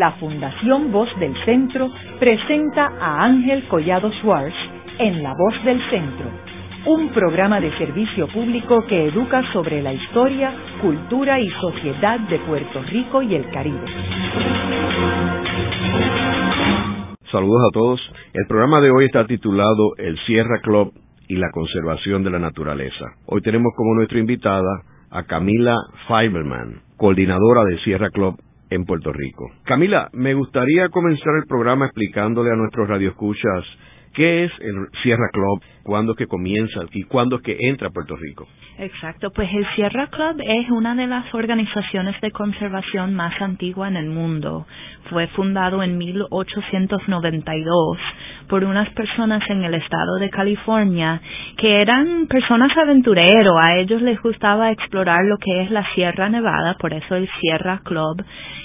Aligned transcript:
la 0.00 0.12
Fundación 0.12 0.90
Voz 0.90 1.10
del 1.20 1.34
Centro 1.44 1.90
presenta 2.18 2.90
a 2.98 3.22
Ángel 3.22 3.68
Collado 3.68 4.10
Schwartz 4.12 4.56
en 4.98 5.22
La 5.22 5.34
Voz 5.34 5.62
del 5.62 5.78
Centro, 5.90 6.26
un 6.86 7.10
programa 7.10 7.60
de 7.60 7.70
servicio 7.76 8.26
público 8.28 8.82
que 8.88 9.08
educa 9.08 9.42
sobre 9.52 9.82
la 9.82 9.92
historia, 9.92 10.54
cultura 10.80 11.38
y 11.38 11.50
sociedad 11.60 12.18
de 12.18 12.38
Puerto 12.38 12.82
Rico 12.84 13.20
y 13.20 13.34
el 13.34 13.50
Caribe. 13.50 13.86
Saludos 17.30 17.62
a 17.68 17.72
todos. 17.74 18.00
El 18.32 18.46
programa 18.48 18.80
de 18.80 18.90
hoy 18.90 19.04
está 19.04 19.26
titulado 19.26 19.96
El 19.98 20.18
Sierra 20.20 20.60
Club 20.62 20.94
y 21.28 21.36
la 21.36 21.50
conservación 21.52 22.24
de 22.24 22.30
la 22.30 22.38
naturaleza. 22.38 23.04
Hoy 23.26 23.42
tenemos 23.42 23.74
como 23.76 23.94
nuestra 23.96 24.18
invitada 24.18 24.80
a 25.10 25.24
Camila 25.24 25.76
Fiberman, 26.08 26.80
coordinadora 26.96 27.64
de 27.64 27.78
Sierra 27.80 28.08
Club 28.08 28.40
en 28.70 28.84
Puerto 28.84 29.12
Rico. 29.12 29.50
Camila, 29.64 30.08
me 30.12 30.34
gustaría 30.34 30.88
comenzar 30.88 31.34
el 31.36 31.46
programa 31.46 31.86
explicándole 31.86 32.50
a 32.50 32.56
nuestros 32.56 32.88
radioescuchas 32.88 33.64
qué 34.14 34.44
es 34.44 34.52
el 34.60 34.88
Sierra 35.02 35.28
Club, 35.32 35.62
cuándo 35.82 36.12
es 36.12 36.18
que 36.18 36.26
comienza 36.26 36.80
y 36.92 37.02
cuándo 37.04 37.36
es 37.36 37.42
que 37.42 37.56
entra 37.60 37.88
a 37.88 37.90
Puerto 37.90 38.16
Rico. 38.16 38.46
Exacto, 38.78 39.30
pues 39.30 39.48
el 39.52 39.66
Sierra 39.74 40.08
Club 40.08 40.40
es 40.40 40.70
una 40.70 40.94
de 40.94 41.06
las 41.06 41.32
organizaciones 41.34 42.20
de 42.20 42.30
conservación 42.30 43.14
más 43.14 43.40
antigua 43.40 43.88
en 43.88 43.96
el 43.96 44.08
mundo. 44.08 44.66
Fue 45.10 45.26
fundado 45.28 45.82
en 45.82 45.98
1892 45.98 47.98
por 48.50 48.64
unas 48.64 48.90
personas 48.90 49.42
en 49.48 49.62
el 49.62 49.74
estado 49.74 50.16
de 50.16 50.28
California 50.28 51.20
que 51.56 51.80
eran 51.80 52.26
personas 52.26 52.76
aventureros. 52.76 53.54
A 53.58 53.76
ellos 53.76 54.02
les 54.02 54.20
gustaba 54.20 54.72
explorar 54.72 55.24
lo 55.24 55.38
que 55.38 55.62
es 55.62 55.70
la 55.70 55.86
Sierra 55.94 56.28
Nevada, 56.28 56.76
por 56.78 56.92
eso 56.92 57.14
el 57.14 57.30
Sierra 57.40 57.80
Club 57.84 58.22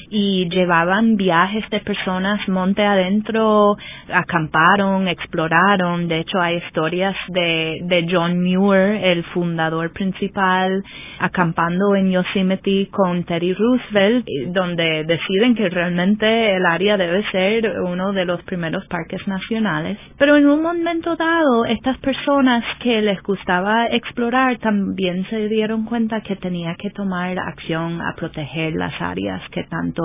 y 0.09 0.47
llevaban 0.49 1.15
viajes 1.15 1.67
de 1.69 1.79
personas 1.79 2.47
monte 2.47 2.83
adentro, 2.83 3.75
acamparon, 4.11 5.07
exploraron. 5.07 6.07
De 6.07 6.19
hecho, 6.19 6.39
hay 6.41 6.57
historias 6.57 7.15
de, 7.29 7.79
de 7.83 8.07
John 8.09 8.41
Muir, 8.41 9.03
el 9.03 9.23
fundador 9.25 9.91
principal, 9.93 10.83
acampando 11.19 11.95
en 11.95 12.11
Yosemite 12.11 12.87
con 12.91 13.23
Teddy 13.23 13.53
Roosevelt, 13.53 14.25
donde 14.47 15.03
deciden 15.05 15.55
que 15.55 15.69
realmente 15.69 16.55
el 16.55 16.65
área 16.65 16.97
debe 16.97 17.23
ser 17.31 17.81
uno 17.81 18.13
de 18.13 18.25
los 18.25 18.41
primeros 18.43 18.85
parques 18.87 19.27
nacionales. 19.27 19.97
Pero 20.17 20.35
en 20.37 20.47
un 20.47 20.61
momento 20.61 21.15
dado, 21.15 21.65
estas 21.65 21.97
personas 21.99 22.63
que 22.81 23.01
les 23.01 23.21
gustaba 23.23 23.87
explorar 23.87 24.57
también 24.59 25.25
se 25.29 25.47
dieron 25.47 25.85
cuenta 25.85 26.21
que 26.21 26.35
tenía 26.35 26.75
que 26.75 26.89
tomar 26.91 27.37
acción 27.39 28.01
a 28.01 28.15
proteger 28.15 28.73
las 28.73 28.93
áreas 29.01 29.41
que 29.51 29.63
tanto 29.63 30.04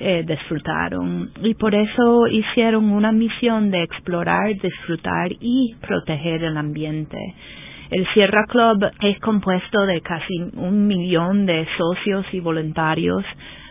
eh, 0.00 0.24
disfrutaron. 0.26 1.30
Y 1.42 1.54
por 1.54 1.74
eso 1.74 2.26
hicieron 2.26 2.90
una 2.90 3.12
misión 3.12 3.70
de 3.70 3.82
explorar, 3.82 4.54
disfrutar 4.62 5.30
y 5.40 5.74
proteger 5.80 6.44
el 6.44 6.56
ambiente. 6.56 7.18
El 7.90 8.06
Sierra 8.14 8.44
Club 8.48 8.90
es 9.00 9.18
compuesto 9.20 9.86
de 9.86 10.00
casi 10.00 10.34
un 10.54 10.86
millón 10.88 11.46
de 11.46 11.66
socios 11.78 12.26
y 12.32 12.40
voluntarios 12.40 13.24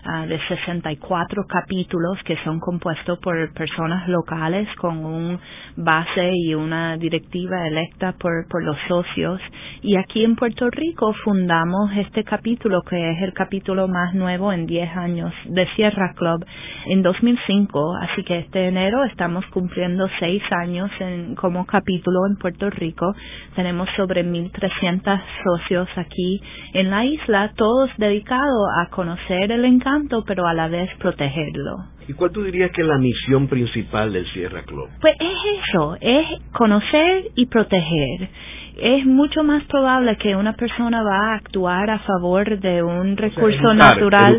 uh, 0.06 0.28
de 0.28 0.40
64 0.48 1.46
capítulos 1.48 2.18
que 2.26 2.38
son 2.44 2.60
compuestos 2.60 3.18
por 3.20 3.36
personas 3.54 4.08
locales 4.08 4.68
con 4.78 5.04
un 5.04 5.40
base 5.76 6.32
y 6.34 6.54
una 6.54 6.98
directiva 6.98 7.68
electa 7.68 8.14
por, 8.14 8.48
por 8.48 8.64
los 8.64 8.78
socios. 8.88 9.42
Y 9.82 9.98
aquí 9.98 10.24
en 10.24 10.36
Puerto 10.36 10.70
Rico 10.70 11.14
fundamos 11.24 11.92
este 11.98 12.24
capítulo 12.24 12.82
que 12.84 13.12
es 13.12 13.22
el 13.22 13.34
capítulo 13.34 13.88
más 13.88 14.14
nuevo 14.14 14.54
en 14.54 14.66
10 14.66 14.96
años 14.96 15.34
de 15.46 15.68
Sierra 15.76 16.14
Club 16.16 16.46
en 16.88 17.02
2005. 17.02 17.96
Así 18.02 18.24
que 18.24 18.40
este 18.40 18.68
enero 18.68 19.04
estamos 19.06 19.46
cumpliendo 19.48 20.08
6 20.20 20.44
años 20.52 20.92
en, 21.00 21.36
como 21.36 21.66
capítulo 21.66 22.20
en 22.30 22.38
Puerto 22.38 22.70
Rico. 22.70 23.14
Tenemos 23.56 23.90
sobre 23.96 24.24
1.300 24.24 25.22
socios 25.44 25.90
aquí 25.96 26.42
en 26.74 26.90
la 26.90 27.06
isla, 27.06 27.52
todos 27.56 27.90
dedicados 27.98 28.68
a 28.78 28.90
conocer 28.90 29.52
el 29.52 29.66
encanto 29.66 29.95
pero 30.26 30.48
a 30.48 30.54
la 30.54 30.68
vez 30.68 30.90
protegerlo. 31.00 31.78
¿Y 32.08 32.14
cuál 32.14 32.32
tú 32.32 32.44
dirías 32.44 32.72
que 32.72 32.82
es 32.82 32.88
la 32.88 32.98
misión 32.98 33.48
principal 33.48 34.14
del 34.14 34.26
Sierra 34.32 34.64
Club? 34.64 34.90
Pues 35.02 35.16
es 35.20 35.38
eso, 35.70 35.98
es 36.00 36.26
conocer 36.52 37.26
y 37.36 37.48
proteger. 37.48 38.30
Es 38.78 39.06
mucho 39.06 39.42
más 39.44 39.64
probable 39.64 40.18
que 40.18 40.36
una 40.36 40.54
persona 40.54 41.02
va 41.02 41.32
a 41.32 41.36
actuar 41.36 41.90
a 41.90 42.00
favor 42.00 42.60
de 42.60 42.84
un 42.84 43.16
recurso 43.16 43.74
natural, 43.74 44.38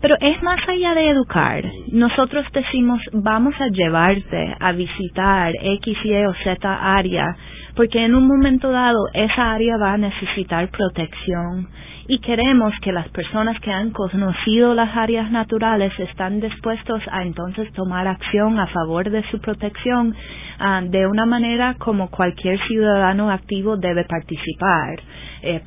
pero 0.00 0.16
es 0.20 0.42
más 0.42 0.58
allá 0.66 0.94
de 0.94 1.10
educar. 1.10 1.62
Nosotros 1.92 2.46
decimos, 2.52 2.98
vamos 3.12 3.54
a 3.60 3.68
llevarte 3.68 4.56
a 4.58 4.72
visitar 4.72 5.52
X, 5.60 5.98
Y 6.02 6.24
o 6.24 6.34
Z 6.42 6.96
área, 6.96 7.36
porque 7.76 8.02
en 8.02 8.14
un 8.14 8.26
momento 8.26 8.70
dado 8.70 8.98
esa 9.12 9.52
área 9.52 9.76
va 9.76 9.92
a 9.92 9.98
necesitar 9.98 10.70
protección 10.70 11.68
y 12.06 12.18
queremos 12.18 12.74
que 12.82 12.92
las 12.92 13.08
personas 13.08 13.58
que 13.60 13.70
han 13.70 13.90
conocido 13.90 14.74
las 14.74 14.94
áreas 14.96 15.30
naturales 15.30 15.92
están 15.98 16.40
dispuestos 16.40 17.00
a 17.10 17.22
entonces 17.22 17.72
tomar 17.72 18.06
acción 18.06 18.58
a 18.58 18.66
favor 18.66 19.08
de 19.08 19.22
su 19.30 19.40
protección 19.40 20.14
ah, 20.58 20.82
de 20.84 21.06
una 21.06 21.24
manera 21.24 21.76
como 21.78 22.10
cualquier 22.10 22.58
ciudadano 22.66 23.30
activo 23.30 23.76
debe 23.76 24.04
participar 24.04 25.00
eh, 25.42 25.62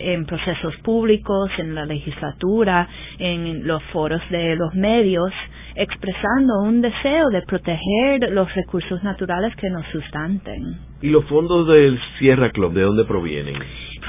en 0.00 0.24
procesos 0.26 0.76
públicos, 0.78 1.50
en 1.58 1.74
la 1.74 1.84
legislatura, 1.84 2.88
en 3.18 3.66
los 3.66 3.82
foros 3.92 4.22
de 4.30 4.56
los 4.56 4.74
medios, 4.74 5.30
expresando 5.74 6.62
un 6.62 6.80
deseo 6.80 7.28
de 7.30 7.42
proteger 7.42 8.30
los 8.32 8.52
recursos 8.54 9.02
naturales 9.02 9.54
que 9.56 9.70
nos 9.70 9.84
sustanten. 9.92 10.78
¿Y 11.02 11.08
los 11.08 11.24
fondos 11.26 11.68
del 11.68 11.98
Sierra 12.18 12.50
Club 12.50 12.72
de 12.72 12.82
dónde 12.82 13.04
provienen? 13.04 13.56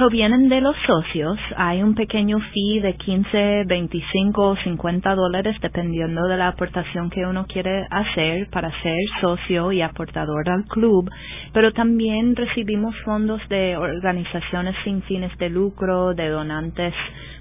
Provienen 0.02 0.50
de 0.50 0.62
los 0.62 0.76
socios. 0.88 1.38
Hay 1.56 1.84
un 1.84 1.94
pequeño 1.94 2.40
fee 2.40 2.80
de 2.80 2.96
15, 2.96 3.66
25 3.68 4.42
o 4.42 4.56
50 4.56 5.14
dólares 5.14 5.56
dependiendo 5.62 6.26
de 6.26 6.38
la 6.38 6.48
aportación 6.48 7.12
que 7.12 7.24
uno 7.24 7.46
quiere 7.46 7.86
hacer 7.88 8.50
para 8.50 8.72
ser 8.82 8.98
socio 9.22 9.72
y 9.72 9.84
aportador 9.84 10.50
al 10.50 10.66
club, 10.66 11.08
pero 11.54 11.72
también 11.72 12.36
recibimos 12.36 12.96
fondos 13.06 13.48
de 13.48 13.78
organizaciones 13.78 14.76
sin 14.84 15.04
fines 15.04 15.38
de 15.38 15.52
lucro, 15.52 16.16
de 16.16 16.30
donantes 16.30 16.96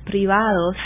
privados 0.04 0.76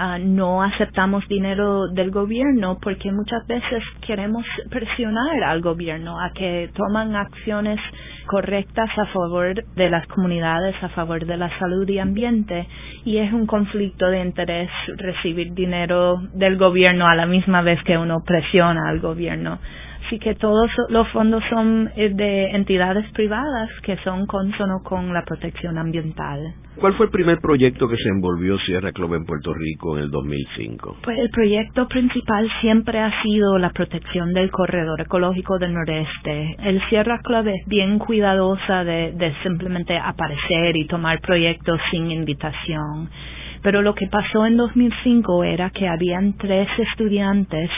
Ah, 0.00 0.16
no 0.20 0.62
aceptamos 0.62 1.26
dinero 1.26 1.88
del 1.88 2.12
gobierno 2.12 2.78
porque 2.80 3.10
muchas 3.10 3.44
veces 3.48 3.82
queremos 4.06 4.44
presionar 4.70 5.42
al 5.42 5.60
gobierno 5.60 6.20
a 6.20 6.30
que 6.30 6.70
toman 6.72 7.16
acciones 7.16 7.80
correctas 8.28 8.88
a 8.96 9.06
favor 9.06 9.64
de 9.74 9.90
las 9.90 10.06
comunidades, 10.06 10.76
a 10.84 10.90
favor 10.90 11.26
de 11.26 11.36
la 11.36 11.50
salud 11.58 11.88
y 11.88 11.98
ambiente 11.98 12.68
y 13.04 13.18
es 13.18 13.32
un 13.32 13.46
conflicto 13.46 14.06
de 14.06 14.20
interés 14.22 14.70
recibir 14.98 15.52
dinero 15.54 16.20
del 16.32 16.58
gobierno 16.58 17.08
a 17.08 17.16
la 17.16 17.26
misma 17.26 17.62
vez 17.62 17.82
que 17.82 17.98
uno 17.98 18.22
presiona 18.24 18.88
al 18.88 19.00
gobierno. 19.00 19.58
Así 20.08 20.18
que 20.18 20.34
todos 20.36 20.70
los 20.88 21.06
fondos 21.08 21.44
son 21.50 21.90
eh, 21.94 22.08
de 22.08 22.52
entidades 22.52 23.04
privadas 23.12 23.68
que 23.82 23.94
son 23.98 24.24
consono 24.24 24.80
con 24.82 25.12
la 25.12 25.22
protección 25.22 25.76
ambiental. 25.76 26.54
¿Cuál 26.76 26.94
fue 26.94 27.06
el 27.06 27.12
primer 27.12 27.40
proyecto 27.40 27.86
que 27.86 27.96
se 27.98 28.08
envolvió 28.08 28.56
Sierra 28.60 28.90
Club 28.92 29.16
en 29.16 29.26
Puerto 29.26 29.52
Rico 29.52 29.98
en 29.98 30.04
el 30.04 30.10
2005? 30.10 30.96
Pues 31.02 31.18
el 31.18 31.28
proyecto 31.28 31.86
principal 31.88 32.48
siempre 32.62 33.00
ha 33.00 33.22
sido 33.22 33.58
la 33.58 33.68
protección 33.68 34.32
del 34.32 34.50
corredor 34.50 34.98
ecológico 35.02 35.58
del 35.58 35.74
noreste. 35.74 36.56
El 36.64 36.80
Sierra 36.88 37.18
Club 37.22 37.46
es 37.48 37.66
bien 37.66 37.98
cuidadosa 37.98 38.84
de, 38.84 39.12
de 39.12 39.34
simplemente 39.42 39.98
aparecer 39.98 40.74
y 40.74 40.86
tomar 40.86 41.20
proyectos 41.20 41.78
sin 41.90 42.10
invitación. 42.10 43.10
Pero 43.60 43.82
lo 43.82 43.94
que 43.94 44.06
pasó 44.06 44.46
en 44.46 44.56
2005 44.56 45.44
era 45.44 45.68
que 45.68 45.86
habían 45.86 46.34
tres 46.38 46.68
estudiantes 46.78 47.68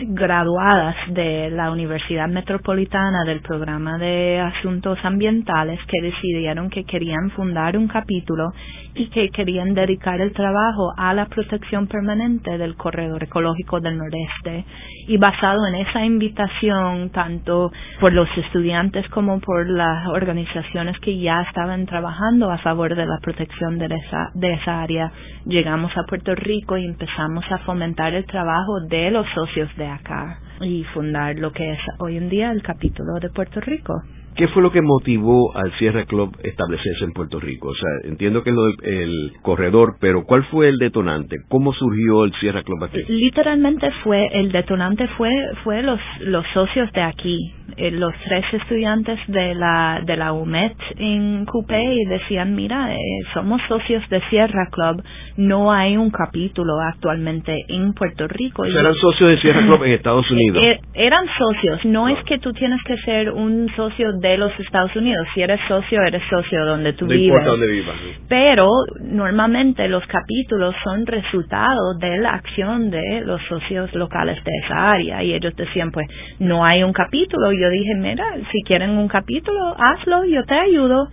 graduadas 0.00 0.96
de 1.08 1.50
la 1.50 1.70
Universidad 1.70 2.28
Metropolitana 2.28 3.24
del 3.24 3.40
programa 3.40 3.98
de 3.98 4.40
asuntos 4.40 4.98
ambientales 5.02 5.80
que 5.86 6.00
decidieron 6.00 6.70
que 6.70 6.84
querían 6.84 7.30
fundar 7.30 7.76
un 7.76 7.88
capítulo 7.88 8.52
y 8.94 9.08
que 9.10 9.28
querían 9.30 9.74
dedicar 9.74 10.20
el 10.20 10.32
trabajo 10.32 10.92
a 10.96 11.14
la 11.14 11.26
protección 11.26 11.86
permanente 11.86 12.58
del 12.58 12.76
corredor 12.76 13.22
ecológico 13.22 13.80
del 13.80 13.96
noreste. 13.96 14.64
Y 15.06 15.16
basado 15.16 15.66
en 15.66 15.76
esa 15.76 16.04
invitación 16.04 17.10
tanto 17.10 17.70
por 18.00 18.12
los 18.12 18.28
estudiantes 18.36 19.08
como 19.10 19.40
por 19.40 19.68
las 19.68 20.06
organizaciones 20.08 20.98
que 21.00 21.18
ya 21.18 21.42
estaban 21.42 21.86
trabajando 21.86 22.50
a 22.50 22.58
favor 22.58 22.94
de 22.94 23.06
la 23.06 23.18
protección 23.20 23.78
de 23.78 23.86
esa, 23.86 24.30
de 24.34 24.52
esa 24.54 24.82
área 24.82 25.12
llegamos 25.46 25.90
a 25.96 26.04
Puerto 26.04 26.34
Rico 26.34 26.76
y 26.76 26.84
empezamos 26.84 27.44
a 27.50 27.58
fomentar 27.58 28.14
el 28.14 28.26
trabajo 28.26 28.80
de 28.88 29.10
los 29.10 29.26
socios 29.34 29.74
de 29.76 29.86
acá 29.90 30.40
y 30.60 30.84
fundar 30.94 31.36
lo 31.36 31.52
que 31.52 31.72
es 31.72 31.78
hoy 31.98 32.16
en 32.16 32.28
día 32.28 32.50
el 32.50 32.62
capítulo 32.62 33.14
de 33.20 33.30
Puerto 33.30 33.60
Rico. 33.60 34.02
¿Qué 34.38 34.46
fue 34.46 34.62
lo 34.62 34.70
que 34.70 34.82
motivó 34.82 35.52
al 35.56 35.76
Sierra 35.78 36.04
Club 36.04 36.30
establecerse 36.44 37.02
en 37.02 37.12
Puerto 37.12 37.40
Rico? 37.40 37.70
O 37.70 37.74
sea, 37.74 38.08
entiendo 38.08 38.44
que 38.44 38.50
es 38.50 38.56
lo 38.56 38.66
del 38.66 39.32
corredor, 39.42 39.96
pero 40.00 40.22
¿cuál 40.26 40.44
fue 40.44 40.68
el 40.68 40.78
detonante? 40.78 41.38
¿Cómo 41.48 41.72
surgió 41.72 42.22
el 42.22 42.32
Sierra 42.34 42.62
Club 42.62 42.84
aquí? 42.84 43.02
Literalmente 43.08 43.90
fue, 44.04 44.28
el 44.32 44.52
detonante 44.52 45.08
fue, 45.16 45.28
fue 45.64 45.82
los, 45.82 45.98
los 46.20 46.46
socios 46.54 46.88
de 46.92 47.02
aquí, 47.02 47.52
eh, 47.76 47.90
los 47.90 48.12
tres 48.28 48.44
estudiantes 48.52 49.18
de 49.26 49.56
la, 49.56 50.02
de 50.06 50.16
la 50.16 50.32
UMET 50.32 50.76
en 50.98 51.44
Coupé 51.44 51.82
y 51.82 52.04
decían, 52.04 52.54
mira, 52.54 52.94
eh, 52.94 52.98
somos 53.34 53.60
socios 53.66 54.08
de 54.08 54.20
Sierra 54.30 54.68
Club, 54.70 55.02
no 55.36 55.72
hay 55.72 55.96
un 55.96 56.10
capítulo 56.10 56.74
actualmente 56.80 57.64
en 57.68 57.92
Puerto 57.92 58.28
Rico. 58.28 58.64
eran 58.64 58.94
socios 58.94 59.32
de 59.32 59.40
Sierra 59.40 59.66
Club 59.66 59.82
en 59.82 59.92
Estados 59.94 60.30
Unidos. 60.30 60.64
Eh, 60.64 60.78
eran 60.94 61.26
socios, 61.36 61.84
no 61.86 62.08
es 62.08 62.22
que 62.22 62.38
tú 62.38 62.52
tienes 62.52 62.80
que 62.84 62.96
ser 62.98 63.32
un 63.32 63.68
socio 63.74 64.12
de 64.12 64.27
los 64.36 64.52
Estados 64.60 64.94
Unidos. 64.96 65.26
Si 65.34 65.42
eres 65.42 65.60
socio, 65.68 66.02
eres 66.02 66.22
socio 66.28 66.64
donde 66.66 66.92
tú 66.92 67.06
no 67.06 67.12
vives. 67.12 67.28
Importa 67.28 67.50
donde 67.50 67.66
vivas. 67.68 67.96
Pero 68.28 68.68
normalmente 69.00 69.88
los 69.88 70.04
capítulos 70.06 70.74
son 70.84 71.06
resultado 71.06 71.94
de 71.98 72.18
la 72.18 72.34
acción 72.34 72.90
de 72.90 73.22
los 73.24 73.40
socios 73.48 73.94
locales 73.94 74.42
de 74.44 74.50
esa 74.64 74.92
área. 74.92 75.22
Y 75.22 75.34
ellos 75.34 75.54
decían, 75.56 75.90
pues, 75.90 76.06
no 76.38 76.64
hay 76.64 76.82
un 76.82 76.92
capítulo. 76.92 77.52
Yo 77.52 77.70
dije, 77.70 77.94
mira, 77.94 78.24
si 78.52 78.62
quieren 78.64 78.90
un 78.90 79.08
capítulo, 79.08 79.74
hazlo, 79.78 80.24
yo 80.24 80.44
te 80.44 80.54
ayudo. 80.54 81.08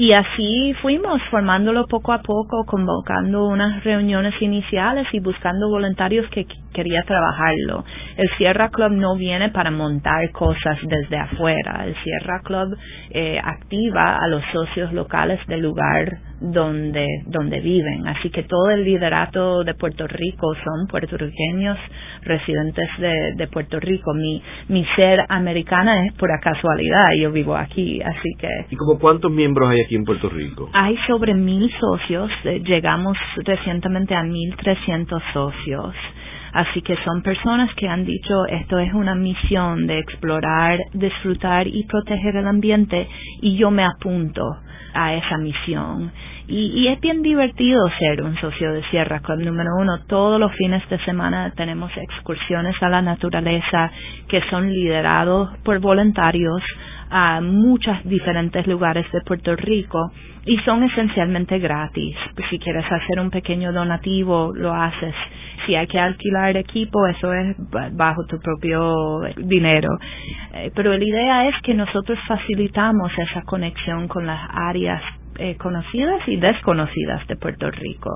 Y 0.00 0.14
así 0.14 0.72
fuimos 0.80 1.20
formándolo 1.30 1.86
poco 1.86 2.14
a 2.14 2.22
poco, 2.22 2.64
convocando 2.64 3.48
unas 3.48 3.84
reuniones 3.84 4.32
iniciales 4.40 5.06
y 5.12 5.20
buscando 5.20 5.68
voluntarios 5.68 6.26
que 6.30 6.46
quería 6.72 7.02
trabajarlo. 7.02 7.84
El 8.16 8.26
Sierra 8.38 8.70
Club 8.70 8.92
no 8.92 9.14
viene 9.16 9.50
para 9.50 9.70
montar 9.70 10.30
cosas 10.32 10.78
desde 10.84 11.18
afuera. 11.18 11.84
El 11.84 11.94
Sierra 12.02 12.40
Club 12.42 12.78
eh, 13.10 13.38
activa 13.44 14.16
a 14.16 14.26
los 14.28 14.42
socios 14.54 14.90
locales 14.94 15.38
del 15.48 15.60
lugar 15.60 16.29
donde, 16.40 17.06
donde 17.26 17.60
viven. 17.60 18.06
Así 18.08 18.30
que 18.30 18.42
todo 18.44 18.70
el 18.70 18.84
liderato 18.84 19.62
de 19.62 19.74
Puerto 19.74 20.06
Rico 20.06 20.54
son 20.54 20.86
puertorriqueños 20.88 21.78
residentes 22.22 22.88
de, 22.98 23.34
de 23.36 23.46
Puerto 23.48 23.78
Rico. 23.78 24.14
Mi, 24.14 24.42
mi 24.68 24.84
ser 24.96 25.24
americana 25.28 26.06
es 26.06 26.12
pura 26.14 26.38
casualidad. 26.42 27.06
Yo 27.20 27.30
vivo 27.30 27.54
aquí, 27.54 28.00
así 28.02 28.30
que. 28.38 28.48
¿Y 28.70 28.76
como 28.76 28.98
cuántos 28.98 29.30
miembros 29.30 29.70
hay 29.70 29.80
aquí 29.82 29.96
en 29.96 30.04
Puerto 30.04 30.28
Rico? 30.28 30.70
Hay 30.72 30.96
sobre 31.06 31.34
mil 31.34 31.70
socios. 31.78 32.30
Eh, 32.44 32.62
llegamos 32.64 33.16
recientemente 33.44 34.14
a 34.14 34.22
mil 34.22 34.56
trescientos 34.56 35.22
socios. 35.32 35.94
Así 36.52 36.82
que 36.82 36.96
son 37.04 37.22
personas 37.22 37.72
que 37.74 37.88
han 37.88 38.04
dicho 38.04 38.46
esto 38.46 38.78
es 38.78 38.92
una 38.92 39.14
misión 39.14 39.86
de 39.86 39.98
explorar, 39.98 40.78
disfrutar 40.92 41.66
y 41.66 41.84
proteger 41.84 42.36
el 42.36 42.46
ambiente 42.46 43.08
y 43.40 43.56
yo 43.56 43.70
me 43.70 43.84
apunto 43.84 44.42
a 44.94 45.14
esa 45.14 45.38
misión. 45.38 46.10
Y, 46.48 46.88
es 46.88 47.00
bien 47.00 47.22
divertido 47.22 47.88
ser 47.96 48.22
un 48.22 48.36
socio 48.40 48.72
de 48.72 48.82
Sierra 48.90 49.20
Club. 49.20 49.38
Número 49.38 49.70
uno, 49.78 50.00
todos 50.08 50.40
los 50.40 50.52
fines 50.56 50.82
de 50.88 50.98
semana 51.04 51.52
tenemos 51.56 51.92
excursiones 51.96 52.74
a 52.82 52.88
la 52.88 53.00
naturaleza 53.00 53.92
que 54.26 54.42
son 54.50 54.68
liderados 54.68 55.56
por 55.62 55.78
voluntarios 55.78 56.60
a 57.08 57.40
muchos 57.40 57.96
diferentes 58.04 58.66
lugares 58.66 59.06
de 59.12 59.20
Puerto 59.20 59.54
Rico 59.54 60.10
y 60.44 60.56
son 60.58 60.82
esencialmente 60.82 61.60
gratis. 61.60 62.16
Si 62.50 62.58
quieres 62.58 62.90
hacer 62.90 63.20
un 63.20 63.30
pequeño 63.30 63.72
donativo, 63.72 64.52
lo 64.52 64.74
haces. 64.74 65.14
Si 65.66 65.74
hay 65.74 65.86
que 65.86 65.98
alquilar 65.98 66.56
equipo, 66.56 67.06
eso 67.06 67.32
es 67.32 67.56
bajo 67.92 68.24
tu 68.26 68.38
propio 68.38 69.20
dinero. 69.36 69.88
Eh, 70.54 70.70
pero 70.74 70.96
la 70.96 71.04
idea 71.04 71.48
es 71.48 71.54
que 71.62 71.74
nosotros 71.74 72.18
facilitamos 72.26 73.10
esa 73.18 73.42
conexión 73.42 74.08
con 74.08 74.26
las 74.26 74.40
áreas 74.52 75.02
eh, 75.38 75.56
conocidas 75.56 76.20
y 76.26 76.36
desconocidas 76.36 77.26
de 77.26 77.36
Puerto 77.36 77.70
Rico. 77.70 78.10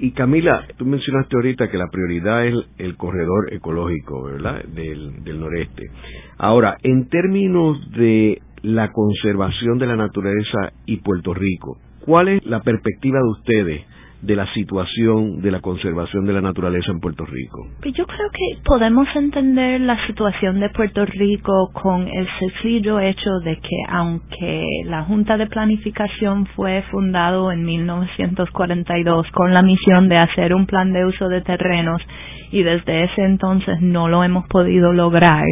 Y 0.00 0.12
Camila, 0.12 0.64
tú 0.76 0.86
mencionaste 0.86 1.34
ahorita 1.34 1.68
que 1.68 1.76
la 1.76 1.88
prioridad 1.90 2.46
es 2.46 2.54
el, 2.78 2.96
corredor 2.96 3.52
ecológico, 3.52 4.24
¿verdad? 4.24 4.62
Del 4.64 5.40
noreste. 5.40 5.90
Ahora, 6.38 6.76
en 6.84 7.08
términos 7.08 7.90
de 7.90 8.40
la 8.62 8.92
conservación 8.92 9.78
de 9.78 9.86
la 9.86 9.96
naturaleza 9.96 10.72
y 10.86 10.98
Puerto 10.98 11.34
Rico, 11.34 11.78
¿cuál 12.04 12.28
es 12.28 12.46
la 12.46 12.60
perspectiva 12.60 13.18
de 13.18 13.28
ustedes 13.28 13.82
de 14.22 14.34
la 14.34 14.52
situación 14.52 15.40
de 15.40 15.50
la 15.50 15.60
conservación 15.60 16.26
de 16.26 16.32
la 16.32 16.40
naturaleza 16.40 16.90
en 16.90 17.00
Puerto 17.00 17.24
Rico? 17.24 17.68
Pues 17.80 17.94
yo 17.94 18.04
creo 18.06 18.30
que 18.30 18.62
podemos 18.64 19.06
entender 19.14 19.80
la 19.80 20.06
situación 20.06 20.58
de 20.60 20.70
Puerto 20.70 21.04
Rico 21.04 21.70
con 21.72 22.08
el 22.08 22.26
sencillo 22.38 22.98
hecho 23.00 23.30
de 23.44 23.56
que 23.56 23.76
aunque 23.88 24.64
la 24.84 25.04
Junta 25.04 25.36
de 25.36 25.46
Planificación 25.46 26.46
fue 26.56 26.82
fundado 26.90 27.52
en 27.52 27.64
1942 27.64 29.30
con 29.32 29.54
la 29.54 29.62
misión 29.62 30.08
de 30.08 30.18
hacer 30.18 30.54
un 30.54 30.66
plan 30.66 30.92
de 30.92 31.04
uso 31.04 31.28
de 31.28 31.40
terrenos 31.42 32.02
y 32.50 32.62
desde 32.62 33.04
ese 33.04 33.22
entonces 33.22 33.80
no 33.80 34.08
lo 34.08 34.24
hemos 34.24 34.46
podido 34.48 34.92
lograr, 34.92 35.44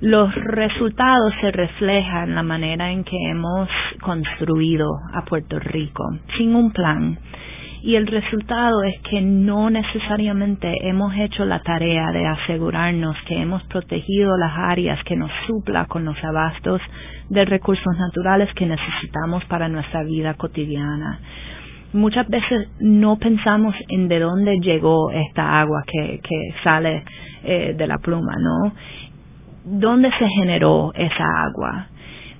los 0.00 0.34
resultados 0.34 1.32
se 1.40 1.52
reflejan 1.52 2.30
en 2.30 2.34
la 2.34 2.42
manera 2.42 2.90
en 2.90 3.04
que 3.04 3.16
hemos 3.30 3.68
construido 4.00 4.88
a 5.14 5.24
Puerto 5.24 5.60
Rico, 5.60 6.04
sin 6.36 6.56
un 6.56 6.72
plan 6.72 7.18
y 7.82 7.96
el 7.96 8.06
resultado 8.06 8.84
es 8.84 8.94
que 9.10 9.20
no 9.20 9.68
necesariamente 9.68 10.72
hemos 10.88 11.12
hecho 11.16 11.44
la 11.44 11.60
tarea 11.62 12.12
de 12.12 12.24
asegurarnos 12.26 13.16
que 13.26 13.36
hemos 13.42 13.60
protegido 13.64 14.36
las 14.36 14.52
áreas 14.56 15.02
que 15.04 15.16
nos 15.16 15.32
supla 15.48 15.86
con 15.86 16.04
los 16.04 16.16
abastos 16.22 16.80
de 17.28 17.44
recursos 17.44 17.92
naturales 17.98 18.48
que 18.54 18.66
necesitamos 18.66 19.44
para 19.46 19.68
nuestra 19.68 20.04
vida 20.04 20.34
cotidiana. 20.34 21.18
Muchas 21.92 22.28
veces 22.28 22.68
no 22.78 23.16
pensamos 23.16 23.74
en 23.88 24.06
de 24.06 24.20
dónde 24.20 24.60
llegó 24.60 25.10
esta 25.10 25.60
agua 25.60 25.82
que, 25.84 26.20
que 26.22 26.54
sale 26.62 27.02
eh, 27.42 27.74
de 27.76 27.86
la 27.88 27.98
pluma, 27.98 28.32
¿no? 28.38 28.72
¿Dónde 29.64 30.08
se 30.18 30.28
generó 30.28 30.92
esa 30.94 31.24
agua? 31.46 31.88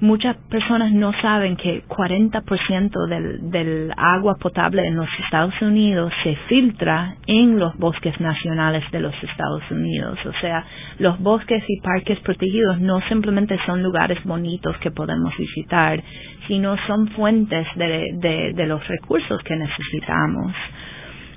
Muchas 0.03 0.37
personas 0.51 0.93
no 0.93 1.13
saben 1.23 1.57
que 1.57 1.85
40% 1.87 3.07
del, 3.09 3.51
del 3.51 3.93
agua 3.97 4.35
potable 4.35 4.85
en 4.85 4.97
los 4.97 5.09
Estados 5.25 5.55
Unidos 5.63 6.13
se 6.25 6.35
filtra 6.49 7.15
en 7.27 7.59
los 7.61 7.77
bosques 7.79 8.21
nacionales 8.21 8.83
de 8.91 8.99
los 8.99 9.15
Estados 9.23 9.63
Unidos. 9.71 10.19
O 10.27 10.33
sea, 10.41 10.65
los 10.99 11.21
bosques 11.21 11.63
y 11.69 11.81
parques 11.81 12.19
protegidos 12.21 12.81
no 12.81 13.01
simplemente 13.03 13.57
son 13.65 13.81
lugares 13.81 14.19
bonitos 14.25 14.77
que 14.79 14.91
podemos 14.91 15.33
visitar, 15.39 16.03
sino 16.49 16.77
son 16.89 17.07
fuentes 17.09 17.67
de, 17.77 18.53
de, 18.55 18.67
los 18.67 18.87
recursos 18.89 19.41
que 19.45 19.55
necesitamos. 19.55 20.53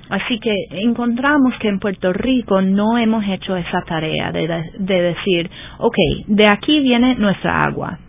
Así 0.09 0.39
que 0.39 0.53
encontramos 0.71 1.53
que 1.59 1.67
en 1.67 1.79
Puerto 1.79 2.13
Rico 2.13 2.61
no 2.61 2.97
hemos 2.97 3.23
hecho 3.27 3.55
esa 3.55 3.81
tarea 3.83 4.31
de, 4.31 4.47
de, 4.79 5.01
decir, 5.01 5.49
ok, 5.77 5.95
de 6.27 6.47
aquí 6.47 6.79
viene 6.79 7.15
nuestra 7.15 7.63
agua, 7.63 7.99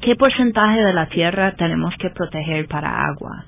¿Qué 0.00 0.16
porcentaje 0.16 0.80
de 0.82 0.92
la 0.94 1.06
tierra 1.06 1.52
tenemos 1.56 1.94
que 1.98 2.10
proteger 2.10 2.66
para 2.68 3.06
agua? 3.06 3.44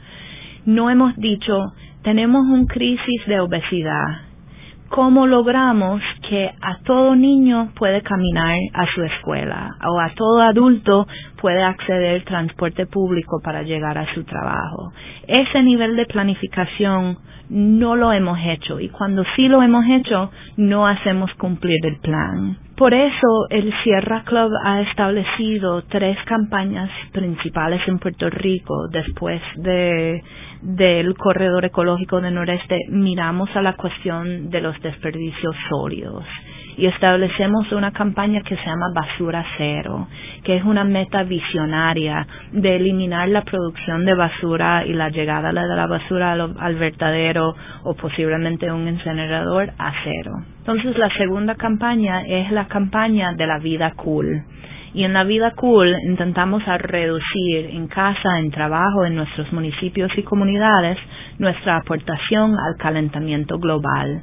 No 0.66 0.90
hemos 0.90 1.16
dicho, 1.16 1.72
tenemos 2.02 2.42
un 2.46 2.66
crisis 2.66 3.26
de 3.26 3.40
obesidad. 3.40 4.31
¿Cómo 4.94 5.26
logramos 5.26 6.02
que 6.28 6.50
a 6.60 6.76
todo 6.84 7.16
niño 7.16 7.70
puede 7.78 8.02
caminar 8.02 8.58
a 8.74 8.84
su 8.94 9.02
escuela 9.02 9.70
o 9.88 9.98
a 9.98 10.10
todo 10.14 10.42
adulto 10.42 11.06
puede 11.40 11.62
acceder 11.62 12.16
al 12.16 12.24
transporte 12.24 12.84
público 12.84 13.40
para 13.42 13.62
llegar 13.62 13.96
a 13.96 14.12
su 14.12 14.22
trabajo? 14.24 14.92
Ese 15.26 15.62
nivel 15.62 15.96
de 15.96 16.04
planificación 16.04 17.16
no 17.48 17.96
lo 17.96 18.12
hemos 18.12 18.38
hecho 18.44 18.80
y 18.80 18.90
cuando 18.90 19.24
sí 19.34 19.48
lo 19.48 19.62
hemos 19.62 19.86
hecho 19.88 20.30
no 20.58 20.86
hacemos 20.86 21.32
cumplir 21.38 21.78
el 21.86 21.98
plan. 22.00 22.58
Por 22.76 22.92
eso 22.92 23.46
el 23.48 23.72
Sierra 23.84 24.24
Club 24.24 24.52
ha 24.62 24.82
establecido 24.82 25.84
tres 25.84 26.18
campañas 26.26 26.90
principales 27.12 27.80
en 27.88 27.98
Puerto 27.98 28.28
Rico 28.28 28.88
después 28.90 29.40
de 29.56 30.22
del 30.62 31.14
corredor 31.16 31.64
ecológico 31.64 32.20
del 32.20 32.34
noreste 32.34 32.78
miramos 32.88 33.54
a 33.56 33.62
la 33.62 33.74
cuestión 33.74 34.48
de 34.50 34.60
los 34.60 34.80
desperdicios 34.80 35.54
sólidos 35.68 36.24
y 36.76 36.86
establecemos 36.86 37.70
una 37.72 37.92
campaña 37.92 38.40
que 38.42 38.56
se 38.56 38.64
llama 38.64 38.92
Basura 38.94 39.44
Cero, 39.58 40.08
que 40.44 40.56
es 40.56 40.64
una 40.64 40.84
meta 40.84 41.22
visionaria 41.24 42.26
de 42.52 42.76
eliminar 42.76 43.28
la 43.28 43.42
producción 43.42 44.04
de 44.04 44.14
basura 44.14 44.84
y 44.86 44.92
la 44.92 45.10
llegada 45.10 45.48
de 45.48 45.76
la 45.76 45.86
basura 45.86 46.32
al, 46.32 46.54
al 46.58 46.74
vertedero 46.76 47.54
o 47.84 47.94
posiblemente 47.94 48.70
un 48.70 48.88
incinerador 48.88 49.72
a 49.78 49.92
cero. 50.04 50.32
Entonces 50.58 50.96
la 50.96 51.10
segunda 51.16 51.56
campaña 51.56 52.22
es 52.22 52.50
la 52.52 52.66
campaña 52.68 53.32
de 53.32 53.46
la 53.46 53.58
vida 53.58 53.92
cool. 53.96 54.42
Y 54.94 55.04
en 55.04 55.14
la 55.14 55.24
vida 55.24 55.52
cool 55.56 55.94
intentamos 56.06 56.62
a 56.68 56.76
reducir 56.78 57.66
en 57.70 57.88
casa, 57.88 58.38
en 58.38 58.50
trabajo, 58.50 59.06
en 59.06 59.16
nuestros 59.16 59.52
municipios 59.52 60.10
y 60.16 60.22
comunidades 60.22 60.98
nuestra 61.38 61.78
aportación 61.78 62.54
al 62.58 62.76
calentamiento 62.76 63.58
global 63.58 64.22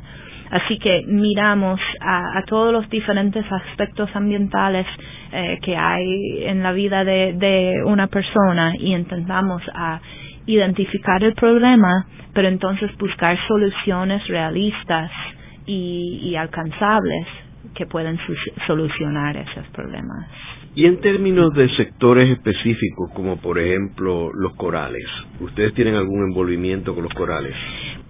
Así 0.52 0.80
que 0.80 1.04
miramos 1.06 1.80
a, 2.02 2.42
todos 2.48 2.74
los 2.74 2.90
diferentes 2.90 3.46
aspectos 3.52 4.10
ambientales 4.16 4.88
eh, 5.32 5.60
que 5.62 5.78
hay 5.78 6.44
en 6.46 6.64
la 6.64 6.72
vida 6.72 7.04
de, 7.04 7.84
una 7.86 8.08
persona 8.08 8.74
y 8.76 8.96
intentamos 8.96 9.62
a 9.76 10.00
identificar 10.48 11.24
el 11.24 11.36
problema, 11.36 12.08
pero 12.34 12.48
entonces 12.48 12.90
buscar 12.98 13.38
soluciones 13.48 14.28
realistas 14.28 15.12
y 15.72 16.36
alcanzables 16.36 17.28
que 17.76 17.86
pueden 17.86 18.18
solucionar 18.66 19.38
esos 19.38 19.68
problemas. 19.68 20.26
Y 20.76 20.86
en 20.86 21.00
términos 21.02 21.54
de 21.56 21.68
sectores 21.76 22.30
específicos, 22.30 23.12
como 23.14 23.38
por 23.38 23.60
ejemplo 23.60 24.32
los 24.34 24.56
corales, 24.56 25.06
¿ustedes 25.42 25.74
tienen 25.74 25.96
algún 25.96 26.24
envolvimiento 26.24 26.94
con 26.94 27.04
los 27.04 27.14
corales? 27.14 27.56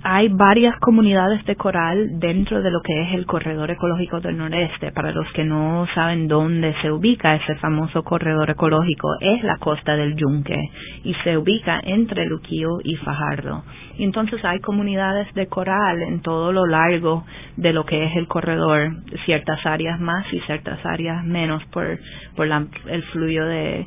Hay 0.02 0.30
varias 0.30 0.80
comunidades 0.80 1.44
de 1.46 1.56
coral 1.58 2.20
dentro 2.20 2.62
de 2.62 2.72
lo 2.72 2.82
que 2.82 3.02
es 3.02 3.14
el 3.14 3.26
corredor 3.26 3.70
ecológico 3.70 4.22
del 4.22 4.38
noreste. 4.38 4.92
Para 4.94 5.12
los 5.12 5.30
que 5.34 5.44
no 5.44 5.88
saben 5.94 6.28
dónde 6.28 6.74
se 6.82 6.92
ubica 6.92 7.36
ese 7.36 7.56
famoso 7.56 8.04
corredor 8.04 8.50
ecológico, 8.50 9.10
es 9.20 9.44
la 9.44 9.58
costa 9.58 9.96
del 9.96 10.16
Yunque 10.16 10.70
y 11.04 11.14
se 11.24 11.38
ubica 11.38 11.82
entre 11.84 12.26
Luquillo 12.26 12.80
y 12.84 12.96
Fajardo. 12.96 13.64
Y 13.98 14.06
entonces 14.06 14.44
hay 14.46 14.60
comunidades 14.60 15.34
de 15.34 15.48
coral 15.48 16.02
en 16.02 16.22
todo 16.22 16.54
lo 16.54 16.66
largo 16.66 17.26
de 17.58 17.74
lo 17.74 17.86
que 17.86 18.06
es 18.06 18.16
el 18.16 18.28
corredor, 18.28 18.92
ciertas 19.26 19.66
áreas 19.66 20.00
más 20.00 20.26
y 20.32 20.40
ciertas 20.42 20.80
áreas 20.86 21.26
menos 21.26 21.62
por, 21.66 22.00
por 22.38 22.48
el 22.48 23.04
fluyo 23.12 23.46
de, 23.46 23.86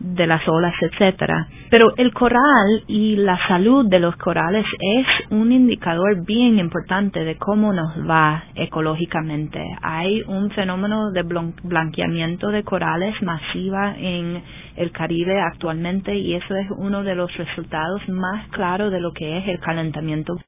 de 0.00 0.26
las 0.26 0.46
olas, 0.48 0.74
etcétera. 0.80 1.46
Pero 1.70 1.92
el 1.96 2.12
coral 2.12 2.82
y 2.88 3.16
la 3.16 3.38
salud 3.46 3.86
de 3.88 4.00
los 4.00 4.16
corales 4.16 4.66
es 4.80 5.06
un 5.30 5.52
indicador 5.52 6.24
bien 6.24 6.58
importante 6.58 7.22
de 7.22 7.36
cómo 7.36 7.72
nos 7.72 7.96
va 8.08 8.44
ecológicamente. 8.54 9.62
Hay 9.82 10.22
un 10.26 10.50
fenómeno 10.50 11.12
de 11.12 11.22
blanqueamiento 11.62 12.48
de 12.48 12.64
corales 12.64 13.14
masiva 13.22 13.94
en 13.96 14.42
el 14.80 14.92
Caribe 14.92 15.38
actualmente 15.38 16.14
y 16.16 16.34
eso 16.34 16.56
es 16.56 16.66
uno 16.70 17.04
de 17.04 17.14
los 17.14 17.34
resultados 17.36 18.00
más 18.08 18.48
claros 18.48 18.90
de 18.90 18.98
lo 18.98 19.12
que 19.12 19.36
es 19.36 19.46
el 19.48 19.60
calentamiento. 19.60 20.38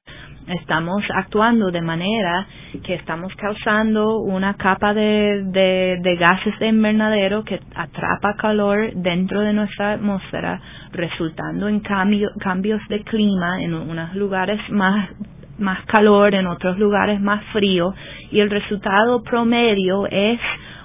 Estamos 0.46 1.04
actuando 1.14 1.70
de 1.70 1.82
manera 1.82 2.46
que 2.82 2.94
estamos 2.94 3.32
causando 3.36 4.20
una 4.20 4.54
capa 4.54 4.94
de, 4.94 5.98
de, 6.02 6.16
gases 6.16 6.58
de 6.58 6.68
invernadero 6.68 7.44
que 7.44 7.60
atrapa 7.74 8.34
calor 8.36 8.94
dentro 8.94 9.42
de 9.42 9.52
nuestra 9.52 9.92
atmósfera, 9.92 10.60
resultando 10.92 11.68
en 11.68 11.80
cambios 11.80 12.80
de 12.88 13.04
clima 13.04 13.62
en 13.62 13.74
unos 13.74 14.14
lugares 14.14 14.58
más 14.70 15.10
más 15.58 15.84
calor, 15.84 16.34
en 16.34 16.46
otros 16.46 16.76
lugares 16.78 17.20
más 17.20 17.44
frío, 17.52 17.94
y 18.32 18.40
el 18.40 18.50
resultado 18.50 19.22
promedio 19.22 20.06
es 20.06 20.40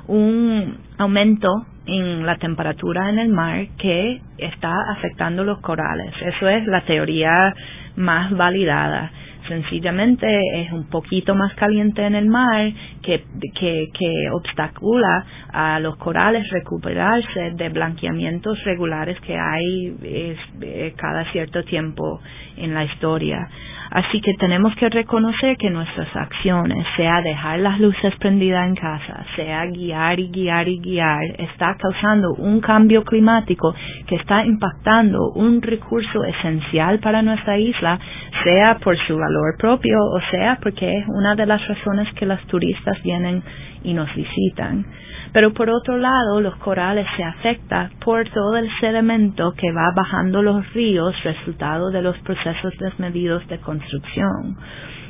un 0.08 0.78
aumento 1.00 1.50
en 1.88 2.26
la 2.26 2.38
temperatura 2.38 3.10
en 3.10 3.20
el 3.20 3.30
mar 3.30 3.66
que 3.78 4.22
está 4.38 4.74
afectando 4.92 5.44
los 5.44 5.60
corales. 5.62 6.14
Eso 6.22 6.48
es 6.50 6.66
la 6.68 6.82
teoría 6.82 7.54
más 7.96 8.32
validada 8.32 9.12
sencillamente 9.48 10.28
es 10.56 10.72
un 10.72 10.90
poquito 10.90 11.36
más 11.36 11.54
caliente 11.56 12.06
en 12.06 12.16
el 12.16 12.28
mar 12.28 12.72
que, 13.02 13.24
que, 13.54 14.30
obstacula 14.32 15.26
a 15.52 15.80
los 15.80 15.96
corales 15.98 16.50
recuperarse 16.52 17.52
de 17.56 17.70
blanqueamientos 17.70 18.64
regulares 18.64 19.20
que 19.22 19.38
hay 19.38 19.96
eh, 20.04 20.94
cada 20.98 21.32
cierto 21.32 21.64
tiempo 21.64 22.20
en 22.58 22.74
la 22.74 22.84
historia. 22.84 23.48
Así 23.92 24.22
que 24.22 24.34
tenemos 24.40 24.76
que 24.76 24.90
reconocer 24.90 25.58
que 25.58 25.70
nuestras 25.70 26.14
acciones, 26.16 26.86
sea 26.96 27.22
dejar 27.22 27.60
las 27.60 27.80
luces 27.80 28.14
prendidas 28.20 28.68
en 28.68 28.76
casa, 28.76 29.26
sea 29.36 29.66
guiar 29.66 30.20
y 30.20 30.30
guiar 30.30 30.68
y 30.68 30.80
guiar, 30.80 31.24
está 31.38 31.76
causando 31.78 32.34
un 32.36 32.60
cambio 32.60 33.04
climático 33.04 33.74
que 34.08 34.16
está 34.16 34.46
impactando 34.46 35.32
un 35.36 35.62
recurso 35.62 36.24
esencial 36.26 37.00
para 37.00 37.22
nuestra 37.22 37.58
isla, 37.58 38.00
sea 38.44 38.78
por 38.80 38.98
su 39.08 39.18
valor 39.18 39.56
propio 39.58 39.98
o 40.00 40.22
sea 40.32 40.58
porque 40.62 41.00
es 41.00 41.08
una 41.08 41.36
de 41.36 41.46
las 41.46 41.66
razones 41.68 42.08
que 42.14 42.26
los 42.26 42.40
turistas 42.48 43.02
vienen 43.04 43.44
y 43.84 43.94
nos 43.94 44.14
visitan. 44.16 44.86
Pero 45.34 45.54
por 45.54 45.70
otro 45.70 45.98
lado, 45.98 46.42
los 46.42 46.56
corales 46.58 47.08
se 47.16 47.24
afectan 47.24 47.92
por 48.04 48.28
todo 48.30 48.58
el 48.58 48.70
sedimento 48.80 49.54
que 49.54 49.72
va 49.72 49.92
bajando 49.96 50.42
los 50.42 50.74
ríos, 50.74 51.16
resultado 51.24 51.92
de 51.92 52.02
los 52.02 52.18
procesos 52.20 52.74
desmedidos 52.80 53.48
de 53.48 53.60
construcción. 53.60 54.58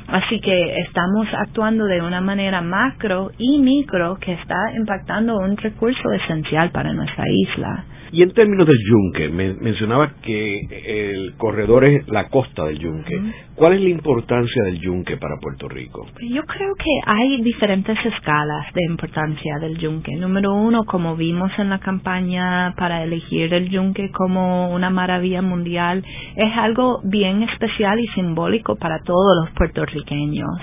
Así 0.08 0.40
que 0.40 0.74
estamos 0.86 1.26
actuando 1.34 1.84
de 1.84 2.00
una 2.00 2.22
manera 2.22 2.62
macro 2.62 3.30
y 3.36 3.58
micro 3.58 4.16
que 4.18 4.32
está 4.32 4.56
impactando 4.74 5.36
un 5.36 5.56
recurso 5.56 6.10
esencial 6.12 6.70
para 6.70 6.94
nuestra 6.94 7.24
isla. 7.28 7.84
Y 8.10 8.22
en 8.22 8.32
términos 8.32 8.66
del 8.66 8.78
yunque, 8.88 9.28
mencionaba 9.28 10.12
que 10.22 10.60
el 10.86 11.34
corredor 11.36 11.84
es 11.84 12.08
la 12.08 12.28
costa 12.28 12.64
del 12.64 12.78
yunque. 12.78 13.14
¿Cuál 13.54 13.74
es 13.74 13.80
la 13.82 13.88
importancia 13.88 14.62
del 14.62 14.80
yunque 14.80 15.16
para 15.16 15.36
Puerto 15.40 15.68
Rico? 15.68 16.06
Yo 16.20 16.42
creo 16.44 16.74
que 16.74 17.00
hay 17.06 17.42
diferentes 17.42 17.98
escalas 18.04 18.72
de 18.72 18.84
importancia 18.84 19.58
del 19.60 19.76
yunque. 19.78 20.16
Número 20.16 20.54
uno, 20.54 20.84
como 20.84 21.16
vimos 21.16 21.50
en 21.58 21.70
la 21.70 21.80
campaña 21.80 22.74
para 22.76 23.02
elegir 23.02 23.52
el 23.52 23.68
yunque 23.68 24.10
como 24.10 24.72
una 24.72 24.90
maravilla 24.90 25.42
mundial, 25.42 26.04
es 26.36 26.56
algo 26.56 27.00
bien 27.04 27.42
especial 27.42 27.98
y 28.00 28.06
simbólico 28.08 28.76
para 28.76 29.00
todos 29.00 29.36
los 29.44 29.50
puertorriqueños 29.54 30.58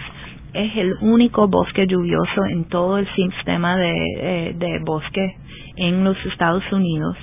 es 0.55 0.71
el 0.77 0.93
único 1.01 1.49
bosque 1.49 1.85
lluvioso 1.85 2.45
en 2.49 2.63
todo 2.69 2.97
el 2.97 3.07
sistema 3.13 3.75
de, 3.75 3.93
eh, 4.19 4.53
de 4.55 4.79
bosque 4.85 5.35
en 5.75 6.03
los 6.03 6.17
Estados 6.25 6.63
Unidos. 6.71 7.17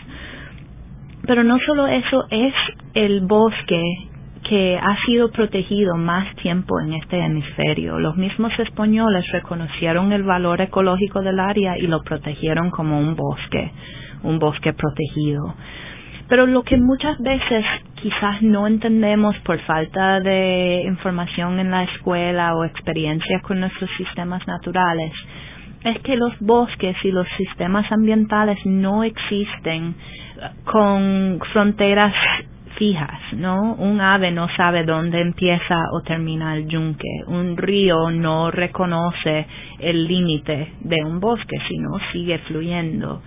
Pero 1.27 1.45
no 1.45 1.59
solo 1.61 1.87
eso, 1.87 2.25
es 2.31 2.55
el 2.95 3.21
bosque 3.21 3.83
que 4.49 4.77
ha 4.77 4.97
sido 5.07 5.31
protegido 5.31 5.97
más 5.97 6.35
tiempo 6.37 6.81
en 6.81 6.95
este 6.95 7.19
hemisferio. 7.19 7.99
Los 7.99 8.17
mismos 8.17 8.53
españoles 8.59 9.25
reconocieron 9.31 10.13
el 10.13 10.25
valor 10.25 10.61
ecológico 10.61 11.23
del 11.23 11.39
área 11.39 11.79
y 11.79 11.87
lo 11.87 12.03
protegieron 12.03 12.71
como 12.71 12.99
un 12.99 13.15
bosque, 13.15 13.71
un 14.25 14.39
bosque 14.39 14.73
protegido. 14.73 15.55
Pero 16.29 16.47
lo 16.47 16.63
que 16.63 16.77
muchas 16.77 17.19
veces 17.21 17.65
quizás 17.97 18.43
no 18.43 18.67
entendemos 18.67 19.37
por 19.45 19.61
falta 19.61 20.19
de 20.21 20.83
información 20.87 21.61
en 21.61 21.71
la 21.71 21.85
escuela 21.85 22.55
o 22.57 22.65
experiencia 22.65 23.41
con 23.43 23.61
nuestros 23.61 23.91
sistemas 23.97 24.47
naturales 24.47 25.13
es 25.85 25.99
que 26.03 26.17
los 26.17 26.33
bosques 26.41 26.97
y 27.05 27.11
los 27.11 27.27
sistemas 27.37 27.91
ambientales 27.91 28.59
no 28.65 29.03
existen 29.05 29.95
con 30.65 31.41
fronteras 31.53 32.15
fijas, 32.77 33.21
¿no? 33.35 33.75
Un 33.75 34.01
ave 34.01 34.31
no 34.31 34.49
sabe 34.57 34.85
dónde 34.85 35.21
empieza 35.21 35.77
o 35.93 36.03
termina 36.03 36.57
el 36.57 36.67
yunque. 36.67 37.09
Un 37.27 37.57
río 37.57 38.11
no 38.11 38.51
reconoce 38.51 39.47
el 39.79 40.07
límite 40.07 40.73
de 40.81 41.05
un 41.05 41.21
bosque, 41.21 41.59
sino 41.69 41.91
sigue 42.13 42.39
fluyendo. 42.39 43.23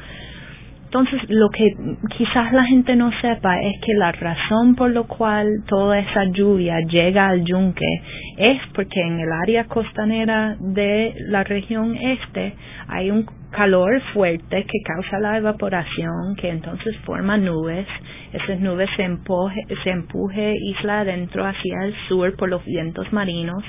Entonces, 0.86 1.22
lo 1.30 1.50
que 1.50 1.74
quizás 2.18 2.54
la 2.54 2.64
gente 2.64 2.96
no 2.96 3.12
sepa 3.20 3.60
es 3.60 3.74
que 3.82 3.94
la 3.96 4.14
razón 4.14 4.76
por 4.76 4.92
la 4.92 5.04
cual 5.04 5.48
toda 5.68 6.00
esa 6.00 6.24
lluvia 6.32 6.80
llega 6.88 7.28
al 7.28 7.44
yunque 7.44 8.02
es 8.38 8.62
porque 8.74 9.02
en 9.02 9.20
el 9.20 9.30
área 9.44 9.66
costanera 9.66 10.56
de 10.58 11.14
la 11.28 11.44
región 11.44 11.96
este 11.96 12.54
hay 12.88 13.12
un 13.12 13.26
calor 13.56 14.02
fuerte 14.14 14.66
que 14.66 14.80
causa 14.84 15.18
la 15.20 15.38
evaporación, 15.38 16.36
que 16.36 16.50
entonces 16.50 16.96
forma 17.06 17.38
nubes. 17.38 17.88
Esas 18.34 18.60
nubes 18.60 18.90
se, 18.98 19.04
empuje, 19.04 19.62
se 19.84 19.92
empuje 19.92 20.54
isla 20.62 21.00
adentro 21.00 21.46
hacia 21.46 21.86
el 21.86 21.96
sur 22.10 22.36
por 22.36 22.50
los 22.50 22.66
vientos 22.66 23.12
marinos. 23.14 23.64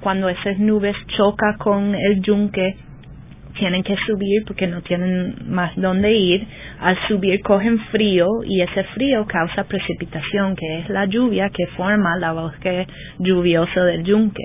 Cuando 0.00 0.30
esas 0.30 0.58
nubes 0.58 0.96
chocan 1.16 1.58
con 1.58 1.94
el 1.94 2.22
yunque, 2.22 2.76
tienen 3.58 3.82
que 3.82 3.96
subir 4.06 4.44
porque 4.46 4.66
no 4.66 4.80
tienen 4.82 5.34
más 5.48 5.72
dónde 5.76 6.12
ir. 6.14 6.46
Al 6.80 6.96
subir 7.06 7.42
cogen 7.42 7.78
frío 7.90 8.26
y 8.44 8.62
ese 8.62 8.84
frío 8.94 9.26
causa 9.26 9.64
precipitación, 9.64 10.56
que 10.56 10.78
es 10.80 10.88
la 10.88 11.04
lluvia 11.04 11.50
que 11.50 11.66
forma 11.76 12.16
la 12.16 12.32
bosque 12.32 12.86
lluvioso 13.18 13.84
del 13.84 14.02
yunque. 14.04 14.44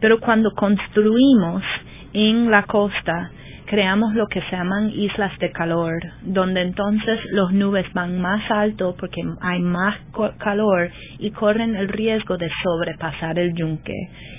Pero 0.00 0.20
cuando 0.20 0.50
construimos 0.52 1.62
en 2.12 2.50
la 2.50 2.62
costa, 2.64 3.30
creamos 3.66 4.14
lo 4.14 4.26
que 4.28 4.40
se 4.42 4.56
llaman 4.56 4.90
islas 4.90 5.36
de 5.38 5.50
calor, 5.50 6.00
donde 6.22 6.62
entonces 6.62 7.20
los 7.32 7.52
nubes 7.52 7.86
van 7.92 8.20
más 8.20 8.50
alto 8.50 8.94
porque 8.98 9.20
hay 9.40 9.60
más 9.60 9.96
calor 10.38 10.90
y 11.18 11.30
corren 11.32 11.74
el 11.74 11.88
riesgo 11.88 12.36
de 12.36 12.48
sobrepasar 12.62 13.38
el 13.38 13.54
yunque. 13.54 13.94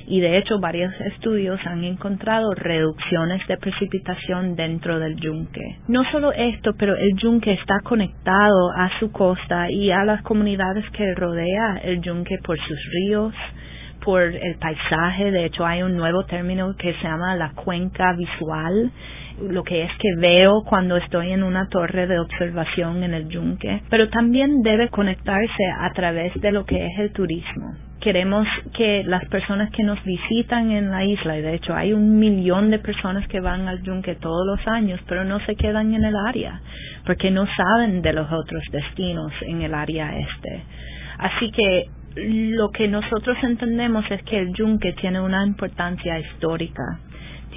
Y 0.08 0.22
de 0.22 0.38
hecho 0.38 0.60
varios 0.60 0.94
estudios 1.02 1.60
han 1.66 1.84
encontrado 1.84 2.54
reducciones 2.56 3.46
de 3.48 3.58
precipitación 3.58 4.56
dentro 4.56 5.00
del 5.00 5.18
yunque. 5.18 5.62
No 5.88 6.10
solo 6.12 6.32
esto, 6.32 6.72
pero 6.80 6.96
el 6.96 7.16
yunque 7.18 7.54
está 7.54 7.80
conectado 7.84 8.72
a 8.76 8.90
su 9.00 9.12
costa 9.12 9.70
y 9.70 9.92
a 9.92 10.06
las 10.06 10.22
comunidades 10.22 10.86
que 10.92 11.14
rodea 11.14 11.82
el 11.84 12.02
yunque 12.02 12.38
por 12.44 12.58
sus 12.58 12.80
ríos, 12.94 13.34
por 14.08 14.22
el 14.22 14.56
paisaje. 14.56 15.32
De 15.32 15.44
hecho, 15.44 15.66
hay 15.66 15.84
un 15.84 15.98
nuevo 15.98 16.24
término 16.24 16.74
que 16.78 16.94
se 16.94 17.04
llama 17.04 17.36
la 17.36 17.52
cuenca 17.52 18.14
visual, 18.14 18.90
lo 19.50 19.66
que 19.66 19.84
es 19.84 19.92
que 20.00 20.16
veo 20.18 20.64
cuando 20.64 20.96
estoy 20.96 21.34
en 21.34 21.44
una 21.44 21.68
torre 21.68 22.08
de 22.08 22.18
observación 22.18 23.04
en 23.04 23.14
el 23.14 23.28
yunque, 23.28 23.82
pero 23.90 24.08
también 24.08 24.62
debe 24.62 24.88
conectarse 24.88 25.64
a 25.82 25.92
través 25.92 26.34
de 26.36 26.54
lo 26.54 26.64
que 26.64 26.86
es 26.86 27.00
el 27.00 27.12
turismo. 27.12 27.76
Queremos 28.00 28.48
que 28.78 29.04
las 29.04 29.26
personas 29.26 29.72
que 29.72 29.84
nos 29.84 30.02
visitan 30.06 30.72
en 30.72 30.90
la 30.90 31.04
isla, 31.04 31.38
y 31.38 31.42
de 31.42 31.56
hecho 31.56 31.76
hay 31.76 31.92
un 31.92 32.18
millón 32.18 32.72
de 32.72 32.80
personas 32.80 33.28
que 33.28 33.42
van 33.42 33.68
al 33.68 33.84
yunque 33.84 34.16
todos 34.16 34.48
los 34.48 34.66
años, 34.70 35.02
pero 35.10 35.26
no 35.26 35.42
se 35.42 35.58
quedan 35.58 35.94
en 35.94 36.06
el 36.06 36.16
área, 36.16 36.62
porque 37.06 37.30
no 37.30 37.46
saben 37.58 38.02
de 38.02 38.14
los 38.14 38.32
otros 38.32 38.64
destinos 38.72 39.34
en 39.42 39.64
el 39.64 39.74
área 39.74 40.18
este. 40.18 40.64
Así 41.18 41.52
que 41.52 41.97
lo 42.18 42.70
que 42.72 42.88
nosotros 42.88 43.38
entendemos 43.44 44.06
es 44.10 44.22
que 44.24 44.40
el 44.40 44.54
yunque 44.54 44.94
tiene 44.94 45.20
una 45.20 45.46
importancia 45.46 46.20
histórica 46.20 47.00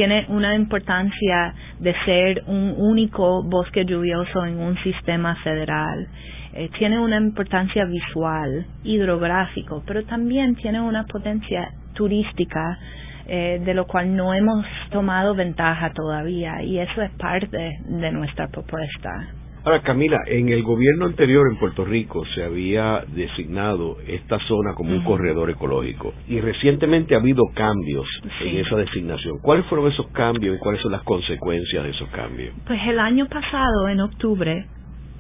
tiene 0.01 0.25
una 0.29 0.55
importancia 0.55 1.53
de 1.79 1.95
ser 2.05 2.45
un 2.47 2.75
único 2.79 3.43
bosque 3.43 3.85
lluvioso 3.85 4.47
en 4.47 4.59
un 4.59 4.77
sistema 4.83 5.35
federal. 5.43 6.07
Eh, 6.55 6.71
tiene 6.79 6.99
una 6.99 7.17
importancia 7.17 7.85
visual, 7.85 8.67
hidrográfico, 8.83 9.83
pero 9.87 10.05
también 10.05 10.55
tiene 10.57 10.81
una 10.81 11.05
potencia 11.05 11.73
turística 11.95 12.79
eh, 13.27 13.61
de 13.65 13.75
lo 13.75 13.87
cual 13.87 14.17
no 14.17 14.33
hemos 14.33 14.65
tomado 14.91 15.35
ventaja 15.35 15.93
todavía 15.93 16.63
y 16.63 16.79
eso 16.79 17.03
es 17.03 17.11
parte 17.13 17.79
de 17.85 18.11
nuestra 18.11 18.49
propuesta. 18.49 19.29
Ahora, 19.71 19.85
Camila, 19.85 20.19
en 20.27 20.49
el 20.49 20.65
gobierno 20.65 21.07
anterior 21.07 21.47
en 21.49 21.57
Puerto 21.57 21.85
Rico 21.85 22.25
se 22.35 22.43
había 22.43 23.05
designado 23.07 23.99
esta 24.05 24.37
zona 24.49 24.75
como 24.75 24.91
un 24.91 25.05
corredor 25.05 25.49
ecológico 25.49 26.13
y 26.27 26.41
recientemente 26.41 27.15
ha 27.15 27.19
habido 27.19 27.45
cambios 27.55 28.05
en 28.41 28.57
esa 28.57 28.75
designación. 28.75 29.39
¿Cuáles 29.41 29.65
fueron 29.67 29.87
esos 29.87 30.09
cambios 30.09 30.57
y 30.57 30.59
cuáles 30.59 30.83
son 30.83 30.91
las 30.91 31.05
consecuencias 31.05 31.85
de 31.85 31.91
esos 31.91 32.09
cambios? 32.09 32.53
Pues 32.67 32.81
el 32.85 32.99
año 32.99 33.27
pasado, 33.29 33.87
en 33.87 34.01
octubre, 34.01 34.67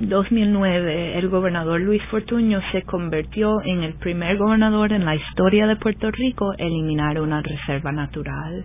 2009, 0.00 1.16
el 1.16 1.28
gobernador 1.28 1.80
Luis 1.80 2.02
Fortuño 2.10 2.60
se 2.72 2.82
convirtió 2.82 3.62
en 3.64 3.84
el 3.84 3.94
primer 4.00 4.36
gobernador 4.36 4.92
en 4.92 5.04
la 5.04 5.14
historia 5.14 5.68
de 5.68 5.76
Puerto 5.76 6.10
Rico 6.10 6.54
eliminar 6.58 7.20
una 7.20 7.40
reserva 7.40 7.92
natural 7.92 8.64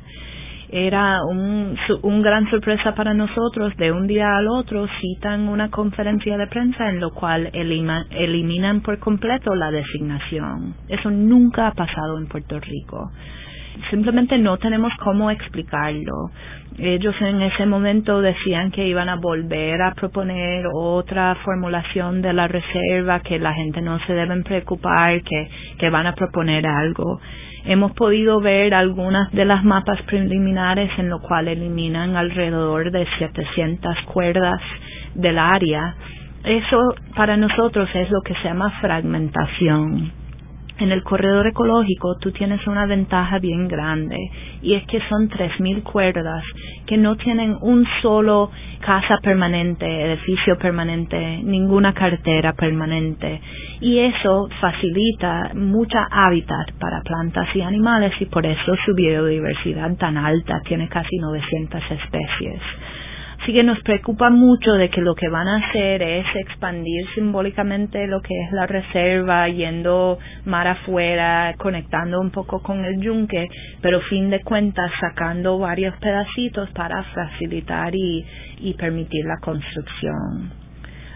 era 0.69 1.19
un, 1.23 1.77
un 2.01 2.21
gran 2.21 2.49
sorpresa 2.49 2.93
para 2.95 3.13
nosotros. 3.13 3.75
De 3.77 3.91
un 3.91 4.07
día 4.07 4.35
al 4.37 4.47
otro 4.47 4.87
citan 5.01 5.47
una 5.47 5.69
conferencia 5.69 6.37
de 6.37 6.47
prensa 6.47 6.89
en 6.89 6.99
lo 6.99 7.11
cual 7.11 7.49
eliminan 7.53 8.81
por 8.81 8.99
completo 8.99 9.55
la 9.55 9.71
designación. 9.71 10.75
Eso 10.87 11.11
nunca 11.11 11.67
ha 11.67 11.71
pasado 11.71 12.17
en 12.19 12.27
Puerto 12.27 12.59
Rico. 12.59 13.11
Simplemente 13.89 14.37
no 14.37 14.57
tenemos 14.57 14.91
cómo 15.03 15.29
explicarlo. 15.29 16.31
Ellos 16.77 17.15
en 17.21 17.41
ese 17.41 17.65
momento 17.65 18.21
decían 18.21 18.71
que 18.71 18.87
iban 18.87 19.09
a 19.09 19.15
volver 19.15 19.81
a 19.81 19.93
proponer 19.93 20.65
otra 20.73 21.35
formulación 21.43 22.21
de 22.21 22.33
la 22.33 22.47
reserva, 22.47 23.21
que 23.21 23.39
la 23.39 23.53
gente 23.53 23.81
no 23.81 23.99
se 23.99 24.13
deben 24.13 24.43
preocupar, 24.43 25.21
que, 25.21 25.49
que 25.77 25.89
van 25.89 26.07
a 26.07 26.15
proponer 26.15 26.65
algo 26.65 27.19
hemos 27.65 27.91
podido 27.93 28.39
ver 28.39 28.73
algunas 28.73 29.31
de 29.31 29.45
las 29.45 29.63
mapas 29.63 30.01
preliminares 30.03 30.91
en 30.97 31.09
lo 31.09 31.19
cual 31.19 31.47
eliminan 31.47 32.15
alrededor 32.15 32.91
de 32.91 33.07
700 33.19 33.95
cuerdas 34.13 34.61
del 35.15 35.37
área. 35.37 35.95
Eso 36.43 36.95
para 37.15 37.37
nosotros 37.37 37.89
es 37.93 38.09
lo 38.11 38.21
que 38.21 38.35
se 38.35 38.43
llama 38.43 38.71
fragmentación 38.81 40.11
en 40.79 40.91
el 40.91 41.03
corredor 41.03 41.47
ecológico 41.47 42.17
tú 42.17 42.31
tienes 42.31 42.65
una 42.67 42.85
ventaja 42.85 43.39
bien 43.39 43.67
grande 43.67 44.17
y 44.61 44.73
es 44.75 44.85
que 44.87 44.99
son 45.07 45.29
3.000 45.29 45.83
cuerdas 45.83 46.43
que 46.85 46.97
no 46.97 47.15
tienen 47.15 47.57
un 47.61 47.85
solo 48.01 48.51
casa 48.79 49.17
permanente, 49.21 49.85
edificio 49.85 50.57
permanente, 50.57 51.41
ninguna 51.43 51.93
cartera 51.93 52.53
permanente 52.53 53.41
y 53.81 53.99
eso 53.99 54.47
facilita 54.61 55.51
mucha 55.55 56.07
hábitat 56.09 56.71
para 56.79 57.01
plantas 57.01 57.47
y 57.55 57.61
animales 57.61 58.13
y 58.19 58.25
por 58.25 58.45
eso 58.45 58.75
su 58.85 58.93
biodiversidad 58.93 59.95
tan 59.97 60.17
alta, 60.17 60.61
tiene 60.67 60.87
casi 60.87 61.17
900 61.17 61.81
especies. 61.91 62.61
Así 63.45 63.53
que 63.53 63.63
nos 63.63 63.79
preocupa 63.83 64.31
mucho 64.31 64.73
de 64.73 64.89
que 64.89 65.01
lo 65.01 65.13
que 65.13 65.29
van 65.29 65.47
a 65.47 65.57
hacer 65.57 66.01
es 66.01 66.25
expandir 66.33 67.05
simbólicamente 67.13 68.07
lo 68.07 68.19
que 68.19 68.33
es 68.33 68.51
la 68.51 68.65
reserva, 68.65 69.47
yendo 69.49 70.17
mar 70.45 70.67
afuera, 70.67 71.53
conectando 71.59 72.19
un 72.19 72.31
poco 72.31 72.63
con 72.63 72.83
el 72.83 72.99
yunque, 72.99 73.47
pero 73.83 74.01
fin 74.01 74.31
de 74.31 74.41
cuentas 74.41 74.89
sacando 74.99 75.59
varios 75.59 75.95
pedacitos 75.97 76.71
para 76.71 77.03
facilitar 77.03 77.93
y, 77.93 78.25
y 78.61 78.73
permitir 78.73 79.23
la 79.25 79.37
construcción. 79.39 80.49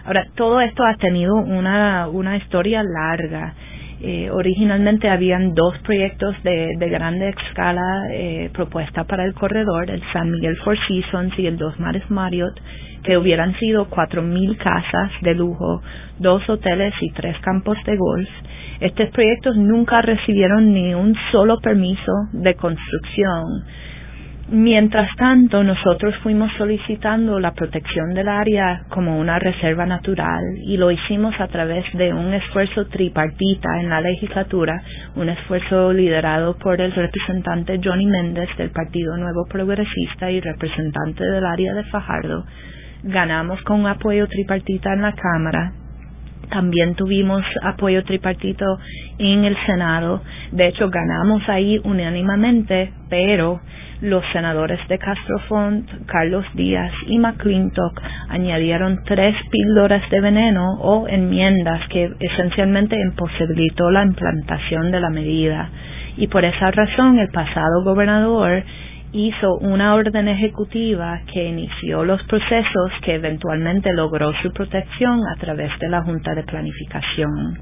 Ahora, 0.04 0.24
todo 0.36 0.60
esto 0.60 0.84
ha 0.84 0.94
tenido 0.98 1.34
una, 1.34 2.06
una 2.06 2.36
historia 2.36 2.84
larga 2.84 3.54
eh, 4.02 4.30
originalmente 4.30 5.08
habían 5.08 5.54
dos 5.54 5.76
proyectos 5.80 6.34
de, 6.42 6.68
de 6.78 6.88
grande 6.88 7.28
escala 7.28 8.08
eh, 8.10 8.50
propuesta 8.52 9.04
para 9.04 9.24
el 9.24 9.34
corredor, 9.34 9.90
el 9.90 10.02
San 10.12 10.30
Miguel 10.30 10.56
Four 10.64 10.78
Seasons 10.88 11.38
y 11.38 11.46
el 11.46 11.58
Dos 11.58 11.78
Mares 11.78 12.10
Marriott, 12.10 12.58
que 13.02 13.18
hubieran 13.18 13.54
sido 13.58 13.88
cuatro 13.90 14.22
mil 14.22 14.56
casas 14.56 15.10
de 15.20 15.34
lujo, 15.34 15.82
dos 16.18 16.48
hoteles 16.48 16.94
y 17.00 17.10
tres 17.12 17.36
campos 17.40 17.76
de 17.84 17.96
golf. 17.96 18.28
Estos 18.80 19.10
proyectos 19.10 19.56
nunca 19.56 20.00
recibieron 20.00 20.72
ni 20.72 20.94
un 20.94 21.14
solo 21.30 21.58
permiso 21.60 22.12
de 22.32 22.54
construcción 22.54 23.64
Mientras 24.52 25.14
tanto, 25.14 25.62
nosotros 25.62 26.12
fuimos 26.24 26.50
solicitando 26.58 27.38
la 27.38 27.52
protección 27.52 28.14
del 28.14 28.26
área 28.26 28.82
como 28.88 29.16
una 29.20 29.38
reserva 29.38 29.86
natural 29.86 30.42
y 30.66 30.76
lo 30.76 30.90
hicimos 30.90 31.38
a 31.38 31.46
través 31.46 31.84
de 31.92 32.12
un 32.12 32.34
esfuerzo 32.34 32.88
tripartita 32.88 33.80
en 33.80 33.88
la 33.88 34.00
legislatura, 34.00 34.82
un 35.14 35.28
esfuerzo 35.28 35.92
liderado 35.92 36.58
por 36.58 36.80
el 36.80 36.90
representante 36.90 37.80
Johnny 37.80 38.06
Méndez 38.06 38.48
del 38.58 38.70
Partido 38.70 39.16
Nuevo 39.16 39.46
Progresista 39.48 40.32
y 40.32 40.40
representante 40.40 41.24
del 41.24 41.46
área 41.46 41.72
de 41.72 41.84
Fajardo. 41.84 42.44
Ganamos 43.04 43.62
con 43.62 43.86
apoyo 43.86 44.26
tripartita 44.26 44.92
en 44.94 45.02
la 45.02 45.12
Cámara 45.12 45.74
también 46.50 46.96
tuvimos 46.96 47.44
apoyo 47.62 48.02
tripartito 48.02 48.64
en 49.18 49.44
el 49.44 49.56
Senado. 49.66 50.20
De 50.50 50.66
hecho, 50.66 50.90
ganamos 50.90 51.48
ahí 51.48 51.80
unánimemente, 51.84 52.92
pero 53.08 53.60
los 54.00 54.24
senadores 54.32 54.80
de 54.88 54.98
Castrofont, 54.98 55.88
Carlos 56.06 56.44
Díaz 56.54 56.92
y 57.06 57.18
McClintock 57.18 58.00
añadieron 58.28 59.00
tres 59.04 59.34
píldoras 59.50 60.08
de 60.10 60.20
veneno 60.20 60.74
o 60.80 61.06
enmiendas 61.06 61.86
que 61.88 62.10
esencialmente 62.18 62.96
imposibilitó 62.98 63.90
la 63.90 64.04
implantación 64.04 64.90
de 64.90 65.00
la 65.00 65.10
medida. 65.10 65.68
Y 66.16 66.28
por 66.28 66.44
esa 66.44 66.70
razón 66.70 67.18
el 67.18 67.28
pasado 67.28 67.84
gobernador 67.84 68.62
hizo 69.12 69.58
una 69.58 69.94
orden 69.94 70.28
ejecutiva 70.28 71.20
que 71.32 71.44
inició 71.44 72.04
los 72.04 72.22
procesos 72.24 72.92
que 73.02 73.16
eventualmente 73.16 73.92
logró 73.92 74.32
su 74.42 74.52
protección 74.52 75.20
a 75.26 75.38
través 75.40 75.76
de 75.78 75.88
la 75.88 76.02
Junta 76.02 76.34
de 76.34 76.44
Planificación 76.44 77.58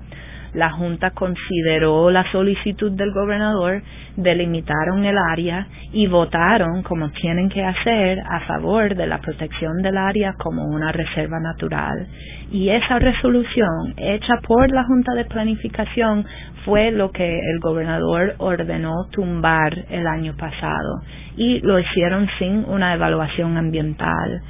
la 0.55 0.71
Junta 0.71 1.11
consideró 1.11 2.11
la 2.11 2.31
solicitud 2.33 2.93
del 2.93 3.13
gobernador, 3.13 3.83
delimitaron 4.17 5.05
el 5.05 5.17
área 5.31 5.67
y 5.93 6.07
votaron, 6.07 6.83
como 6.83 7.11
tienen 7.11 7.49
que 7.49 7.65
hacer, 7.65 8.19
a 8.21 8.41
favor 8.41 8.95
de 8.95 9.07
la 9.07 9.19
protección 9.19 9.83
del 9.83 9.97
área 9.97 10.35
como 10.39 10.65
una 10.65 10.93
reserva 10.93 11.39
natural. 11.41 12.07
Y 12.51 12.71
esa 12.71 12.99
resolución, 12.99 13.95
hecha 13.97 14.35
por 14.47 14.71
la 14.71 14.85
Junta 14.85 15.15
de 15.15 15.27
Planificación, 15.27 16.25
fue 16.65 16.91
lo 16.91 17.11
que 17.11 17.39
el 17.39 17.61
gobernador 17.61 18.35
ordenó 18.39 19.07
tumbar 19.11 19.73
el 19.91 20.07
año 20.07 20.35
pasado 20.37 21.03
y 21.37 21.61
lo 21.61 21.79
hicieron 21.79 22.29
sin 22.39 22.65
una 22.69 22.95
evaluación 22.95 23.57
ambiental. 23.57 24.43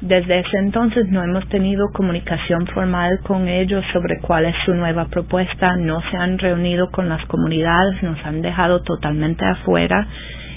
Desde 0.00 0.38
ese 0.38 0.58
entonces 0.58 1.08
no 1.08 1.24
hemos 1.24 1.48
tenido 1.48 1.88
comunicación 1.92 2.68
formal 2.68 3.18
con 3.24 3.48
ellos 3.48 3.84
sobre 3.92 4.20
cuál 4.20 4.44
es 4.44 4.54
su 4.64 4.72
nueva 4.72 5.06
propuesta, 5.06 5.76
no 5.76 6.00
se 6.08 6.16
han 6.16 6.38
reunido 6.38 6.88
con 6.92 7.08
las 7.08 7.24
comunidades, 7.26 8.00
nos 8.04 8.24
han 8.24 8.40
dejado 8.40 8.82
totalmente 8.82 9.44
afuera. 9.44 10.06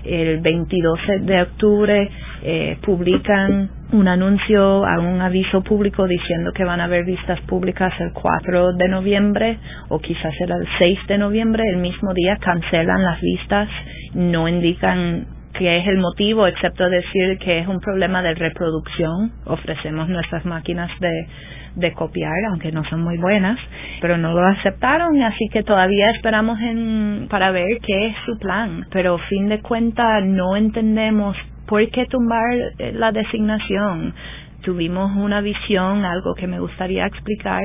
El 0.05 0.41
22 0.41 0.99
de 1.21 1.41
octubre 1.41 2.09
eh, 2.43 2.77
publican 2.83 3.69
un 3.93 4.07
anuncio 4.07 4.85
a 4.85 4.99
un 4.99 5.21
aviso 5.21 5.63
público 5.63 6.05
diciendo 6.07 6.51
que 6.53 6.63
van 6.63 6.79
a 6.79 6.83
haber 6.83 7.03
vistas 7.03 7.41
públicas 7.41 7.93
el 7.99 8.13
4 8.13 8.73
de 8.73 8.87
noviembre 8.89 9.57
o 9.89 9.97
quizás 9.99 10.33
el 10.39 10.67
6 10.77 10.99
de 11.07 11.17
noviembre, 11.17 11.63
el 11.67 11.77
mismo 11.77 12.13
día 12.13 12.37
cancelan 12.37 13.03
las 13.03 13.19
vistas, 13.19 13.69
no 14.13 14.47
indican 14.47 15.40
si 15.61 15.67
es 15.67 15.85
el 15.85 15.99
motivo, 15.99 16.47
excepto 16.47 16.89
decir 16.89 17.37
que 17.37 17.59
es 17.59 17.67
un 17.67 17.79
problema 17.79 18.23
de 18.23 18.33
reproducción. 18.33 19.31
Ofrecemos 19.45 20.09
nuestras 20.09 20.43
máquinas 20.43 20.89
de, 20.99 21.27
de 21.75 21.93
copiar, 21.93 22.33
aunque 22.49 22.71
no 22.71 22.83
son 22.85 23.03
muy 23.03 23.19
buenas, 23.19 23.59
pero 24.01 24.17
no 24.17 24.33
lo 24.33 24.43
aceptaron, 24.43 25.21
así 25.21 25.49
que 25.53 25.61
todavía 25.61 26.09
esperamos 26.09 26.59
en, 26.61 27.27
para 27.29 27.51
ver 27.51 27.77
qué 27.85 28.07
es 28.07 28.15
su 28.25 28.39
plan. 28.39 28.87
Pero 28.91 29.19
fin 29.29 29.49
de 29.49 29.61
cuentas 29.61 30.25
no 30.25 30.55
entendemos 30.55 31.37
por 31.67 31.87
qué 31.91 32.07
tumbar 32.07 32.51
eh, 32.79 32.93
la 32.95 33.11
designación. 33.11 34.15
Tuvimos 34.63 35.15
una 35.15 35.41
visión, 35.41 36.05
algo 36.05 36.33
que 36.33 36.47
me 36.47 36.59
gustaría 36.59 37.05
explicar, 37.05 37.61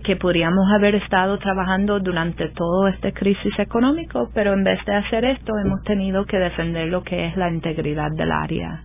que 0.00 0.16
podríamos 0.16 0.70
haber 0.72 0.94
estado 0.96 1.38
trabajando 1.38 2.00
durante 2.00 2.48
todo 2.48 2.88
este 2.88 3.12
crisis 3.12 3.58
económico, 3.58 4.30
pero 4.34 4.52
en 4.52 4.64
vez 4.64 4.84
de 4.84 4.94
hacer 4.94 5.24
esto 5.24 5.52
hemos 5.64 5.82
tenido 5.84 6.24
que 6.24 6.38
defender 6.38 6.88
lo 6.88 7.02
que 7.02 7.26
es 7.26 7.36
la 7.36 7.50
integridad 7.50 8.10
del 8.16 8.32
área. 8.32 8.82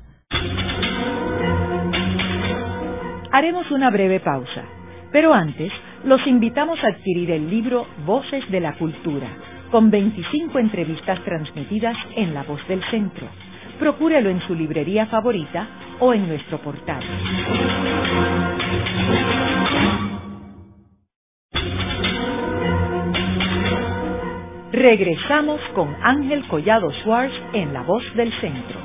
Haremos 3.31 3.71
una 3.71 3.89
breve 3.89 4.19
pausa, 4.19 4.63
pero 5.11 5.33
antes 5.33 5.71
los 6.03 6.25
invitamos 6.27 6.83
a 6.83 6.87
adquirir 6.87 7.31
el 7.31 7.49
libro 7.49 7.87
Voces 8.05 8.49
de 8.51 8.59
la 8.59 8.73
Cultura, 8.73 9.27
con 9.71 9.89
25 9.89 10.59
entrevistas 10.59 11.23
transmitidas 11.23 11.95
en 12.15 12.33
La 12.33 12.43
Voz 12.43 12.65
del 12.67 12.83
Centro. 12.91 13.27
Procúrelo 13.79 14.29
en 14.29 14.41
su 14.41 14.53
librería 14.53 15.05
favorita 15.05 15.67
o 15.99 16.13
en 16.13 16.27
nuestro 16.27 16.57
portal. 16.59 17.03
Regresamos 24.71 25.59
con 25.75 25.93
Ángel 26.01 26.47
Collado 26.47 26.89
Schwartz 27.03 27.33
en 27.51 27.73
La 27.73 27.81
Voz 27.81 28.03
del 28.15 28.31
Centro. 28.39 28.79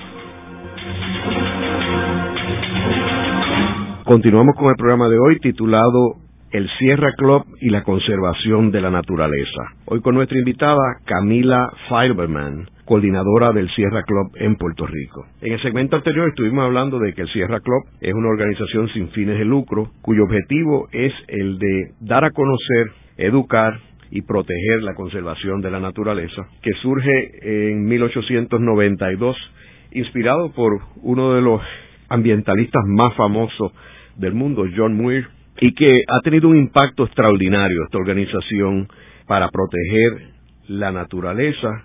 Continuamos 4.05 4.57
con 4.57 4.71
el 4.71 4.75
programa 4.77 5.09
de 5.09 5.17
hoy 5.17 5.39
titulado 5.39 6.17
El 6.51 6.69
Sierra 6.81 7.13
Club 7.17 7.45
y 7.61 7.71
la 7.71 7.85
conservación 7.85 8.73
de 8.73 8.81
la 8.81 8.91
naturaleza. 8.91 9.63
Hoy 9.85 10.01
con 10.01 10.17
nuestra 10.17 10.37
invitada 10.37 10.83
Camila 11.05 11.71
Fiberman, 11.89 12.69
coordinadora 12.85 13.53
del 13.53 13.71
Sierra 13.71 14.03
Club 14.03 14.33
en 14.41 14.57
Puerto 14.57 14.87
Rico. 14.87 15.25
En 15.41 15.53
el 15.53 15.63
segmento 15.63 15.95
anterior 15.95 16.29
estuvimos 16.31 16.65
hablando 16.65 16.99
de 16.99 17.15
que 17.15 17.23
el 17.23 17.29
Sierra 17.29 17.61
Club 17.61 17.85
es 18.01 18.13
una 18.13 18.29
organización 18.29 18.89
sin 18.89 19.09
fines 19.11 19.39
de 19.39 19.45
lucro 19.45 19.91
cuyo 20.03 20.25
objetivo 20.25 20.89
es 20.91 21.13
el 21.29 21.61
de 21.61 21.93
dar 22.01 22.25
a 22.25 22.33
conocer, 22.33 22.91
educar 23.19 23.79
y 24.11 24.23
proteger 24.23 24.83
la 24.83 24.95
conservación 24.95 25.61
de 25.61 25.71
la 25.71 25.81
naturaleza, 25.81 26.49
que 26.63 26.73
surge 26.83 27.71
en 27.71 27.85
1892, 27.87 29.37
inspirado 29.93 30.53
por 30.53 30.81
uno 31.03 31.35
de 31.35 31.43
los 31.43 31.61
ambientalistas 32.09 32.85
más 32.87 33.15
famosos 33.15 33.73
del 34.17 34.35
mundo, 34.35 34.65
John 34.77 34.95
Muir, 34.97 35.29
y 35.61 35.75
que 35.75 36.03
ha 36.09 36.21
tenido 36.21 36.49
un 36.49 36.57
impacto 36.57 37.05
extraordinario 37.05 37.85
esta 37.85 37.99
organización 37.99 38.89
para 39.27 39.49
proteger 39.51 40.35
la 40.69 40.93
naturaleza 40.93 41.85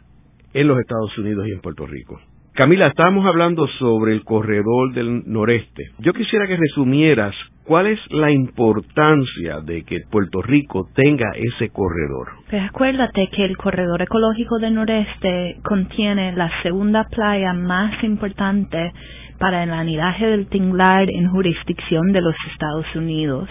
en 0.54 0.68
los 0.68 0.80
Estados 0.80 1.18
Unidos 1.18 1.48
y 1.48 1.52
en 1.52 1.62
Puerto 1.62 1.88
Rico. 1.88 2.20
Camila, 2.54 2.88
estábamos 2.88 3.26
hablando 3.26 3.66
sobre 3.80 4.12
el 4.12 4.26
corredor 4.26 4.94
del 4.94 5.24
noreste. 5.26 5.92
Yo 6.00 6.12
quisiera 6.12 6.48
que 6.48 6.58
resumieras 6.58 7.34
cuál 7.64 7.88
es 7.88 8.00
la 8.10 8.30
importancia 8.30 9.62
de 9.62 9.84
que 9.84 10.02
Puerto 10.12 10.42
Rico 10.42 10.90
tenga 10.94 11.32
ese 11.34 11.70
corredor. 11.70 12.28
Pues 12.50 12.62
acuérdate 12.64 13.30
que 13.30 13.46
el 13.46 13.56
corredor 13.56 14.02
ecológico 14.02 14.60
del 14.60 14.74
noreste 14.74 15.60
contiene 15.64 16.34
la 16.34 16.52
segunda 16.62 17.06
playa 17.06 17.54
más 17.54 18.04
importante 18.04 18.92
para 19.40 19.64
el 19.64 19.72
anidaje 19.72 20.26
del 20.26 20.48
tinglar 20.48 21.10
en 21.10 21.30
jurisdicción 21.30 22.12
de 22.12 22.20
los 22.20 22.36
Estados 22.52 22.86
Unidos. 22.96 23.48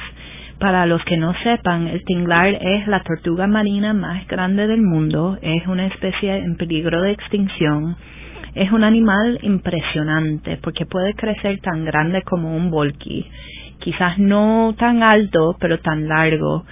Para 0.58 0.84
los 0.84 1.02
que 1.04 1.16
no 1.16 1.32
sepan, 1.42 1.88
el 1.88 2.04
tinglar 2.04 2.48
es 2.48 2.86
la 2.86 3.02
tortuga 3.02 3.46
marina 3.46 3.94
más 3.94 4.28
grande 4.28 4.66
del 4.66 4.82
mundo, 4.82 5.38
es 5.40 5.66
una 5.66 5.86
especie 5.86 6.36
en 6.36 6.56
peligro 6.56 7.00
de 7.00 7.12
extinción 7.12 7.96
es 8.54 8.72
un 8.72 8.84
animal 8.84 9.38
impresionante 9.42 10.58
porque 10.62 10.86
puede 10.86 11.14
crecer 11.14 11.60
tan 11.60 11.84
grande 11.84 12.22
como 12.22 12.56
un 12.56 12.70
volky, 12.70 13.26
quizás 13.80 14.18
no 14.18 14.74
tan 14.78 15.02
alto, 15.02 15.56
pero 15.60 15.78
tan 15.80 16.08
largo. 16.08 16.64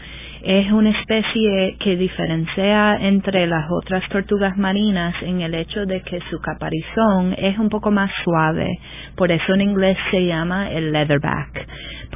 Es 0.42 0.70
una 0.70 0.90
especie 0.90 1.76
que 1.80 1.96
diferencia 1.96 2.96
entre 2.96 3.46
las 3.48 3.66
otras 3.70 4.08
tortugas 4.08 4.56
marinas 4.56 5.14
en 5.22 5.40
el 5.40 5.52
hecho 5.54 5.84
de 5.84 6.00
que 6.02 6.20
su 6.30 6.38
caparizón 6.40 7.34
es 7.36 7.58
un 7.58 7.68
poco 7.68 7.90
más 7.90 8.10
suave, 8.22 8.78
por 9.16 9.32
eso 9.32 9.54
en 9.54 9.62
inglés 9.62 9.98
se 10.12 10.24
llama 10.24 10.70
el 10.70 10.92
leatherback 10.92 11.66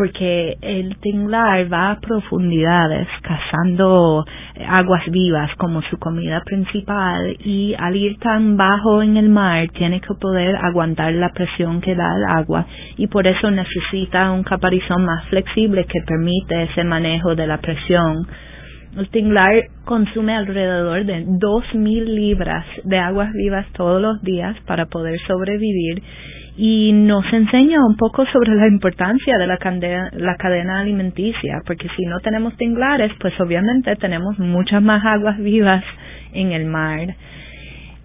porque 0.02 0.58
el 0.62 0.96
tinglar 0.96 1.72
va 1.72 1.92
a 1.92 2.00
profundidades 2.00 3.06
cazando 3.22 4.24
aguas 4.66 5.04
vivas 5.12 5.48
como 5.58 5.80
su 5.82 5.96
comida 5.96 6.42
principal 6.44 7.36
y 7.44 7.72
al 7.78 7.94
ir 7.94 8.18
tan 8.18 8.56
bajo 8.56 9.00
en 9.00 9.16
el 9.16 9.28
mar 9.28 9.68
tiene 9.68 10.00
que 10.00 10.12
poder 10.20 10.56
aguantar 10.56 11.12
la 11.12 11.28
presión 11.28 11.80
que 11.80 11.94
da 11.94 12.16
el 12.16 12.36
agua 12.36 12.66
y 12.96 13.06
por 13.06 13.28
eso 13.28 13.48
necesita 13.52 14.32
un 14.32 14.42
caparizón 14.42 15.04
más 15.04 15.24
flexible 15.28 15.84
que 15.84 16.00
permite 16.04 16.64
ese 16.64 16.82
manejo 16.82 17.36
de 17.36 17.46
la 17.46 17.58
presión. 17.58 18.26
El 18.96 19.08
tinglar 19.08 19.54
consume 19.84 20.34
alrededor 20.34 21.04
de 21.04 21.24
2.000 21.26 22.04
libras 22.06 22.66
de 22.82 22.98
aguas 22.98 23.32
vivas 23.34 23.66
todos 23.74 24.02
los 24.02 24.20
días 24.22 24.56
para 24.66 24.86
poder 24.86 25.20
sobrevivir 25.28 26.02
y 26.56 26.92
nos 26.92 27.24
enseña 27.32 27.84
un 27.84 27.96
poco 27.96 28.26
sobre 28.26 28.54
la 28.54 28.66
importancia 28.66 29.38
de 29.38 29.46
la, 29.46 29.56
cadena, 29.56 30.10
la 30.12 30.36
cadena 30.36 30.80
alimenticia, 30.80 31.62
porque 31.66 31.88
si 31.96 32.04
no 32.04 32.20
tenemos 32.20 32.56
tinglares, 32.56 33.10
pues 33.20 33.38
obviamente 33.40 33.96
tenemos 33.96 34.38
muchas 34.38 34.82
más 34.82 35.04
aguas 35.04 35.38
vivas 35.38 35.82
en 36.32 36.52
el 36.52 36.66
mar. 36.66 37.14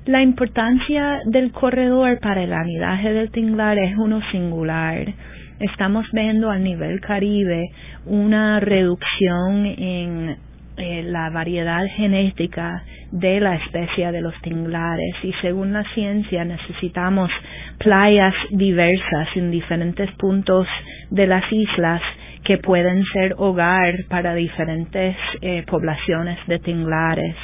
La 0.05 0.21
importancia 0.21 1.19
del 1.25 1.51
corredor 1.51 2.19
para 2.21 2.41
el 2.41 2.53
anidaje 2.53 3.11
del 3.11 3.29
tinglar 3.31 3.77
es 3.77 3.97
uno 3.97 4.21
singular. 4.31 5.13
Estamos 5.59 6.05
viendo 6.13 6.49
al 6.49 6.63
nivel 6.63 7.01
caribe 7.01 7.71
una 8.05 8.61
reducción 8.61 9.65
en 9.65 10.37
eh, 10.77 11.03
la 11.03 11.29
variedad 11.29 11.85
genética 11.95 12.83
de 13.11 13.39
la 13.39 13.55
especie 13.55 14.11
de 14.11 14.21
los 14.21 14.33
tinglares 14.41 15.15
y 15.23 15.33
según 15.41 15.73
la 15.73 15.83
ciencia 15.93 16.43
necesitamos 16.45 17.31
playas 17.77 18.33
diversas 18.51 19.27
en 19.35 19.49
diferentes 19.51 20.11
puntos 20.13 20.67
de 21.09 21.27
las 21.27 21.43
islas 21.51 22.01
que 22.43 22.57
pueden 22.57 23.03
ser 23.05 23.33
hogar 23.37 23.95
para 24.09 24.33
diferentes 24.33 25.15
eh, 25.41 25.63
poblaciones 25.67 26.37
de 26.47 26.59
tinglares. 26.59 27.35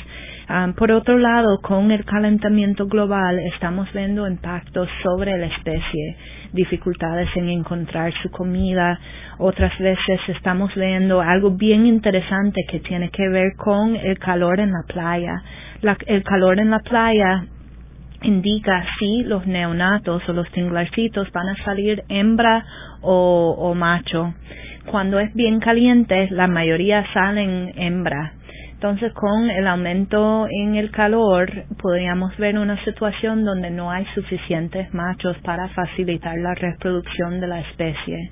Ah, 0.47 0.71
por 0.77 0.91
otro 0.91 1.17
lado, 1.17 1.59
con 1.61 1.91
el 1.91 2.03
calentamiento 2.05 2.87
global 2.87 3.39
estamos 3.39 3.91
viendo 3.93 4.27
impactos 4.27 4.89
sobre 5.01 5.37
la 5.37 5.47
especie, 5.47 6.17
dificultades 6.53 7.29
en 7.35 7.49
encontrar 7.49 8.13
su 8.21 8.29
comida. 8.31 8.99
Otras 9.37 9.77
veces 9.79 10.19
estamos 10.27 10.73
viendo 10.75 11.21
algo 11.21 11.51
bien 11.51 11.85
interesante 11.85 12.65
que 12.69 12.79
tiene 12.79 13.09
que 13.09 13.27
ver 13.27 13.55
con 13.57 13.95
el 13.95 14.17
calor 14.19 14.59
en 14.59 14.71
la 14.71 14.83
playa. 14.87 15.41
el 16.07 16.23
calor 16.23 16.59
en 16.59 16.69
la 16.69 16.79
playa 16.79 17.45
indica 18.21 18.85
si 18.97 19.23
los 19.23 19.45
neonatos 19.45 20.27
o 20.29 20.33
los 20.33 20.49
tinglarcitos 20.51 21.29
van 21.31 21.49
a 21.49 21.63
salir 21.65 22.03
hembra 22.07 22.65
o, 23.01 23.55
o 23.57 23.75
macho. 23.75 24.33
Cuando 24.85 25.19
es 25.19 25.33
bien 25.33 25.59
caliente, 25.59 26.27
la 26.31 26.47
mayoría 26.47 27.05
salen 27.13 27.73
hembra 27.75 28.33
entonces, 28.83 29.13
con 29.13 29.49
el 29.49 29.65
aumento 29.65 30.45
en 30.49 30.75
el 30.75 30.91
calor, 30.91 31.49
podríamos 31.81 32.35
ver 32.35 32.59
una 32.59 32.83
situación 32.83 33.45
donde 33.45 33.71
no 33.71 33.89
hay 33.89 34.05
suficientes 34.13 34.93
machos 34.93 35.37
para 35.37 35.69
facilitar 35.69 36.37
la 36.37 36.53
reproducción 36.53 37.39
de 37.39 37.47
la 37.47 37.61
especie. 37.61 38.29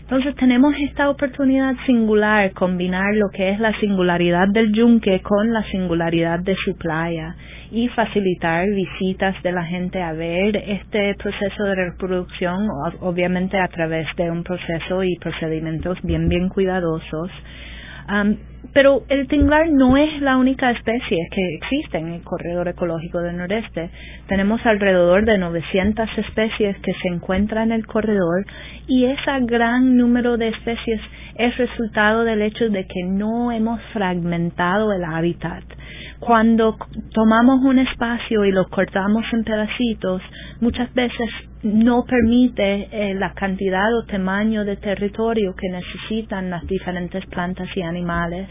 Entonces 0.00 0.34
tenemos 0.36 0.74
esta 0.88 1.10
oportunidad 1.10 1.74
singular, 1.84 2.50
combinar 2.52 3.14
lo 3.14 3.28
que 3.28 3.50
es 3.50 3.60
la 3.60 3.78
singularidad 3.78 4.48
del 4.48 4.72
yunque 4.72 5.20
con 5.20 5.52
la 5.52 5.62
singularidad 5.64 6.38
de 6.38 6.56
su 6.64 6.74
playa 6.78 7.36
y 7.70 7.88
facilitar 7.88 8.66
visitas 8.66 9.34
de 9.42 9.52
la 9.52 9.64
gente 9.64 10.00
a 10.00 10.14
ver 10.14 10.56
este 10.56 11.14
proceso 11.16 11.62
de 11.62 11.74
reproducción, 11.74 12.68
obviamente 13.00 13.58
a 13.58 13.68
través 13.68 14.06
de 14.16 14.30
un 14.30 14.44
proceso 14.44 15.04
y 15.04 15.14
procedimientos 15.16 15.98
bien, 16.02 16.26
bien 16.30 16.48
cuidadosos 16.48 17.30
pero 18.72 19.04
el 19.08 19.28
tinglar 19.28 19.70
no 19.70 19.96
es 19.96 20.20
la 20.20 20.36
única 20.36 20.70
especie 20.70 21.28
que 21.30 21.54
existe 21.54 21.98
en 21.98 22.08
el 22.08 22.22
corredor 22.22 22.66
ecológico 22.68 23.20
del 23.20 23.36
noreste. 23.36 23.90
Tenemos 24.26 24.64
alrededor 24.66 25.24
de 25.24 25.38
900 25.38 26.08
especies 26.18 26.76
que 26.78 26.92
se 26.94 27.08
encuentran 27.08 27.70
en 27.70 27.76
el 27.78 27.86
corredor 27.86 28.44
y 28.88 29.06
ese 29.06 29.30
gran 29.42 29.96
número 29.96 30.36
de 30.36 30.48
especies 30.48 31.00
es 31.36 31.56
resultado 31.56 32.24
del 32.24 32.42
hecho 32.42 32.68
de 32.68 32.86
que 32.86 33.04
no 33.04 33.52
hemos 33.52 33.80
fragmentado 33.92 34.92
el 34.92 35.04
hábitat. 35.04 35.64
Cuando 36.26 36.76
tomamos 37.12 37.62
un 37.64 37.78
espacio 37.78 38.46
y 38.46 38.52
lo 38.52 38.66
cortamos 38.68 39.24
en 39.32 39.44
pedacitos, 39.44 40.22
muchas 40.60 40.92
veces 40.94 41.28
no 41.62 42.04
permite 42.04 42.88
eh, 42.90 43.14
la 43.14 43.34
cantidad 43.34 43.94
o 43.94 44.04
tamaño 44.06 44.64
de 44.64 44.76
territorio 44.76 45.54
que 45.54 45.68
necesitan 45.68 46.48
las 46.48 46.66
diferentes 46.66 47.26
plantas 47.26 47.68
y 47.76 47.82
animales. 47.82 48.48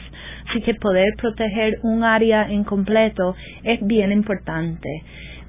Así 0.49 0.61
que 0.61 0.75
poder 0.75 1.13
proteger 1.17 1.79
un 1.81 2.03
área 2.03 2.47
en 2.47 2.63
completo 2.63 3.35
es 3.63 3.79
bien 3.81 4.11
importante. 4.11 4.89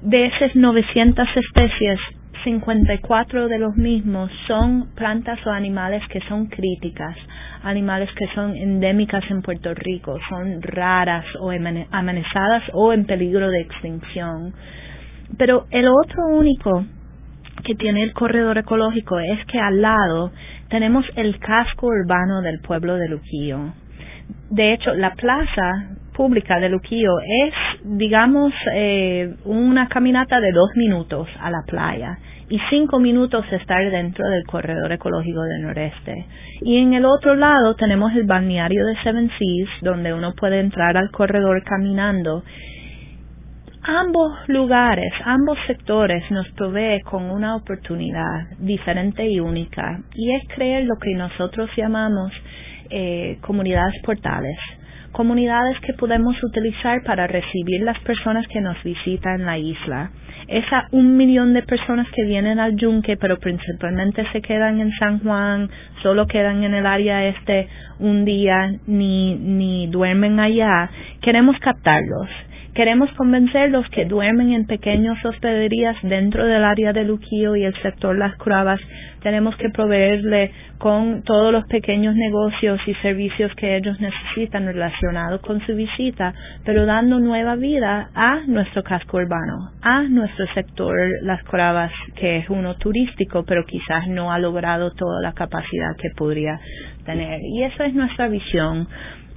De 0.01 0.25
esas 0.25 0.55
900 0.55 1.27
especies, 1.35 1.99
54 2.45 3.47
de 3.47 3.57
los 3.57 3.75
mismos 3.75 4.31
son 4.47 4.93
plantas 4.93 5.39
o 5.47 5.49
animales 5.49 6.03
que 6.09 6.19
son 6.29 6.45
críticas, 6.45 7.17
animales 7.63 8.07
que 8.15 8.27
son 8.35 8.55
endémicas 8.55 9.23
en 9.31 9.41
Puerto 9.41 9.73
Rico, 9.73 10.19
son 10.29 10.61
raras 10.61 11.25
o 11.39 11.49
amenazadas 11.49 12.63
o 12.73 12.93
en 12.93 13.05
peligro 13.05 13.49
de 13.49 13.61
extinción. 13.61 14.53
Pero 15.39 15.65
el 15.71 15.87
otro 15.87 16.27
único 16.27 16.85
que 17.63 17.73
tiene 17.73 18.03
el 18.03 18.13
corredor 18.13 18.59
ecológico 18.59 19.19
es 19.19 19.43
que 19.47 19.59
al 19.59 19.81
lado 19.81 20.31
tenemos 20.69 21.03
el 21.15 21.39
casco 21.39 21.87
urbano 21.87 22.43
del 22.43 22.59
pueblo 22.59 22.95
de 22.97 23.09
Luquillo. 23.09 23.73
De 24.51 24.73
hecho, 24.73 24.93
la 24.93 25.15
plaza 25.15 25.97
pública 26.13 26.59
de 26.59 26.69
Luquillo 26.69 27.19
es, 27.19 27.53
digamos, 27.83 28.53
eh, 28.71 29.33
una 29.45 29.87
caminata 29.87 30.39
de 30.39 30.51
dos 30.51 30.69
minutos 30.75 31.27
a 31.41 31.49
la 31.49 31.63
playa 31.65 32.19
y 32.49 32.59
cinco 32.69 32.99
minutos 32.99 33.45
estar 33.51 33.89
dentro 33.89 34.27
del 34.29 34.45
corredor 34.45 34.91
ecológico 34.91 35.41
del 35.41 35.63
noreste. 35.63 36.25
Y 36.61 36.77
en 36.77 36.93
el 36.93 37.05
otro 37.05 37.35
lado 37.35 37.75
tenemos 37.75 38.13
el 38.13 38.25
balneario 38.25 38.85
de 38.85 38.95
Seven 39.03 39.29
Seas, 39.37 39.69
donde 39.81 40.13
uno 40.13 40.33
puede 40.35 40.59
entrar 40.59 40.95
al 40.97 41.09
corredor 41.11 41.63
caminando. 41.63 42.43
Ambos 43.81 44.31
lugares, 44.47 45.11
ambos 45.25 45.57
sectores 45.67 46.23
nos 46.31 46.47
provee 46.51 47.01
con 47.01 47.29
una 47.29 47.55
oportunidad 47.55 48.49
diferente 48.59 49.27
y 49.27 49.39
única, 49.39 49.99
y 50.13 50.33
es 50.33 50.43
crear 50.55 50.83
lo 50.83 50.95
que 50.97 51.13
nosotros 51.13 51.69
llamamos 51.75 52.31
eh, 52.89 53.37
comunidades 53.41 53.95
portales 54.03 54.57
comunidades 55.11 55.79
que 55.79 55.93
podemos 55.93 56.35
utilizar 56.43 57.01
para 57.05 57.25
recibir 57.25 57.81
las 57.83 57.97
personas 58.01 58.45
que 58.49 58.59
nos 58.59 58.75
visitan 58.83 59.39
en 59.39 59.45
la 59.45 59.57
isla 59.57 60.11
esa 60.47 60.87
un 60.91 61.17
millón 61.17 61.53
de 61.53 61.63
personas 61.63 62.07
que 62.11 62.23
vienen 62.23 62.59
al 62.59 62.75
yunque, 62.75 63.17
pero 63.17 63.37
principalmente 63.39 64.25
se 64.31 64.41
quedan 64.41 64.79
en 64.79 64.91
San 64.93 65.19
Juan, 65.19 65.69
solo 66.01 66.27
quedan 66.27 66.63
en 66.63 66.73
el 66.73 66.85
área 66.85 67.25
este 67.27 67.67
un 67.99 68.25
día, 68.25 68.73
ni, 68.87 69.35
ni 69.35 69.87
duermen 69.87 70.39
allá, 70.39 70.89
queremos 71.21 71.57
captarlos 71.59 72.29
Queremos 72.75 73.09
convencerlos 73.13 73.87
que 73.87 74.03
duermen 74.03 74.51
en 74.51 74.67
pequeñas 74.67 75.23
hospederías 75.23 75.95
dentro 76.03 76.45
del 76.45 76.61
área 76.61 76.91
de 76.91 77.05
Luquillo 77.05 77.55
y 77.55 77.63
el 77.63 77.73
sector 77.81 78.17
Las 78.17 78.35
Cravas. 78.35 78.81
Tenemos 79.23 79.55
que 79.55 79.69
proveerle 79.69 80.51
con 80.77 81.23
todos 81.23 81.53
los 81.53 81.65
pequeños 81.67 82.15
negocios 82.15 82.81
y 82.85 82.93
servicios 82.95 83.53
que 83.55 83.77
ellos 83.77 83.97
necesitan 84.01 84.65
relacionados 84.65 85.39
con 85.39 85.65
su 85.65 85.73
visita, 85.73 86.33
pero 86.65 86.85
dando 86.85 87.21
nueva 87.21 87.55
vida 87.55 88.09
a 88.13 88.41
nuestro 88.45 88.83
casco 88.83 89.17
urbano, 89.17 89.71
a 89.81 90.03
nuestro 90.03 90.45
sector 90.53 90.97
Las 91.21 91.41
Cravas, 91.45 91.93
que 92.17 92.39
es 92.39 92.49
uno 92.49 92.75
turístico, 92.75 93.45
pero 93.47 93.63
quizás 93.63 94.05
no 94.09 94.33
ha 94.33 94.37
logrado 94.37 94.91
toda 94.91 95.21
la 95.21 95.31
capacidad 95.31 95.95
que 95.97 96.09
podría 96.17 96.59
tener. 97.05 97.39
Y 97.41 97.63
esa 97.63 97.85
es 97.85 97.93
nuestra 97.93 98.27
visión 98.27 98.85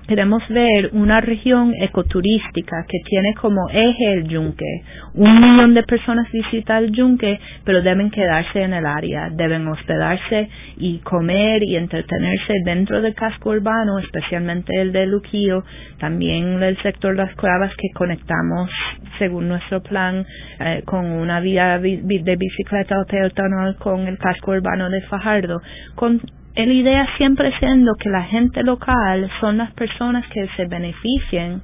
queremos 0.09 0.43
ver 0.49 0.89
una 0.95 1.21
región 1.21 1.75
ecoturística 1.79 2.85
que 2.89 2.99
tiene 3.05 3.35
como 3.35 3.69
eje 3.69 4.15
el 4.15 4.27
yunque. 4.27 4.83
Un 5.15 5.35
millón 5.35 5.75
de 5.75 5.83
personas 5.83 6.27
visitan 6.33 6.85
el 6.85 6.93
yunque, 6.93 7.39
pero 7.65 7.83
deben 7.83 8.11
quedarse 8.11 8.63
en 8.63 8.73
el 8.73 8.87
área, 8.87 9.29
deben 9.31 9.69
hospedarse 9.69 10.49
y 10.79 10.99
comer 11.01 11.63
y 11.63 11.77
entretenerse 11.77 12.55
dentro 12.65 13.03
del 13.03 13.15
casco 13.15 13.51
urbano, 13.51 13.99
especialmente 13.99 14.81
el 14.81 14.93
de 14.93 15.07
Luquillo, 15.07 15.63
también 15.99 16.63
el 16.63 16.79
sector 16.83 17.15
Las 17.15 17.35
Cuevas 17.35 17.73
que 17.77 17.91
conectamos 17.95 18.71
según 19.19 19.49
nuestro 19.49 19.83
plan 19.83 20.25
eh, 20.61 20.83
con 20.87 21.05
una 21.05 21.41
vía 21.41 21.79
de 21.79 22.37
bicicleta 22.37 22.99
o 23.01 23.05
peatonal 23.05 23.77
con 23.77 24.07
el 24.07 24.17
casco 24.17 24.53
urbano 24.53 24.89
de 24.89 25.03
Fajardo, 25.03 25.61
con 25.95 26.21
la 26.67 26.75
idea 26.75 27.07
siempre 27.17 27.53
siendo 27.59 27.95
que 27.95 28.09
la 28.09 28.25
gente 28.25 28.63
local 28.63 29.31
son 29.41 29.59
las 29.59 29.73
personas 29.75 30.27
que 30.29 30.49
se 30.57 30.67
beneficien 30.67 31.63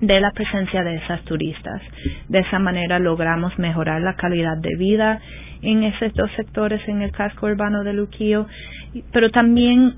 de 0.00 0.20
la 0.20 0.30
presencia 0.32 0.82
de 0.82 0.96
esas 0.96 1.22
turistas. 1.24 1.82
De 2.28 2.40
esa 2.40 2.58
manera 2.58 2.98
logramos 2.98 3.58
mejorar 3.58 4.00
la 4.00 4.14
calidad 4.14 4.56
de 4.60 4.76
vida 4.76 5.20
en 5.62 5.84
esos 5.84 6.12
dos 6.14 6.30
sectores 6.36 6.80
en 6.88 7.02
el 7.02 7.12
casco 7.12 7.46
urbano 7.46 7.84
de 7.84 7.92
Luquillo, 7.92 8.46
pero 9.12 9.30
también 9.30 9.94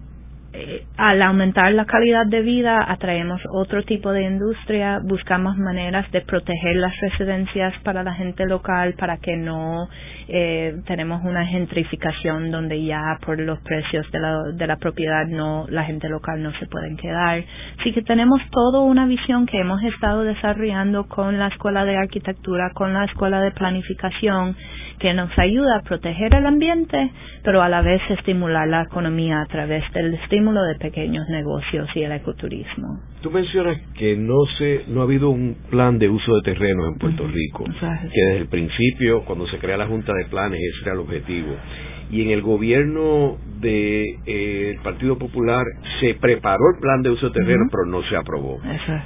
eh, 0.53 0.85
al 0.97 1.21
aumentar 1.23 1.73
la 1.73 1.85
calidad 1.85 2.25
de 2.27 2.41
vida 2.41 2.85
atraemos 2.91 3.43
otro 3.53 3.83
tipo 3.83 4.11
de 4.13 4.23
industria, 4.23 5.01
buscamos 5.03 5.57
maneras 5.59 6.11
de 6.13 6.23
proteger 6.23 6.77
las 6.77 6.93
residencias 7.01 7.75
para 7.83 8.03
la 8.03 8.15
gente 8.15 8.47
local 8.47 8.95
para 8.99 9.19
que 9.19 9.37
no 9.37 9.89
eh, 10.29 10.83
tenemos 10.87 11.25
una 11.25 11.47
gentrificación 11.47 12.51
donde 12.51 12.85
ya 12.85 13.19
por 13.25 13.39
los 13.39 13.61
precios 13.61 14.11
de 14.11 14.19
la, 14.19 14.43
de 14.53 14.67
la 14.67 14.77
propiedad 14.77 15.27
no 15.27 15.67
la 15.69 15.85
gente 15.85 16.09
local 16.09 16.43
no 16.43 16.53
se 16.59 16.67
pueden 16.67 16.97
quedar. 16.97 17.45
Así 17.79 17.93
que 17.93 18.03
tenemos 18.03 18.41
toda 18.51 18.81
una 18.81 19.07
visión 19.07 19.47
que 19.47 19.61
hemos 19.61 19.83
estado 19.85 20.23
desarrollando 20.23 21.07
con 21.09 21.39
la 21.39 21.49
Escuela 21.49 21.85
de 21.85 21.97
Arquitectura, 21.97 22.71
con 22.75 22.93
la 22.93 23.05
Escuela 23.05 23.41
de 23.41 23.53
Planificación 23.53 24.57
que 24.99 25.13
nos 25.15 25.31
ayuda 25.39 25.77
a 25.77 25.83
proteger 25.83 26.35
el 26.35 26.47
ambiente, 26.47 27.13
pero 27.43 27.63
a 27.63 27.69
la 27.69 27.83
vez 27.83 28.01
estimular 28.11 28.67
la 28.67 28.83
economía 28.83 29.43
a 29.43 29.47
través 29.47 29.85
del 29.93 30.15
estímulo 30.15 30.63
de 30.63 30.77
pequeños 30.77 31.29
negocios 31.29 31.89
y 31.95 32.03
el 32.03 32.13
ecoturismo. 32.13 33.01
Tú 33.27 33.33
mencionas 33.33 33.81
que 33.99 34.17
no 34.17 34.37
se 34.57 34.85
no 34.87 35.01
ha 35.01 35.03
habido 35.03 35.31
un 35.31 35.57
plan 35.69 35.99
de 35.99 36.09
uso 36.09 36.33
de 36.37 36.43
terrenos 36.43 36.93
en 36.93 36.95
Puerto 36.97 37.27
Rico, 37.27 37.65
que 37.65 38.21
desde 38.25 38.37
el 38.37 38.47
principio, 38.47 39.25
cuando 39.25 39.49
se 39.49 39.59
crea 39.59 39.77
la 39.77 39.89
Junta 39.89 40.13
de 40.15 40.27
Planes, 40.27 40.61
ese 40.61 40.85
era 40.85 40.93
el 40.93 41.01
objetivo. 41.01 41.57
Y 42.13 42.23
en 42.23 42.31
el 42.31 42.41
gobierno 42.41 43.37
del 43.61 44.19
eh, 44.27 44.79
Partido 44.83 45.19
Popular 45.19 45.65
se 46.01 46.15
preparó 46.15 46.63
el 46.75 46.81
plan 46.81 47.03
de 47.03 47.11
uso 47.11 47.29
de 47.29 47.33
terreno, 47.33 47.65
pero 47.71 47.87
no 47.87 48.03
se 48.03 48.17
aprobó. 48.17 48.61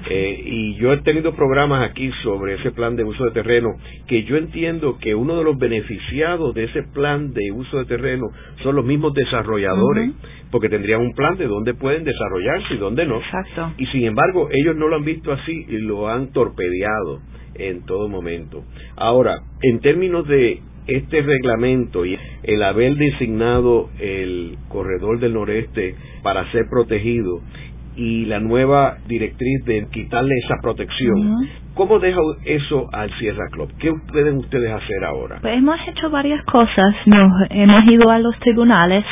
Eh, 0.09 0.43
y 0.45 0.75
yo 0.77 0.93
he 0.93 0.99
tenido 0.99 1.35
programas 1.35 1.89
aquí 1.89 2.11
sobre 2.23 2.55
ese 2.55 2.73
plan 2.73 2.97
de 2.97 3.05
uso 3.05 3.25
de 3.25 3.31
terreno, 3.31 3.69
que 4.07 4.25
yo 4.25 4.37
entiendo 4.37 4.99
que 4.99 5.15
uno 5.15 5.37
de 5.37 5.45
los 5.45 5.59
beneficiados 5.59 6.55
de 6.55 6.65
ese 6.65 6.83
plan 6.83 7.33
de 7.33 7.53
uso 7.53 7.79
de 7.79 7.85
terreno 7.85 8.27
son 8.63 8.77
los 8.77 8.85
mismos 8.85 9.15
desarrolladores, 9.15 10.11
porque 10.51 10.69
tendrían 10.69 11.01
un 11.01 11.13
plan 11.13 11.37
de 11.37 11.47
dónde 11.47 11.75
pueden 11.75 12.05
desarrollarse 12.05 12.75
y 12.75 12.79
dónde 12.79 13.07
no. 13.07 13.21
Y 13.79 13.87
sin 13.87 14.05
embargo, 14.05 14.49
ellos 14.51 14.77
no 14.77 14.89
lo 14.89 14.97
han 14.97 15.05
visto 15.05 15.33
así 15.33 15.67
y 15.69 15.79
lo 15.79 16.09
han 16.09 16.33
torpedeado 16.33 17.21
en 17.55 17.85
todo 17.85 18.09
momento. 18.09 18.65
Ahora, 18.97 19.43
en 19.63 19.81
términos 19.81 20.27
de 20.27 20.61
este 20.91 21.23
reglamento 21.23 22.05
y 22.05 22.19
el 22.43 22.63
haber 22.63 22.95
designado 22.95 23.91
el 23.99 24.57
corredor 24.69 25.21
del 25.21 25.35
noreste 25.35 25.95
para 26.23 26.51
ser 26.53 26.67
protegido 26.71 27.41
y 27.97 28.25
la 28.27 28.41
nueva 28.41 28.99
directriz 29.07 29.65
de 29.65 29.87
quitarle 29.93 30.35
esa 30.45 30.57
protección, 30.63 31.49
¿cómo 31.75 31.99
deja 31.99 32.21
eso 32.45 32.89
al 32.93 33.11
Sierra 33.19 33.49
Club? 33.51 33.71
¿Qué 33.79 33.93
pueden 34.11 34.39
ustedes 34.39 34.73
hacer 34.73 35.05
ahora? 35.05 35.39
Pues 35.41 35.59
hemos 35.59 35.77
hecho 35.89 36.09
varias 36.11 36.43
cosas. 36.45 36.95
Nos 37.07 37.25
hemos 37.51 37.85
ido 37.85 38.11
a 38.11 38.19
los 38.19 38.39
tribunales 38.39 39.05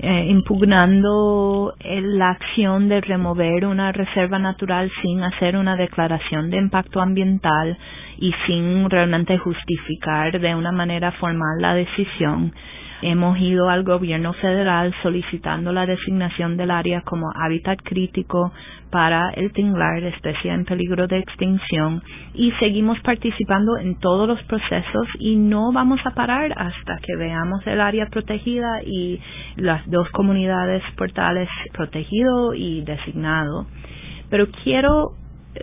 eh, 0.00 0.26
impugnando 0.28 1.74
la 1.84 2.30
acción 2.30 2.88
de 2.88 3.00
remover 3.00 3.66
una 3.66 3.92
reserva 3.92 4.38
natural 4.38 4.90
sin 5.02 5.22
hacer 5.22 5.56
una 5.56 5.76
declaración 5.76 6.50
de 6.50 6.58
impacto 6.58 7.00
ambiental 7.00 7.76
y 8.18 8.32
sin 8.46 8.88
realmente 8.90 9.38
justificar 9.38 10.40
de 10.40 10.54
una 10.54 10.72
manera 10.72 11.12
formal 11.12 11.60
la 11.60 11.74
decisión. 11.74 12.52
Hemos 13.00 13.38
ido 13.38 13.68
al 13.68 13.84
gobierno 13.84 14.32
federal 14.32 14.92
solicitando 15.02 15.72
la 15.72 15.86
designación 15.86 16.56
del 16.56 16.72
área 16.72 17.02
como 17.02 17.30
hábitat 17.32 17.78
crítico 17.84 18.52
para 18.90 19.30
el 19.30 19.52
tinglar, 19.52 20.02
especie 20.02 20.52
en 20.52 20.64
peligro 20.64 21.06
de 21.06 21.18
extinción, 21.18 22.02
y 22.34 22.50
seguimos 22.58 22.98
participando 23.00 23.76
en 23.76 24.00
todos 24.00 24.26
los 24.26 24.42
procesos 24.44 25.06
y 25.20 25.36
no 25.36 25.70
vamos 25.72 26.00
a 26.04 26.14
parar 26.14 26.52
hasta 26.56 26.98
que 26.98 27.14
veamos 27.16 27.64
el 27.66 27.80
área 27.80 28.06
protegida 28.06 28.82
y 28.84 29.20
las 29.56 29.88
dos 29.88 30.08
comunidades 30.10 30.82
portales 30.96 31.48
protegido 31.72 32.52
y 32.54 32.80
designado. 32.80 33.66
Pero 34.28 34.48
quiero 34.64 35.12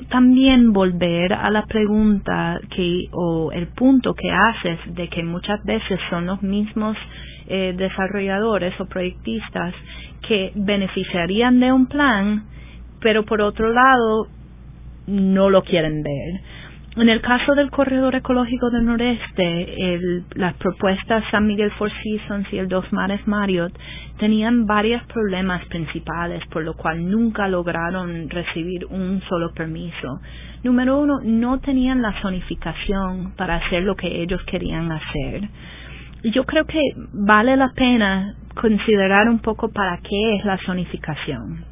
también 0.10 0.74
volver 0.74 1.34
a 1.34 1.50
la 1.50 1.65
pregunta 1.65 2.60
que 2.76 3.06
o 3.12 3.52
el 3.52 3.67
punto 3.67 4.13
que 4.13 4.32
haces 4.32 4.80
de 4.95 5.08
que 5.10 5.24
muchas 5.24 5.63
veces 5.63 6.00
son 6.10 6.26
los 6.26 6.41
mismos 6.41 6.98
eh, 7.47 7.73
desarrolladores 7.77 8.79
o 8.79 8.86
proyectistas 8.86 9.73
que 10.27 10.51
beneficiarían 10.55 11.60
de 11.60 11.71
un 11.71 11.88
plan, 11.88 12.43
pero 13.01 13.23
por 13.23 13.41
otro 13.41 13.71
lado 13.71 14.27
no 15.08 15.49
lo 15.49 15.63
quieren 15.63 16.01
ver. 16.01 16.41
En 16.97 17.10
el 17.10 17.19
caso 17.19 17.55
del 17.55 17.71
corredor 17.71 18.15
ecológico 18.15 18.69
del 18.69 18.86
noreste, 18.86 20.21
las 20.36 20.53
propuestas 20.53 21.25
San 21.29 21.45
Miguel 21.45 21.69
Four 21.71 21.91
Seasons 22.01 22.47
y 22.53 22.58
el 22.58 22.69
Dos 22.69 22.86
Mares 22.93 23.19
Marriott 23.27 23.77
tenían 24.17 24.65
varios 24.65 25.03
problemas 25.08 25.65
principales, 25.65 26.41
por 26.47 26.63
lo 26.63 26.73
cual 26.75 27.05
nunca 27.12 27.49
lograron 27.49 28.29
recibir 28.29 28.86
un 28.86 29.21
solo 29.27 29.51
permiso. 29.53 30.21
Número 30.63 30.97
uno, 30.97 31.19
no 31.21 31.60
tenían 31.60 32.01
la 32.01 32.13
zonificación 32.21 33.34
para 33.36 33.58
hacer 33.58 33.84
lo 33.84 33.95
que 33.95 34.21
ellos 34.21 34.41
querían 34.45 34.89
hacer. 34.89 35.49
Yo 36.34 36.44
creo 36.44 36.66
que 36.66 36.82
vale 37.14 37.56
la 37.56 37.70
pena 37.76 38.34
considerar 38.60 39.30
un 39.30 39.38
poco 39.40 39.70
para 39.70 40.00
qué 40.00 40.38
es 40.38 40.46
la 40.46 40.58
zonificación. 40.66 41.64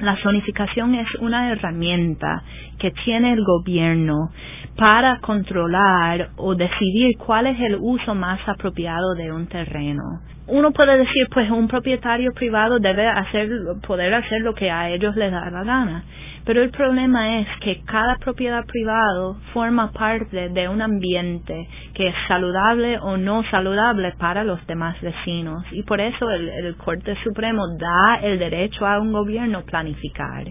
La 0.00 0.16
zonificación 0.16 0.96
es 0.96 1.06
una 1.20 1.52
herramienta 1.52 2.42
que 2.80 2.90
tiene 3.04 3.32
el 3.32 3.44
gobierno 3.44 4.30
para 4.76 5.20
controlar 5.20 6.30
o 6.36 6.56
decidir 6.56 7.16
cuál 7.18 7.46
es 7.46 7.60
el 7.60 7.76
uso 7.80 8.16
más 8.16 8.40
apropiado 8.48 9.14
de 9.14 9.30
un 9.30 9.46
terreno. 9.46 10.02
Uno 10.46 10.72
puede 10.72 10.98
decir, 10.98 11.26
pues 11.32 11.50
un 11.50 11.68
propietario 11.68 12.32
privado 12.34 12.78
debe 12.78 13.06
hacer, 13.06 13.48
poder 13.86 14.12
hacer 14.12 14.42
lo 14.42 14.54
que 14.54 14.70
a 14.70 14.90
ellos 14.90 15.16
les 15.16 15.32
da 15.32 15.50
la 15.50 15.64
gana. 15.64 16.04
Pero 16.44 16.62
el 16.62 16.70
problema 16.70 17.40
es 17.40 17.48
que 17.60 17.80
cada 17.86 18.16
propiedad 18.16 18.66
privada 18.66 19.34
forma 19.54 19.90
parte 19.92 20.50
de 20.50 20.68
un 20.68 20.82
ambiente 20.82 21.66
que 21.94 22.08
es 22.08 22.14
saludable 22.28 22.98
o 22.98 23.16
no 23.16 23.42
saludable 23.50 24.12
para 24.18 24.44
los 24.44 24.64
demás 24.66 25.00
vecinos. 25.00 25.64
Y 25.72 25.82
por 25.84 26.02
eso 26.02 26.30
el, 26.30 26.50
el 26.50 26.76
Corte 26.76 27.16
Supremo 27.24 27.62
da 27.78 28.16
el 28.22 28.38
derecho 28.38 28.86
a 28.86 29.00
un 29.00 29.12
gobierno 29.12 29.62
planificar 29.62 30.44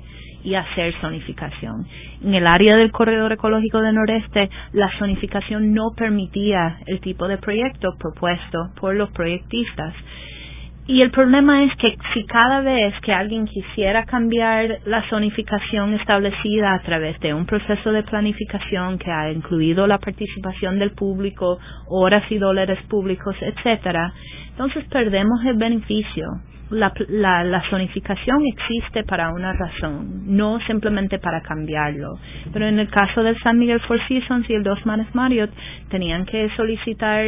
y 0.44 0.56
hacer 0.56 0.94
zonificación. 1.02 1.86
En 2.24 2.34
el 2.34 2.46
área 2.48 2.76
del 2.76 2.92
corredor 2.92 3.32
ecológico 3.32 3.82
del 3.82 3.96
noreste, 3.96 4.50
la 4.74 4.90
zonificación 5.00 5.74
no 5.74 5.92
permitía 5.96 6.78
el 6.86 7.00
tipo 7.00 7.28
de 7.28 7.38
proyecto 7.38 7.96
propuesto 7.98 8.72
por 8.80 8.96
los 8.96 9.10
proyectistas. 9.12 9.94
Y 10.86 11.02
el 11.02 11.12
problema 11.12 11.64
es 11.64 11.74
que 11.78 11.96
si 12.14 12.26
cada 12.26 12.60
vez 12.60 12.94
que 13.02 13.14
alguien 13.14 13.46
quisiera 13.46 14.04
cambiar 14.04 14.80
la 14.86 15.02
zonificación 15.10 15.94
establecida 15.94 16.74
a 16.74 16.82
través 16.82 17.18
de 17.22 17.34
un 17.34 17.46
proceso 17.46 17.94
de 17.94 18.04
planificación 18.04 18.98
que 18.98 19.10
ha 19.10 19.32
incluido 19.32 19.88
la 19.88 19.98
participación 19.98 20.80
del 20.80 20.92
público, 20.92 21.58
horas 21.88 22.30
y 22.30 22.38
dólares 22.38 22.80
públicos, 22.90 23.34
etcétera, 23.40 24.12
entonces 24.50 24.84
perdemos 24.90 25.40
el 25.46 25.56
beneficio 25.56 26.28
la, 26.74 27.44
la, 27.44 27.64
zonificación 27.70 28.46
existe 28.46 29.04
para 29.04 29.32
una 29.32 29.54
razón, 29.54 30.36
no 30.36 30.60
simplemente 30.62 31.20
para 31.20 31.42
cambiarlo. 31.42 32.18
Pero 32.52 32.68
en 32.68 32.80
el 32.80 32.90
caso 32.90 33.24
del 33.24 33.38
San 33.40 33.58
Miguel 33.60 33.80
Four 33.82 34.00
Seasons 34.08 34.50
y 34.50 34.54
el 34.54 34.64
Dos 34.64 34.86
Manes 34.86 35.14
Marriott, 35.14 35.52
tenían 35.90 36.26
que 36.26 36.50
solicitar 36.56 37.26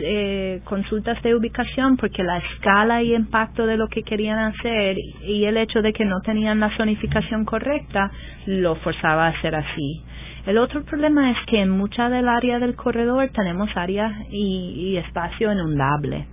eh, 0.00 0.60
consultas 0.64 1.22
de 1.22 1.34
ubicación 1.34 1.96
porque 1.96 2.22
la 2.22 2.38
escala 2.38 3.02
y 3.02 3.14
impacto 3.14 3.66
de 3.66 3.76
lo 3.76 3.88
que 3.88 4.02
querían 4.02 4.38
hacer 4.38 4.96
y 5.22 5.44
el 5.44 5.56
hecho 5.56 5.80
de 5.82 5.92
que 5.92 6.04
no 6.04 6.20
tenían 6.20 6.60
la 6.60 6.76
zonificación 6.76 7.44
correcta 7.44 8.10
lo 8.46 8.76
forzaba 8.76 9.26
a 9.26 9.30
hacer 9.30 9.54
así. 9.54 10.02
El 10.46 10.58
otro 10.58 10.82
problema 10.84 11.30
es 11.30 11.36
que 11.46 11.60
en 11.60 11.70
mucha 11.70 12.08
del 12.08 12.28
área 12.28 12.58
del 12.58 12.74
corredor 12.74 13.30
tenemos 13.34 13.68
área 13.76 14.24
y 14.30 14.96
espacio 14.96 15.52
inundable 15.52 16.26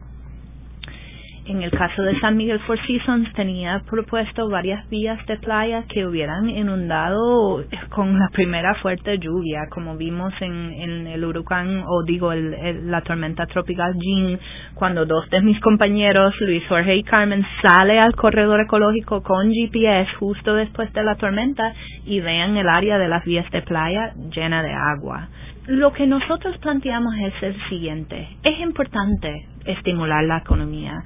en 1.48 1.62
el 1.62 1.70
caso 1.72 2.02
de 2.02 2.20
San 2.20 2.38
Miguel 2.38 2.60
Four 2.62 2.80
Seasons 2.88 3.32
tenía 3.34 3.82
propuesto 3.88 4.50
varias 4.50 4.88
vías 4.90 5.24
de 5.28 5.38
playa 5.38 5.84
que 5.88 6.06
hubieran 6.06 6.50
inundado 6.50 7.64
con 7.90 8.18
la 8.18 8.30
primera 8.30 8.74
fuerte 8.76 9.20
lluvia, 9.20 9.68
como 9.70 9.96
vimos 9.96 10.34
en, 10.42 11.08
el 11.08 11.24
huracán 11.24 11.84
o 11.88 12.04
digo 12.04 12.34
la 12.34 13.02
tormenta 13.02 13.46
tropical 13.46 13.94
Jean, 13.94 14.40
cuando 14.74 15.06
dos 15.06 15.30
de 15.30 15.42
mis 15.42 15.60
compañeros, 15.60 16.34
Luis 16.40 16.64
Jorge 16.68 16.96
y 16.96 17.04
Carmen, 17.04 17.46
sale 17.62 18.00
al 18.00 18.16
corredor 18.16 18.62
ecológico 18.62 19.22
con 19.22 19.52
GPS 19.52 20.16
justo 20.16 20.56
después 20.56 20.92
de 20.94 21.04
la 21.04 21.16
tormenta 21.16 21.74
y 22.06 22.22
vean 22.22 22.58
el 22.58 22.68
área 22.68 22.98
de 22.98 23.08
las 23.08 23.24
vías 23.24 23.50
de 23.52 23.62
playa 23.62 24.14
llena 24.36 24.64
de 24.64 24.74
agua. 24.74 25.28
Lo 25.68 25.94
que 25.94 26.08
nosotros 26.08 26.58
planteamos 26.60 27.14
es 27.18 27.34
el 27.44 27.70
siguiente. 27.70 28.30
Es 28.44 28.60
importante 28.60 29.48
estimular 29.66 30.24
la 30.24 30.38
economía 30.38 31.04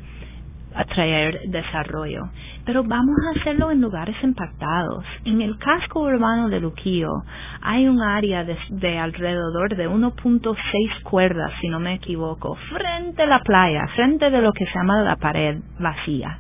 atraer 0.79 1.41
desarrollo. 1.47 2.29
Pero 2.65 2.83
vamos 2.83 3.15
a 3.27 3.39
hacerlo 3.39 3.71
en 3.71 3.81
lugares 3.81 4.15
impactados. 4.23 5.03
En 5.25 5.41
el 5.41 5.57
casco 5.57 6.01
urbano 6.01 6.49
de 6.49 6.61
Luquillo 6.61 7.11
hay 7.61 7.87
un 7.87 8.01
área 8.01 8.45
de, 8.45 8.97
alrededor 8.97 9.75
de 9.75 9.89
1.6 9.89 11.03
cuerdas, 11.03 11.51
si 11.59 11.67
no 11.67 11.79
me 11.79 11.95
equivoco, 11.95 12.55
frente 12.69 13.23
a 13.23 13.27
la 13.27 13.39
playa, 13.39 13.85
frente 13.95 14.29
de 14.29 14.41
lo 14.41 14.53
que 14.53 14.65
se 14.65 14.73
llama 14.73 15.01
la 15.01 15.17
pared 15.17 15.59
vacía. 15.79 16.37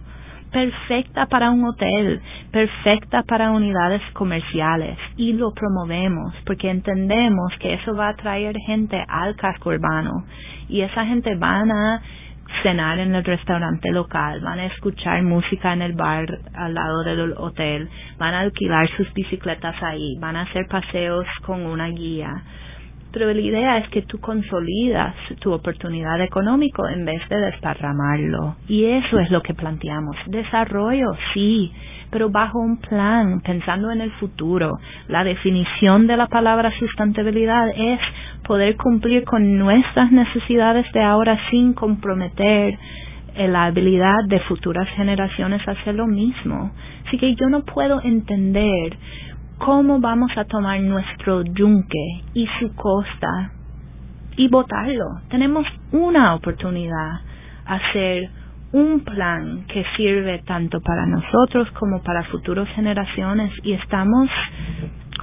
Perfecta 0.51 1.27
para 1.27 1.51
un 1.51 1.63
hotel, 1.63 2.21
perfecta 2.51 3.21
para 3.23 3.51
unidades 3.51 4.01
comerciales 4.13 4.97
y 5.15 5.33
lo 5.33 5.51
promovemos 5.51 6.33
porque 6.43 6.71
entendemos 6.71 7.53
que 7.59 7.75
eso 7.75 7.93
va 7.95 8.07
a 8.07 8.11
atraer 8.11 8.55
gente 8.65 9.03
al 9.07 9.35
casco 9.35 9.69
urbano 9.69 10.11
y 10.67 10.81
esa 10.81 11.05
gente 11.05 11.35
van 11.35 11.71
a 11.71 12.01
cenar 12.63 12.99
en 12.99 13.15
el 13.15 13.23
restaurante 13.23 13.91
local, 13.91 14.41
van 14.41 14.59
a 14.59 14.65
escuchar 14.65 15.21
música 15.23 15.73
en 15.73 15.81
el 15.81 15.93
bar 15.93 16.27
al 16.53 16.73
lado 16.73 17.03
del 17.03 17.33
hotel, 17.37 17.89
van 18.17 18.33
a 18.33 18.41
alquilar 18.41 18.89
sus 18.97 19.11
bicicletas 19.13 19.75
ahí, 19.81 20.17
van 20.19 20.35
a 20.35 20.41
hacer 20.41 20.67
paseos 20.67 21.25
con 21.45 21.65
una 21.65 21.87
guía. 21.87 22.43
Pero 23.11 23.33
la 23.33 23.41
idea 23.41 23.77
es 23.79 23.89
que 23.89 24.03
tú 24.03 24.19
consolidas 24.19 25.15
tu 25.39 25.51
oportunidad 25.51 26.21
económico 26.21 26.87
en 26.87 27.05
vez 27.05 27.27
de 27.27 27.37
desparramarlo. 27.37 28.55
Y 28.67 28.85
eso 28.85 29.19
es 29.19 29.31
lo 29.31 29.41
que 29.41 29.55
planteamos. 29.55 30.15
Desarrollo, 30.27 31.07
sí, 31.33 31.71
pero 32.11 32.29
bajo 32.29 32.59
un 32.59 32.77
plan, 32.77 33.41
pensando 33.41 33.91
en 33.91 34.01
el 34.01 34.11
futuro. 34.13 34.79
La 35.07 35.23
definición 35.23 36.07
de 36.07 36.17
la 36.17 36.27
palabra 36.27 36.71
sustentabilidad 36.79 37.69
es 37.75 37.99
poder 38.47 38.75
cumplir 38.77 39.23
con 39.25 39.57
nuestras 39.57 40.11
necesidades 40.11 40.91
de 40.91 41.03
ahora 41.03 41.37
sin 41.49 41.73
comprometer 41.73 42.77
la 43.47 43.65
habilidad 43.65 44.25
de 44.27 44.39
futuras 44.41 44.87
generaciones 44.95 45.65
a 45.67 45.71
hacer 45.71 45.95
lo 45.95 46.07
mismo. 46.07 46.71
Así 47.07 47.17
que 47.17 47.35
yo 47.35 47.47
no 47.47 47.63
puedo 47.63 48.01
entender 48.01 48.97
cómo 49.57 49.99
vamos 49.99 50.31
a 50.35 50.45
tomar 50.45 50.79
nuestro 50.81 51.43
yunque 51.43 52.23
y 52.33 52.47
su 52.59 52.73
costa 52.75 53.51
y 54.35 54.47
votarlo. 54.47 55.05
Tenemos 55.29 55.65
una 55.91 56.35
oportunidad 56.35 57.21
a 57.65 57.75
hacer 57.75 58.29
un 58.71 58.99
plan 59.01 59.65
que 59.67 59.83
sirve 59.97 60.41
tanto 60.45 60.79
para 60.81 61.05
nosotros 61.05 61.69
como 61.71 62.01
para 62.03 62.23
futuras 62.25 62.67
generaciones 62.75 63.51
y 63.63 63.73
estamos 63.73 64.29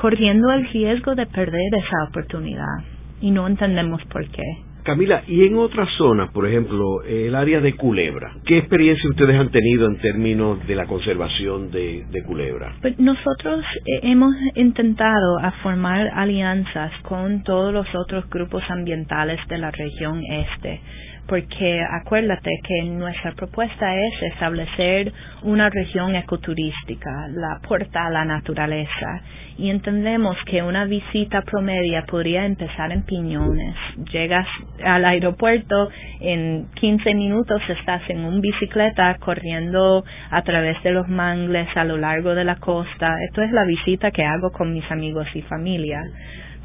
corriendo 0.01 0.51
el 0.53 0.69
riesgo 0.69 1.15
de 1.15 1.27
perder 1.27 1.75
esa 1.75 2.05
oportunidad 2.09 2.85
y 3.21 3.31
no 3.31 3.47
entendemos 3.47 4.03
por 4.07 4.27
qué. 4.29 4.43
Camila, 4.87 5.25
y 5.27 5.45
en 5.45 5.57
otras 5.57 5.89
zonas, 5.99 6.31
por 6.31 6.47
ejemplo, 6.47 7.03
el 7.03 7.35
área 7.35 7.61
de 7.61 7.75
Culebra, 7.75 8.35
¿qué 8.45 8.59
experiencia 8.59 9.11
ustedes 9.11 9.35
han 9.35 9.51
tenido 9.51 9.89
en 9.89 9.99
términos 9.99 10.65
de 10.65 10.77
la 10.77 10.87
conservación 10.87 11.73
de, 11.73 12.05
Culebra? 12.25 12.77
Pues 12.81 12.97
nosotros 13.01 13.65
eh, 13.85 14.01
hemos 14.05 14.33
intentado 14.55 15.41
a 15.43 15.51
formar 15.63 16.07
alianzas 16.15 16.93
con 17.03 17.43
todos 17.43 17.75
los 17.75 17.93
otros 17.97 18.31
grupos 18.31 18.63
ambientales 18.69 19.41
de 19.49 19.59
la 19.59 19.73
región 19.73 20.23
este 20.31 20.81
porque 21.27 21.81
acuérdate 21.83 22.51
que 22.63 22.85
nuestra 22.85 23.33
propuesta 23.33 23.95
es 23.95 24.33
establecer 24.33 25.13
una 25.43 25.69
región 25.71 26.15
ecoturística, 26.15 27.29
la 27.29 27.61
puerta 27.67 28.07
a 28.07 28.11
la 28.11 28.25
naturaleza, 28.25 29.23
y 29.59 29.71
entendemos 29.71 30.37
que 30.47 30.63
una 30.63 30.85
visita 30.85 31.43
promedia 31.43 32.05
podría 32.07 32.45
empezar 32.45 32.93
en 32.93 33.03
Piñones. 33.03 33.75
Llegas 34.13 34.47
al 34.85 35.05
aeropuerto, 35.05 35.89
en 36.21 36.67
15 36.75 37.15
minutos 37.15 37.63
estás 37.69 38.03
en 38.09 38.25
un 38.25 38.41
bicicleta 38.41 39.17
corriendo 39.19 40.05
a 40.31 40.43
través 40.43 40.83
de 40.83 40.93
los 40.93 41.09
mangles 41.09 41.69
a 41.77 41.85
lo 41.85 41.97
largo 41.97 42.35
de 42.35 42.45
la 42.45 42.57
costa. 42.57 43.17
Esto 43.29 43.43
es 43.43 43.51
la 43.53 43.65
visita 43.65 44.11
que 44.11 44.25
hago 44.25 44.51
con 44.53 44.73
mis 44.73 44.89
amigos 44.91 45.27
y 45.35 45.43
familia. 45.43 46.03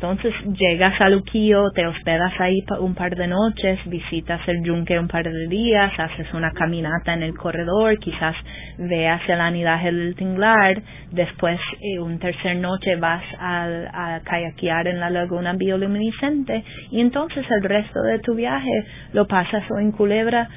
Entonces 0.01 0.33
llegas 0.57 0.99
a 0.99 1.09
Luquillo, 1.09 1.69
te 1.75 1.85
hospedas 1.85 2.33
ahí 2.39 2.65
un 2.79 2.95
par 2.95 3.15
de 3.15 3.27
noches, 3.27 3.77
visitas 3.85 4.41
el 4.47 4.63
yunque 4.63 4.97
un 4.97 5.07
par 5.07 5.31
de 5.31 5.47
días, 5.47 5.91
haces 5.95 6.33
una 6.33 6.49
caminata 6.53 7.13
en 7.13 7.21
el 7.21 7.37
corredor, 7.37 7.99
quizás 7.99 8.35
veas 8.79 9.21
el 9.29 9.39
anidaje 9.39 9.91
del 9.91 10.15
tinglar, 10.15 10.81
después 11.11 11.59
eh, 11.81 11.99
un 11.99 12.17
tercer 12.17 12.57
noche 12.57 12.95
vas 12.95 13.21
a, 13.37 14.15
a 14.15 14.19
kayakear 14.21 14.87
en 14.87 14.99
la 14.99 15.11
laguna 15.11 15.53
bioluminiscente 15.53 16.63
y 16.89 16.99
entonces 16.99 17.45
el 17.51 17.63
resto 17.63 18.01
de 18.01 18.17
tu 18.17 18.33
viaje 18.33 18.83
lo 19.13 19.27
pasas 19.27 19.69
o 19.69 19.77
en 19.77 19.91
Culebra 19.91 20.49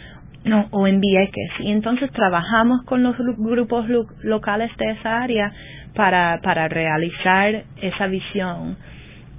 o 0.71 0.87
en 0.87 1.01
Vieques. 1.01 1.51
Y 1.59 1.71
entonces 1.71 2.11
trabajamos 2.13 2.83
con 2.87 3.03
los 3.03 3.15
grupos 3.37 3.85
locales 4.23 4.75
de 4.79 4.91
esa 4.93 5.23
área 5.23 5.53
para, 5.95 6.41
para 6.43 6.67
realizar 6.67 7.65
esa 7.83 8.07
visión. 8.07 8.79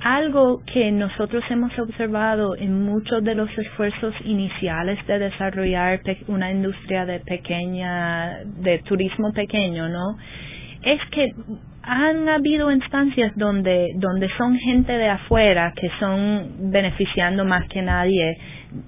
Algo 0.06 0.62
que 0.72 0.92
nosotros 0.92 1.44
hemos 1.50 1.72
observado 1.80 2.56
en 2.56 2.80
muchos 2.84 3.24
de 3.24 3.34
los 3.34 3.50
esfuerzos 3.58 4.14
iniciales 4.24 5.00
de 5.08 5.18
desarrollar 5.18 6.00
una 6.28 6.52
industria 6.52 7.08
de 7.08 7.22
pequeña, 7.22 8.38
de 8.46 8.84
turismo 8.84 9.34
pequeño, 9.34 9.90
¿no? 9.90 10.16
Es 10.84 11.02
que 11.10 11.34
han 11.82 12.30
habido 12.30 12.72
instancias 12.72 13.32
donde, 13.36 13.94
donde 13.96 14.30
son 14.38 14.56
gente 14.60 14.94
de 14.94 15.10
afuera 15.10 15.74
que 15.76 15.90
son 16.00 16.72
beneficiando 16.72 17.44
más 17.44 17.68
que 17.70 17.82
nadie 17.82 18.38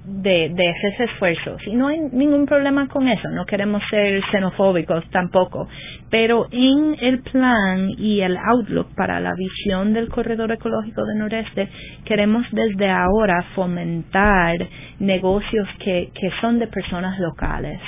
de, 0.05 0.49
de 0.53 0.69
esos 0.69 1.09
esfuerzos. 1.09 1.61
Y 1.67 1.75
no 1.75 1.87
hay 1.87 1.99
ningún 2.11 2.45
problema 2.45 2.87
con 2.87 3.07
eso, 3.07 3.29
no 3.29 3.45
queremos 3.45 3.81
ser 3.89 4.21
xenofóbicos 4.31 5.09
tampoco. 5.11 5.67
Pero 6.09 6.47
en 6.51 6.95
el 6.99 7.19
plan 7.19 7.89
y 7.97 8.21
el 8.21 8.37
outlook 8.37 8.93
para 8.95 9.19
la 9.19 9.33
visión 9.35 9.93
del 9.93 10.09
corredor 10.09 10.51
ecológico 10.51 11.05
del 11.05 11.19
noreste, 11.19 11.69
queremos 12.05 12.45
desde 12.51 12.89
ahora 12.89 13.43
fomentar 13.55 14.57
negocios 14.99 15.67
que, 15.79 16.09
que 16.13 16.29
son 16.41 16.59
de 16.59 16.67
personas 16.67 17.19
locales 17.19 17.79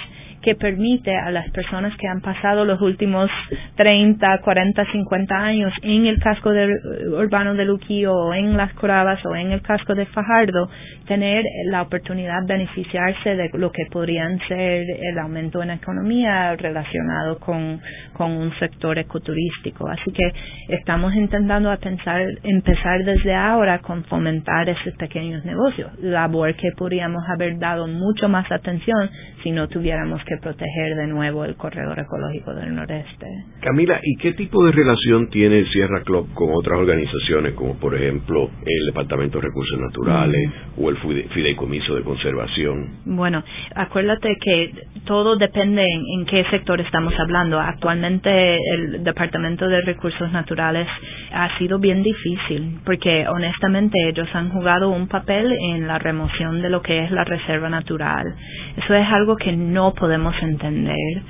que 0.42 0.56
permite 0.56 1.16
a 1.16 1.32
las 1.32 1.50
personas 1.52 1.96
que 1.98 2.08
han 2.08 2.22
pasado 2.22 2.66
los 2.66 2.82
últimos 2.82 3.30
30, 3.76 4.40
40, 4.40 4.86
50 4.92 5.36
años 5.36 5.74
en 5.82 6.06
el 6.06 6.20
casco 6.20 6.50
urbano 6.50 7.56
de 7.56 7.66
Luquillo 7.66 8.14
o 8.14 8.34
en 8.34 8.56
las 8.58 8.74
Corabas 8.74 9.26
o 9.26 9.36
en 9.36 9.52
el 9.52 9.62
casco 9.62 9.96
de 9.96 10.06
Fajardo 10.08 10.70
tener 11.08 11.44
la 11.66 11.82
oportunidad 11.82 12.42
de 12.44 12.54
beneficiarse 12.54 13.36
de 13.36 13.50
lo 13.54 13.72
que 13.72 13.86
podrían 13.92 14.40
ser 14.48 14.86
el 15.02 15.18
aumento 15.20 15.62
en 15.62 15.70
la 15.70 15.76
economía 15.76 16.56
relacionado 16.56 17.40
con, 17.40 17.82
con 18.14 18.32
un 18.32 18.52
sector 18.60 18.98
ecoturístico. 18.98 19.88
Así 19.88 20.12
que 20.12 20.32
estamos 20.70 21.14
intentando 21.16 21.76
pensar, 21.78 22.22
empezar 22.44 23.04
desde 23.04 23.34
ahora 23.34 23.80
con 23.80 24.04
fomentar 24.06 24.70
esos 24.70 24.94
pequeños 24.96 25.44
negocios, 25.46 25.92
labor 26.00 26.56
que 26.56 26.72
podríamos 26.78 27.24
haber 27.30 27.58
dado 27.58 27.88
mucho 27.88 28.28
más 28.30 28.52
atención 28.52 29.10
si 29.44 29.52
no 29.52 29.68
tuviéramos 29.68 30.24
que 30.30 30.38
proteger 30.38 30.96
de 30.96 31.08
nuevo 31.08 31.44
el 31.44 31.56
corredor 31.56 31.98
ecológico 31.98 32.54
del 32.54 32.76
noreste. 32.76 33.26
Camila, 33.62 34.00
¿y 34.04 34.16
qué 34.18 34.34
tipo 34.34 34.64
de 34.64 34.72
relación 34.72 35.28
tiene 35.30 35.66
Sierra 35.66 36.04
Club 36.04 36.32
con 36.36 36.50
otras 36.54 36.78
organizaciones 36.80 37.54
como 37.54 37.74
por 37.80 37.96
ejemplo 37.96 38.52
el 38.64 38.86
Departamento 38.86 39.40
de 39.40 39.48
Recursos 39.48 39.80
Naturales 39.80 40.52
o 40.78 40.90
el 40.92 40.98
Fideicomiso 40.98 41.96
de 41.96 42.04
Conservación? 42.04 42.90
Bueno, 43.06 43.44
acuérdate 43.74 44.36
que 44.40 44.72
todo 45.06 45.36
depende 45.36 45.84
en, 45.84 46.26
qué 46.28 46.46
sector 46.52 46.80
estamos 46.80 47.14
hablando. 47.20 47.60
Actualmente 47.60 48.56
el 48.56 49.04
Departamento 49.04 49.68
de 49.68 49.82
Recursos 49.82 50.32
Naturales 50.32 50.88
ha 51.34 51.58
sido 51.58 51.80
bien 51.80 52.04
difícil 52.04 52.80
porque 52.86 53.28
honestamente 53.28 53.98
ellos 54.10 54.28
han 54.34 54.50
jugado 54.50 54.90
un 54.90 55.08
papel 55.08 55.52
en 55.52 55.88
la 55.88 55.98
remoción 55.98 56.62
de 56.62 56.70
lo 56.70 56.84
que 56.84 57.04
es 57.04 57.12
la 57.12 57.24
reserva 57.24 57.70
natural. 57.70 58.36
Eso 58.78 58.94
es 58.94 59.08
algo 59.12 59.36
que 59.36 59.54
no 59.54 59.94
podemos 59.94 60.19
entender 60.42 61.24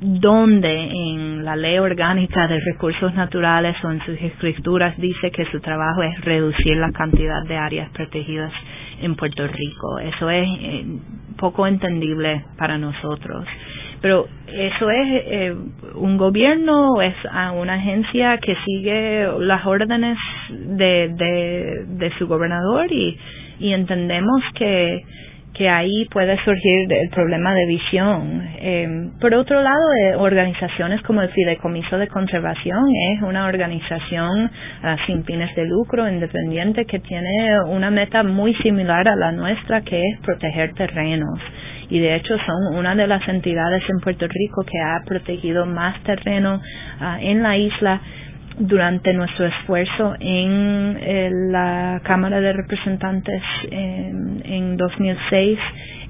donde 0.00 0.72
en 0.72 1.44
la 1.44 1.56
ley 1.56 1.78
orgánica 1.78 2.48
de 2.48 2.58
recursos 2.72 3.14
naturales 3.14 3.76
o 3.84 3.90
en 3.90 4.00
sus 4.06 4.20
escrituras 4.20 4.96
dice 4.96 5.30
que 5.30 5.44
su 5.46 5.60
trabajo 5.60 6.02
es 6.02 6.18
reducir 6.24 6.76
la 6.78 6.90
cantidad 6.90 7.42
de 7.46 7.56
áreas 7.56 7.90
protegidas 7.90 8.52
en 9.02 9.14
Puerto 9.14 9.46
Rico. 9.46 9.98
Eso 9.98 10.30
es 10.30 10.48
eh, 10.60 10.84
poco 11.36 11.66
entendible 11.66 12.44
para 12.56 12.78
nosotros. 12.78 13.46
Pero 14.00 14.26
eso 14.46 14.90
es 14.90 15.06
eh, 15.26 15.54
un 15.96 16.16
gobierno, 16.16 17.02
es 17.02 17.14
una 17.54 17.74
agencia 17.74 18.38
que 18.38 18.56
sigue 18.64 19.28
las 19.40 19.66
órdenes 19.66 20.16
de, 20.48 21.12
de, 21.14 21.84
de 21.86 22.10
su 22.18 22.26
gobernador 22.26 22.90
y, 22.90 23.18
y 23.58 23.74
entendemos 23.74 24.42
que 24.54 25.02
que 25.60 25.68
ahí 25.68 26.06
puede 26.10 26.42
surgir 26.42 26.90
el 26.90 27.10
problema 27.10 27.52
de 27.52 27.66
visión. 27.66 28.48
Eh, 28.56 29.10
por 29.20 29.34
otro 29.34 29.60
lado, 29.60 29.92
eh, 30.02 30.14
organizaciones 30.16 31.02
como 31.02 31.20
el 31.20 31.28
Fideicomiso 31.28 31.98
de 31.98 32.08
Conservación 32.08 32.82
es 33.12 33.20
una 33.20 33.44
organización 33.44 34.50
ah, 34.82 34.96
sin 35.04 35.22
fines 35.24 35.54
de 35.54 35.66
lucro, 35.66 36.08
independiente, 36.08 36.86
que 36.86 37.00
tiene 37.00 37.60
una 37.68 37.90
meta 37.90 38.22
muy 38.22 38.54
similar 38.62 39.06
a 39.06 39.16
la 39.16 39.32
nuestra, 39.32 39.82
que 39.82 40.00
es 40.00 40.20
proteger 40.20 40.72
terrenos. 40.72 41.38
Y 41.90 41.98
de 41.98 42.14
hecho 42.14 42.38
son 42.38 42.78
una 42.78 42.94
de 42.94 43.06
las 43.06 43.28
entidades 43.28 43.82
en 43.86 44.00
Puerto 44.00 44.26
Rico 44.28 44.62
que 44.64 44.78
ha 44.80 45.04
protegido 45.04 45.66
más 45.66 46.02
terreno 46.04 46.58
ah, 47.00 47.18
en 47.20 47.42
la 47.42 47.58
isla 47.58 48.00
durante 48.60 49.12
nuestro 49.14 49.46
esfuerzo 49.46 50.14
en 50.20 50.96
eh, 51.00 51.30
la 51.50 52.00
Cámara 52.04 52.40
de 52.40 52.52
Representantes 52.52 53.42
en, 53.70 54.42
en 54.44 54.76
2006 54.76 55.58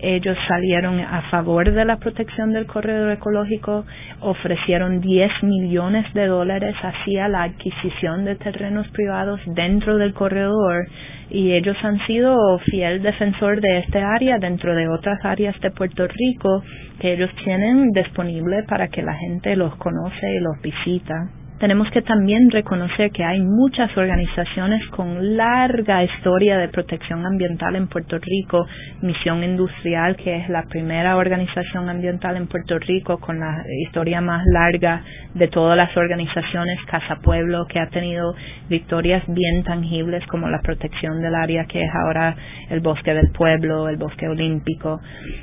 ellos 0.03 0.37
salieron 0.49 0.99
a 1.01 1.23
favor 1.31 1.71
de 1.71 1.85
la 1.85 1.99
protección 1.99 2.53
del 2.53 2.67
corredor 2.67 3.13
ecológico, 3.13 3.85
ofrecieron 4.21 5.01
10 5.01 5.43
millones 5.43 6.13
de 6.15 6.27
dólares 6.27 6.75
hacia 6.83 7.29
la 7.29 7.43
adquisición 7.43 8.25
de 8.25 8.37
terrenos 8.37 8.89
privados 8.89 9.41
dentro 9.55 9.99
del 9.99 10.15
corredor 10.15 10.87
y 11.29 11.53
ellos 11.53 11.77
han 11.83 11.99
sido 12.07 12.59
fiel 12.61 13.03
defensor 13.03 13.61
de 13.61 13.79
este 13.81 14.01
área 14.01 14.39
dentro 14.39 14.75
de 14.75 14.89
otras 14.89 15.23
áreas 15.23 15.59
de 15.61 15.71
Puerto 15.71 16.07
Rico 16.07 16.63
que 16.99 17.13
ellos 17.13 17.31
tienen 17.45 17.91
disponible 17.91 18.63
para 18.65 18.89
que 18.89 19.03
la 19.03 19.15
gente 19.15 19.55
los 19.55 19.77
conoce 19.77 20.35
y 20.35 20.41
los 20.41 20.61
visita 20.63 21.31
tenemos 21.61 21.91
que 21.91 22.01
también 22.01 22.51
reconocer 22.51 23.11
que 23.11 23.23
hay 23.23 23.39
muchas 23.39 23.95
organizaciones 23.95 24.81
con 24.89 25.37
larga 25.37 26.03
historia 26.03 26.57
de 26.57 26.69
protección 26.69 27.27
ambiental 27.27 27.77
en 27.77 27.87
Puerto 27.87 28.17
Rico, 28.19 28.67
Misión 29.03 29.45
Industrial, 29.45 30.17
que 30.17 30.37
es 30.37 30.49
la 30.49 30.63
primera 30.63 31.19
organización 31.19 31.91
ambiental 31.91 32.39
en 32.39 32.47
Puerto 32.47 32.79
Rico 32.79 33.19
con 33.19 33.39
la 33.39 33.63
historia 33.87 34.23
más 34.23 34.43
larga 34.47 35.03
de 35.35 35.49
todas 35.49 35.77
las 35.77 35.95
organizaciones, 35.95 36.79
Casa 36.87 37.17
Pueblo, 37.23 37.67
que 37.67 37.79
ha 37.79 37.89
tenido 37.91 38.35
victorias 38.71 39.23
bien 39.29 39.63
tangibles 39.63 40.27
como 40.29 40.49
la 40.49 40.61
protección 40.63 41.21
del 41.21 41.35
área 41.35 41.67
que 41.67 41.83
es 41.83 41.91
ahora 41.95 42.37
el 42.71 42.81
bosque 42.81 43.13
del 43.13 43.33
pueblo, 43.33 43.91
el 43.91 43.99
bosque 43.99 44.27
olímpico. 44.27 44.99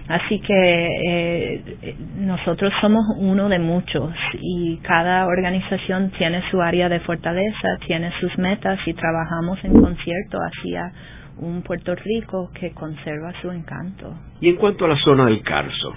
Así 0.07 0.39
que 0.39 0.87
eh, 1.07 1.95
nosotros 2.17 2.73
somos 2.81 3.05
uno 3.19 3.49
de 3.49 3.59
muchos 3.59 4.11
y 4.41 4.77
cada 4.77 5.27
organización 5.27 6.06
tiene 6.11 6.43
su 6.49 6.61
área 6.61 6.89
de 6.89 6.99
fortaleza, 7.01 7.77
tiene 7.85 8.11
sus 8.19 8.37
metas 8.37 8.79
y 8.85 8.93
trabajamos 8.93 9.63
en 9.63 9.81
concierto 9.81 10.37
hacia 10.39 10.91
un 11.39 11.61
Puerto 11.61 11.93
Rico 11.95 12.49
que 12.53 12.71
conserva 12.71 13.33
su 13.41 13.51
encanto. 13.51 14.13
Y 14.41 14.49
en 14.49 14.55
cuanto 14.55 14.85
a 14.85 14.89
la 14.89 14.97
zona 14.97 15.25
del 15.25 15.41
Carso, 15.43 15.93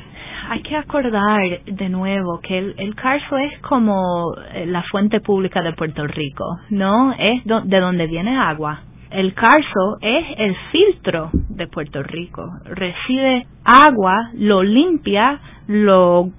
hay 0.48 0.62
que 0.62 0.76
acordar 0.76 1.62
de 1.64 1.88
nuevo 1.88 2.40
que 2.40 2.58
el, 2.58 2.74
el, 2.78 2.94
Carso 2.94 3.36
es 3.38 3.58
como 3.60 4.34
eh, 4.54 4.66
la 4.66 4.82
fuente 4.82 5.20
pública 5.20 5.62
de 5.62 5.72
Puerto 5.72 6.06
Rico, 6.06 6.44
¿no? 6.70 7.12
Es 7.12 7.44
de 7.44 7.80
donde 7.80 8.06
viene 8.06 8.36
agua. 8.36 8.82
El 9.10 9.34
Carso 9.34 9.98
es 10.00 10.24
el 10.38 10.56
filtro 10.70 11.30
de 11.32 11.66
Puerto 11.66 12.02
Rico. 12.02 12.44
Recibe 12.64 13.46
agua, 13.64 14.30
lo 14.34 14.62
limpia, 14.62 15.40
lo 15.66 16.30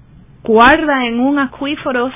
guarda 0.44 1.06
en 1.06 1.20
un 1.20 1.38
acuífero 1.38 2.10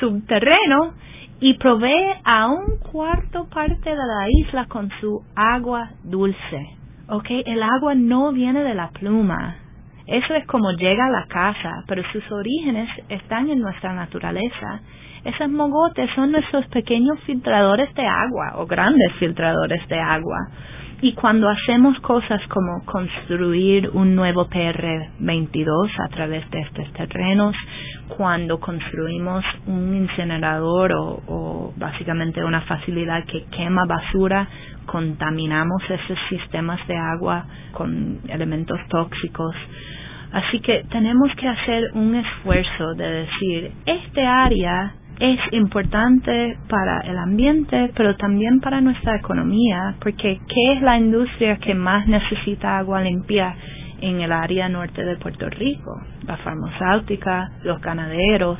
subterráneo 0.00 0.94
y 1.40 1.54
provee 1.54 2.14
a 2.24 2.48
un 2.48 2.78
cuarto 2.90 3.46
parte 3.48 3.90
de 3.90 3.96
la 3.96 4.26
isla 4.28 4.66
con 4.66 4.90
su 5.00 5.22
agua 5.36 5.90
dulce. 6.02 6.76
¿Ok? 7.08 7.26
El 7.46 7.62
agua 7.62 7.94
no 7.94 8.32
viene 8.32 8.62
de 8.62 8.74
la 8.74 8.88
pluma. 8.90 9.56
Eso 10.06 10.34
es 10.34 10.46
como 10.46 10.72
llega 10.72 11.06
a 11.06 11.10
la 11.10 11.26
casa, 11.26 11.84
pero 11.86 12.02
sus 12.12 12.30
orígenes 12.32 12.88
están 13.08 13.50
en 13.50 13.60
nuestra 13.60 13.92
naturaleza. 13.94 14.80
Esos 15.24 15.48
mogotes 15.50 16.10
son 16.14 16.32
nuestros 16.32 16.66
pequeños 16.68 17.20
filtradores 17.26 17.94
de 17.94 18.06
agua 18.06 18.54
o 18.56 18.66
grandes 18.66 19.12
filtradores 19.18 19.86
de 19.88 20.00
agua. 20.00 20.38
Y 21.00 21.12
cuando 21.12 21.48
hacemos 21.48 21.96
cosas 22.00 22.40
como 22.48 22.84
construir 22.84 23.88
un 23.90 24.16
nuevo 24.16 24.48
PR22 24.48 25.90
a 26.04 26.08
través 26.08 26.50
de 26.50 26.60
estos 26.60 26.92
terrenos, 26.92 27.54
cuando 28.16 28.58
construimos 28.58 29.44
un 29.68 29.94
incinerador 29.94 30.92
o, 30.92 31.22
o 31.28 31.74
básicamente 31.76 32.42
una 32.42 32.62
facilidad 32.62 33.24
que 33.26 33.44
quema 33.44 33.84
basura, 33.86 34.48
contaminamos 34.86 35.82
esos 35.88 36.18
sistemas 36.28 36.84
de 36.88 36.96
agua 36.96 37.46
con 37.72 38.18
elementos 38.28 38.80
tóxicos. 38.88 39.54
Así 40.32 40.58
que 40.60 40.84
tenemos 40.90 41.30
que 41.36 41.46
hacer 41.46 41.90
un 41.94 42.16
esfuerzo 42.16 42.94
de 42.94 43.08
decir, 43.08 43.72
este 43.86 44.26
área 44.26 44.94
es 45.20 45.38
importante 45.52 46.56
para 46.68 47.00
el 47.00 47.18
ambiente, 47.18 47.90
pero 47.96 48.16
también 48.16 48.60
para 48.60 48.80
nuestra 48.80 49.16
economía, 49.16 49.96
porque 50.00 50.38
¿qué 50.48 50.72
es 50.74 50.82
la 50.82 50.96
industria 50.96 51.56
que 51.56 51.74
más 51.74 52.06
necesita 52.06 52.78
agua 52.78 53.00
limpia 53.02 53.54
en 54.00 54.20
el 54.20 54.32
área 54.32 54.68
norte 54.68 55.04
de 55.04 55.16
Puerto 55.16 55.48
Rico, 55.50 56.00
la 56.26 56.36
farmacéutica, 56.38 57.50
los 57.64 57.80
ganaderos. 57.80 58.58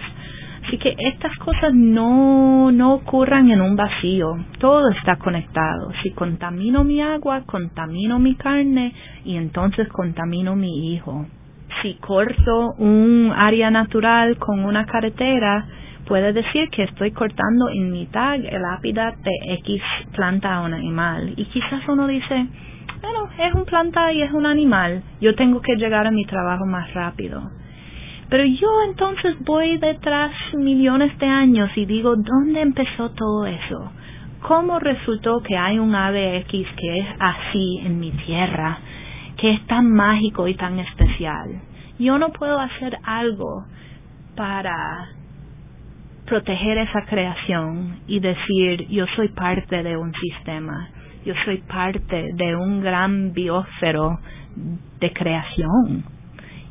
Así 0.66 0.76
que 0.78 0.94
estas 0.98 1.34
cosas 1.38 1.72
no, 1.72 2.70
no 2.72 2.94
ocurran 2.94 3.50
en 3.50 3.60
un 3.60 3.74
vacío, 3.74 4.36
todo 4.58 4.90
está 4.90 5.16
conectado. 5.16 5.92
Si 6.02 6.10
contamino 6.10 6.84
mi 6.84 7.00
agua, 7.00 7.42
contamino 7.46 8.18
mi 8.18 8.34
carne 8.34 8.92
y 9.24 9.36
entonces 9.36 9.88
contamino 9.88 10.56
mi 10.56 10.92
hijo. 10.92 11.26
Si 11.80 11.94
corto 11.94 12.74
un 12.78 13.32
área 13.34 13.70
natural 13.70 14.36
con 14.36 14.64
una 14.64 14.84
carretera, 14.84 15.64
puede 16.08 16.32
decir 16.32 16.70
que 16.70 16.84
estoy 16.84 17.12
cortando 17.12 17.68
en 17.68 17.92
mitad 17.92 18.34
el 18.34 18.64
hábitat 18.64 19.14
de 19.18 19.30
X 19.60 19.82
planta 20.16 20.62
o 20.62 20.64
un 20.64 20.72
animal. 20.72 21.34
Y 21.36 21.44
quizás 21.44 21.86
uno 21.86 22.06
dice, 22.06 22.46
bueno, 23.02 23.28
es 23.38 23.54
un 23.54 23.66
planta 23.66 24.10
y 24.12 24.22
es 24.22 24.32
un 24.32 24.46
animal, 24.46 25.02
yo 25.20 25.34
tengo 25.34 25.60
que 25.60 25.76
llegar 25.76 26.06
a 26.06 26.10
mi 26.10 26.24
trabajo 26.24 26.64
más 26.64 26.92
rápido. 26.94 27.42
Pero 28.30 28.44
yo 28.44 28.68
entonces 28.86 29.36
voy 29.44 29.76
detrás 29.78 30.32
millones 30.54 31.16
de 31.18 31.26
años 31.26 31.70
y 31.76 31.84
digo, 31.84 32.16
¿dónde 32.16 32.62
empezó 32.62 33.10
todo 33.10 33.46
eso? 33.46 33.92
¿Cómo 34.42 34.78
resultó 34.78 35.42
que 35.42 35.56
hay 35.56 35.78
un 35.78 35.94
ave 35.94 36.38
X 36.38 36.66
que 36.76 36.98
es 36.98 37.06
así 37.18 37.80
en 37.84 38.00
mi 38.00 38.12
tierra, 38.12 38.78
que 39.36 39.52
es 39.52 39.66
tan 39.66 39.90
mágico 39.92 40.48
y 40.48 40.54
tan 40.54 40.78
especial? 40.78 41.60
Yo 41.98 42.18
no 42.18 42.30
puedo 42.30 42.58
hacer 42.58 42.96
algo 43.02 43.64
para 44.36 45.17
proteger 46.28 46.78
esa 46.78 47.04
creación 47.06 48.00
y 48.06 48.20
decir, 48.20 48.88
yo 48.88 49.06
soy 49.16 49.28
parte 49.28 49.82
de 49.82 49.96
un 49.96 50.12
sistema 50.14 50.88
yo 51.28 51.34
soy 51.44 51.58
parte 51.58 52.30
de 52.34 52.56
un 52.56 52.80
gran 52.80 53.34
biósfero 53.34 54.18
de 55.00 55.12
creación 55.12 56.04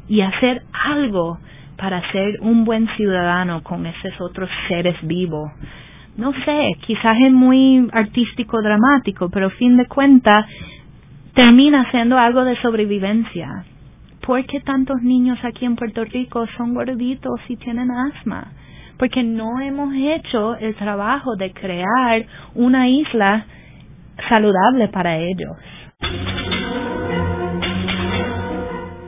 y 0.07 0.21
hacer 0.21 0.63
algo 0.71 1.37
para 1.77 2.01
ser 2.11 2.39
un 2.41 2.65
buen 2.65 2.87
ciudadano 2.95 3.61
con 3.61 3.85
esos 3.85 4.19
otros 4.19 4.49
seres 4.67 4.95
vivos. 5.03 5.51
No 6.17 6.33
sé, 6.43 6.71
quizás 6.87 7.17
es 7.23 7.31
muy 7.31 7.87
artístico, 7.91 8.59
dramático, 8.61 9.29
pero 9.29 9.51
fin 9.51 9.77
de 9.77 9.85
cuentas 9.85 10.45
termina 11.35 11.91
siendo 11.91 12.17
algo 12.17 12.43
de 12.43 12.59
sobrevivencia. 12.61 13.63
¿Por 14.25 14.43
qué 14.47 14.59
tantos 14.61 15.03
niños 15.03 15.37
aquí 15.43 15.65
en 15.65 15.75
Puerto 15.75 16.03
Rico 16.03 16.47
son 16.57 16.73
gorditos 16.73 17.39
y 17.47 17.57
tienen 17.57 17.91
asma? 17.91 18.47
Porque 18.97 19.23
no 19.23 19.59
hemos 19.59 19.93
hecho 19.93 20.55
el 20.57 20.75
trabajo 20.75 21.35
de 21.35 21.51
crear 21.53 22.25
una 22.55 22.87
isla 22.87 23.45
saludable 24.27 24.87
para 24.87 25.17
ellos. 25.17 25.55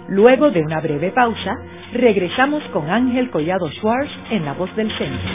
Luego 0.10 0.52
de 0.52 0.62
una 0.62 0.80
breve 0.82 1.12
pausa, 1.12 1.56
regresamos 1.94 2.64
con 2.74 2.90
Ángel 2.90 3.30
Collado 3.30 3.70
Schwartz 3.72 4.12
en 4.32 4.46
La 4.46 4.54
Voz 4.54 4.76
del 4.76 4.92
Centro. 4.98 5.30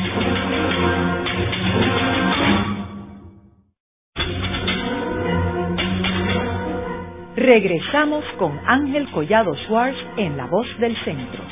Regresamos 7.37 8.25
con 8.39 8.59
Ángel 8.67 9.11
Collado 9.11 9.55
Schwartz 9.67 9.97
en 10.17 10.37
La 10.37 10.47
Voz 10.47 10.67
del 10.79 10.97
Centro. 11.05 11.43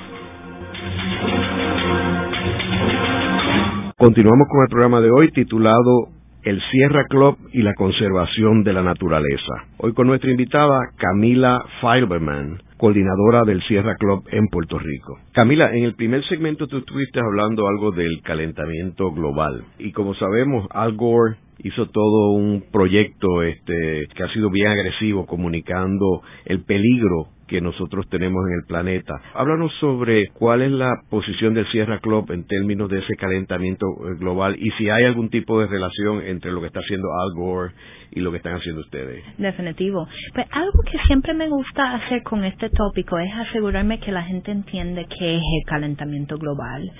Continuamos 4.03 4.49
con 4.49 4.63
el 4.63 4.69
programa 4.69 5.01
de 5.01 5.13
hoy 5.13 5.31
titulado 5.31 6.09
el 6.43 6.61
Sierra 6.73 7.05
Club 7.09 7.39
y 7.53 7.63
la 7.63 7.73
conservación 7.75 8.65
de 8.65 8.73
la 8.73 8.83
naturaleza. 8.83 9.53
Hoy 9.79 9.93
con 9.93 10.09
nuestra 10.09 10.29
invitada 10.29 10.77
Camila 10.97 11.65
Fiberman, 11.81 12.61
coordinadora 12.79 13.45
del 13.47 13.63
Sierra 13.63 13.95
Club 13.95 14.25
en 14.33 14.49
Puerto 14.49 14.77
Rico. 14.81 15.21
Camila, 15.31 15.71
en 15.73 15.85
el 15.85 15.95
primer 15.95 16.25
segmento 16.25 16.67
tú 16.67 16.79
estuviste 16.79 17.21
hablando 17.21 17.69
algo 17.69 17.93
del 17.93 18.21
calentamiento 18.23 19.13
global 19.13 19.67
y 19.79 19.93
como 19.93 20.17
sabemos 20.17 20.67
Al 20.73 20.97
Gore 20.97 21.37
hizo 21.59 21.87
todo 21.87 22.33
un 22.33 22.65
proyecto 22.73 23.45
este 23.45 24.09
que 24.17 24.23
ha 24.25 24.33
sido 24.33 24.51
bien 24.51 24.67
agresivo 24.67 25.27
comunicando 25.27 26.23
el 26.45 26.65
peligro 26.65 27.29
que 27.53 27.61
nosotros 27.61 28.09
tenemos 28.09 28.43
en 28.49 28.55
el 28.55 28.67
planeta. 28.67 29.13
Háblanos 29.35 29.71
sobre 29.79 30.29
cuál 30.29 30.63
es 30.63 30.71
la 30.71 30.91
posición 31.11 31.53
del 31.53 31.67
Sierra 31.71 31.99
Club 31.99 32.31
en 32.33 32.47
términos 32.47 32.89
de 32.89 33.01
ese 33.01 33.15
calentamiento 33.15 33.85
eh, 33.87 34.17
global 34.19 34.57
y 34.59 34.71
si 34.71 34.89
hay 34.89 35.05
algún 35.05 35.29
tipo 35.29 35.61
de 35.61 35.67
relación 35.67 36.23
entre 36.23 36.51
lo 36.51 36.63
que 36.63 36.69
está 36.69 36.81
haciendo 36.81 37.09
Al 37.13 37.35
Gore 37.37 37.75
y 38.11 38.21
lo 38.21 38.31
que 38.31 38.39
están 38.39 38.55
haciendo 38.55 38.81
ustedes. 38.81 39.23
Definitivo. 39.37 40.09
Pues 40.33 40.47
algo 40.51 40.79
que 40.91 40.99
siempre 41.07 41.35
me 41.35 41.51
gusta 41.51 41.97
hacer 41.97 42.23
con 42.23 42.43
este 42.43 42.71
tópico 42.71 43.19
es 43.19 43.31
asegurarme 43.35 44.01
que 44.01 44.13
la 44.13 44.23
gente 44.23 44.51
entiende 44.51 45.05
qué 45.19 45.37
es 45.37 45.43
el 45.43 45.67
calentamiento 45.67 46.39
global 46.39 46.91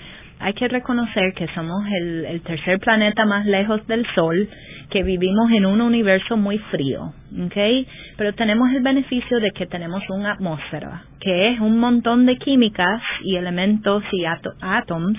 hay 0.43 0.53
que 0.53 0.67
reconocer 0.67 1.33
que 1.33 1.47
somos 1.55 1.81
el, 2.01 2.41
tercer 2.41 2.77
planeta 2.79 3.25
más 3.25 3.45
lejos 3.45 3.85
del 3.87 4.05
Sol, 4.13 4.49
que 4.89 5.01
vivimos 5.01 5.49
en 5.51 5.65
un 5.65 5.79
universo 5.79 6.35
muy 6.35 6.57
frío, 6.57 7.13
¿ok? 7.45 7.87
Pero 8.17 8.33
tenemos 8.33 8.69
el 8.71 8.83
beneficio 8.83 9.39
de 9.39 9.51
que 9.51 9.67
tenemos 9.67 10.03
una 10.09 10.33
atmósfera, 10.33 11.03
que 11.21 11.49
es 11.49 11.61
un 11.61 11.79
montón 11.79 12.25
de 12.25 12.35
químicas 12.37 13.01
y 13.23 13.37
elementos 13.37 14.03
y 14.11 14.25
átomos 14.25 15.13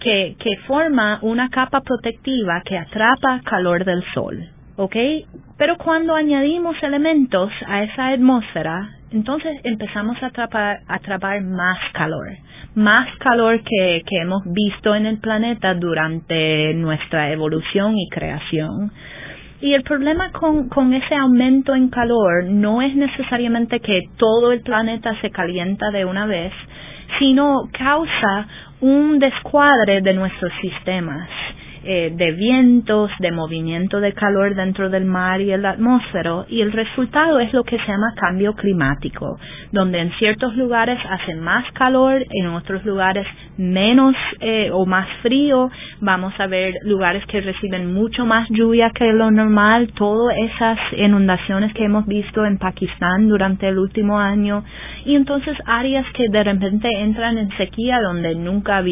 que, 0.00 0.34
forma 0.66 1.18
una 1.20 1.50
capa 1.50 1.82
protectiva 1.82 2.62
que 2.64 2.78
atrapa 2.78 3.42
calor 3.44 3.84
del 3.84 4.02
Sol, 4.14 4.48
¿ok? 4.76 4.96
Pero 5.58 5.76
cuando 5.76 6.14
añadimos 6.14 6.76
elementos 6.82 7.50
a 7.66 7.82
esa 7.82 8.08
atmósfera, 8.08 8.88
entonces 9.12 9.60
empezamos 9.64 10.16
a 10.22 10.26
atrapar, 10.26 11.42
más 11.42 11.78
calor 11.92 12.28
más 12.74 13.06
calor 13.18 13.60
que, 13.62 14.02
que 14.06 14.18
hemos 14.18 14.42
visto 14.46 14.94
en 14.94 15.04
el 15.04 15.18
planeta 15.18 15.74
durante 15.74 16.72
nuestra 16.74 17.30
evolución 17.30 17.98
y 17.98 18.08
creación. 18.08 18.90
Y 19.60 19.74
el 19.74 19.82
problema 19.82 20.32
con, 20.32 20.68
con, 20.68 20.92
ese 20.94 21.14
aumento 21.14 21.74
en 21.74 21.88
calor 21.88 22.46
no 22.46 22.82
es 22.82 22.96
necesariamente 22.96 23.80
que 23.80 24.00
todo 24.16 24.52
el 24.52 24.62
planeta 24.62 25.14
se 25.20 25.30
calienta 25.30 25.90
de 25.90 26.04
una 26.04 26.26
vez, 26.26 26.52
sino 27.18 27.68
causa 27.72 28.48
un 28.80 29.18
descuadre 29.18 30.00
de 30.00 30.14
nuestros 30.14 30.52
sistemas. 30.60 31.28
Eh, 31.84 32.12
de 32.14 32.30
vientos, 32.30 33.10
de 33.18 33.32
movimiento 33.32 33.98
de 33.98 34.12
calor 34.12 34.54
dentro 34.54 34.88
del 34.88 35.04
mar 35.04 35.40
y 35.40 35.50
el 35.50 35.66
atmósfero, 35.66 36.46
y 36.48 36.60
el 36.60 36.70
resultado 36.70 37.40
es 37.40 37.52
lo 37.52 37.64
que 37.64 37.76
se 37.76 37.86
llama 37.88 38.14
cambio 38.14 38.54
climático, 38.54 39.36
donde 39.72 39.98
en 39.98 40.12
ciertos 40.12 40.54
lugares 40.56 41.00
hace 41.10 41.34
más 41.34 41.64
calor, 41.72 42.24
en 42.30 42.46
otros 42.46 42.84
lugares 42.84 43.26
menos 43.56 44.14
eh, 44.38 44.70
o 44.72 44.86
más 44.86 45.08
frío, 45.22 45.72
vamos 46.00 46.32
a 46.38 46.46
ver 46.46 46.72
lugares 46.84 47.26
que 47.26 47.40
reciben 47.40 47.92
mucho 47.92 48.24
más 48.26 48.48
lluvia 48.50 48.90
que 48.94 49.12
lo 49.12 49.32
normal, 49.32 49.90
todas 49.94 50.36
esas 50.38 50.78
inundaciones 50.96 51.74
que 51.74 51.84
hemos 51.84 52.06
visto 52.06 52.46
en 52.46 52.58
Pakistán 52.58 53.28
durante 53.28 53.66
el 53.66 53.80
último 53.80 54.20
año, 54.20 54.62
y 55.04 55.16
entonces 55.16 55.56
áreas 55.66 56.06
que 56.14 56.28
de 56.28 56.44
repente 56.44 56.88
entran 57.00 57.38
en 57.38 57.50
sequía 57.56 58.00
donde 58.00 58.36
nunca 58.36 58.76
ha 58.76 58.84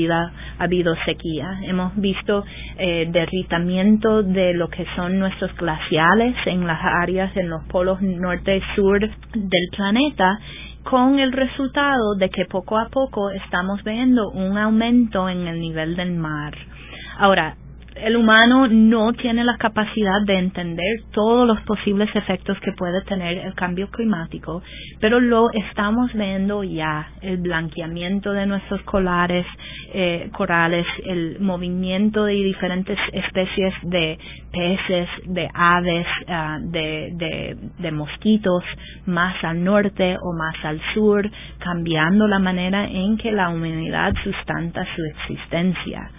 habido 0.58 0.96
sequía. 1.04 1.60
Hemos 1.62 1.94
visto 1.94 2.44
eh, 2.82 3.08
derritamiento 3.10 4.22
de 4.22 4.54
lo 4.54 4.68
que 4.68 4.86
son 4.96 5.18
nuestros 5.18 5.54
glaciales 5.56 6.34
en 6.46 6.66
las 6.66 6.80
áreas 6.82 7.36
en 7.36 7.50
los 7.50 7.62
polos 7.64 8.00
norte 8.00 8.56
y 8.56 8.62
sur 8.74 9.00
del 9.00 9.68
planeta 9.76 10.38
con 10.82 11.18
el 11.18 11.32
resultado 11.32 12.14
de 12.16 12.30
que 12.30 12.46
poco 12.46 12.78
a 12.78 12.88
poco 12.88 13.30
estamos 13.30 13.84
viendo 13.84 14.30
un 14.30 14.56
aumento 14.56 15.28
en 15.28 15.46
el 15.46 15.60
nivel 15.60 15.94
del 15.94 16.12
mar. 16.12 16.54
Ahora, 17.18 17.54
el 18.02 18.16
humano 18.16 18.66
no 18.68 19.12
tiene 19.12 19.44
la 19.44 19.56
capacidad 19.56 20.22
de 20.24 20.38
entender 20.38 21.02
todos 21.12 21.46
los 21.46 21.60
posibles 21.62 22.08
efectos 22.14 22.58
que 22.60 22.72
puede 22.72 23.02
tener 23.02 23.38
el 23.38 23.54
cambio 23.54 23.88
climático, 23.90 24.62
pero 25.00 25.20
lo 25.20 25.50
estamos 25.52 26.12
viendo 26.14 26.64
ya, 26.64 27.08
el 27.22 27.38
blanqueamiento 27.38 28.32
de 28.32 28.46
nuestros 28.46 28.82
colares, 28.82 29.46
eh, 29.92 30.30
corales, 30.32 30.86
el 31.04 31.40
movimiento 31.40 32.24
de 32.24 32.34
diferentes 32.34 32.98
especies 33.12 33.74
de 33.82 34.18
peces, 34.52 35.08
de 35.26 35.48
aves, 35.52 36.06
ah, 36.28 36.58
de, 36.60 37.10
de, 37.14 37.56
de 37.78 37.92
mosquitos 37.92 38.64
más 39.06 39.42
al 39.44 39.62
norte 39.62 40.16
o 40.20 40.32
más 40.32 40.54
al 40.64 40.80
sur, 40.94 41.30
cambiando 41.58 42.26
la 42.26 42.38
manera 42.38 42.84
en 42.84 43.16
que 43.16 43.32
la 43.32 43.48
humanidad 43.50 44.12
sustenta 44.24 44.84
su 44.94 45.04
existencia. 45.04 46.10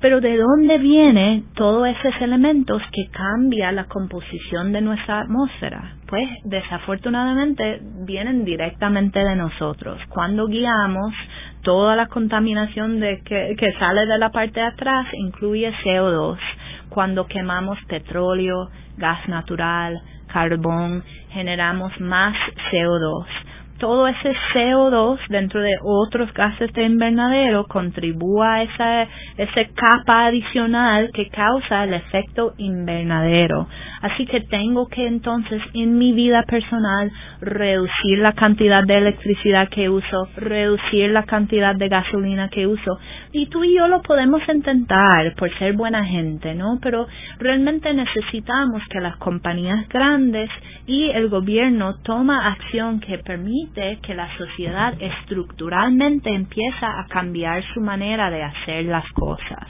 Pero 0.00 0.20
¿de 0.20 0.36
dónde 0.36 0.78
vienen 0.78 1.46
todos 1.54 1.88
esos 1.88 2.20
elementos 2.20 2.80
que 2.92 3.08
cambian 3.10 3.74
la 3.74 3.86
composición 3.86 4.72
de 4.72 4.80
nuestra 4.80 5.20
atmósfera? 5.20 5.96
Pues 6.06 6.28
desafortunadamente 6.44 7.80
vienen 8.06 8.44
directamente 8.44 9.18
de 9.18 9.34
nosotros. 9.34 10.00
Cuando 10.08 10.46
guiamos, 10.46 11.12
toda 11.62 11.96
la 11.96 12.06
contaminación 12.06 13.00
de 13.00 13.22
que, 13.24 13.56
que 13.58 13.72
sale 13.80 14.06
de 14.06 14.18
la 14.18 14.30
parte 14.30 14.60
de 14.60 14.66
atrás 14.66 15.06
incluye 15.14 15.72
CO2. 15.82 16.38
Cuando 16.90 17.26
quemamos 17.26 17.76
petróleo, 17.88 18.70
gas 18.96 19.28
natural, 19.28 20.00
carbón, 20.28 21.02
generamos 21.32 21.92
más 22.00 22.36
CO2 22.70 23.26
todo 23.78 24.06
ese 24.08 24.32
CO2 24.52 25.18
dentro 25.28 25.60
de 25.60 25.76
otros 25.82 26.32
gases 26.34 26.72
de 26.72 26.84
invernadero 26.84 27.66
contribuye 27.66 28.46
a 28.46 28.62
esa, 28.62 29.02
esa 29.36 29.64
capa 29.74 30.26
adicional 30.26 31.10
que 31.12 31.28
causa 31.28 31.84
el 31.84 31.94
efecto 31.94 32.54
invernadero. 32.58 33.66
Así 34.02 34.26
que 34.26 34.40
tengo 34.42 34.86
que 34.88 35.06
entonces 35.06 35.60
en 35.74 35.98
mi 35.98 36.12
vida 36.12 36.44
personal 36.44 37.10
reducir 37.40 38.18
la 38.18 38.32
cantidad 38.32 38.84
de 38.84 38.98
electricidad 38.98 39.68
que 39.68 39.88
uso, 39.88 40.28
reducir 40.36 41.10
la 41.10 41.24
cantidad 41.24 41.74
de 41.74 41.88
gasolina 41.88 42.48
que 42.48 42.66
uso. 42.66 42.98
Y 43.32 43.46
tú 43.46 43.64
y 43.64 43.76
yo 43.76 43.88
lo 43.88 44.02
podemos 44.02 44.40
intentar 44.48 45.34
por 45.36 45.50
ser 45.58 45.74
buena 45.74 46.04
gente, 46.04 46.54
¿no? 46.54 46.78
Pero 46.82 47.06
realmente 47.38 47.92
necesitamos 47.92 48.82
que 48.90 49.00
las 49.00 49.16
compañías 49.16 49.88
grandes 49.88 50.50
y 50.86 51.10
el 51.10 51.28
gobierno 51.28 51.96
toma 52.02 52.48
acción 52.48 53.00
que 53.00 53.18
que 54.02 54.14
la 54.14 54.28
sociedad 54.36 54.94
estructuralmente 55.00 56.30
empieza 56.30 57.00
a 57.00 57.06
cambiar 57.06 57.62
su 57.74 57.80
manera 57.80 58.30
de 58.30 58.42
hacer 58.42 58.84
las 58.86 59.10
cosas. 59.12 59.66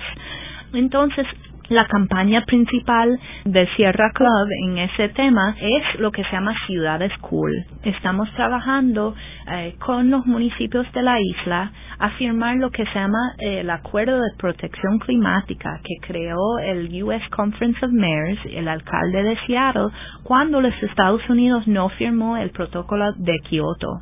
Entonces, 0.73 1.27
la 1.69 1.87
campaña 1.87 2.45
principal 2.47 3.19
de 3.45 3.67
Sierra 3.77 4.11
Club 4.13 4.49
en 4.65 4.79
ese 4.79 5.11
tema 5.11 5.55
es 5.61 6.01
lo 6.01 6.11
que 6.11 6.25
se 6.25 6.33
llama 6.33 6.55
Ciudades 6.67 7.13
Cool. 7.21 7.53
Estamos 7.83 8.33
trabajando 8.35 9.15
eh, 9.51 9.75
con 9.79 10.11
los 10.11 10.25
municipios 10.27 10.91
de 10.93 11.03
la 11.03 11.21
isla 11.21 11.73
a 11.99 12.11
firmar 12.11 12.57
lo 12.57 12.71
que 12.71 12.85
se 12.87 12.95
llama 12.95 13.35
eh, 13.39 13.61
el 13.61 13.71
Acuerdo 13.71 14.21
de 14.21 14.31
Protección 14.39 14.99
Climática 14.99 15.81
que 15.85 16.07
creó 16.07 16.59
el 16.59 17.03
US 17.03 17.23
Conference 17.31 17.85
of 17.85 17.93
Mayors, 17.93 18.39
el 18.51 18.69
alcalde 18.69 19.23
de 19.23 19.37
Seattle, 19.47 19.89
cuando 20.23 20.61
los 20.61 20.75
Estados 20.83 21.21
Unidos 21.29 21.67
no 21.67 21.89
firmó 21.91 22.37
el 22.37 22.51
protocolo 22.51 23.13
de 23.17 23.39
Kioto. 23.49 24.01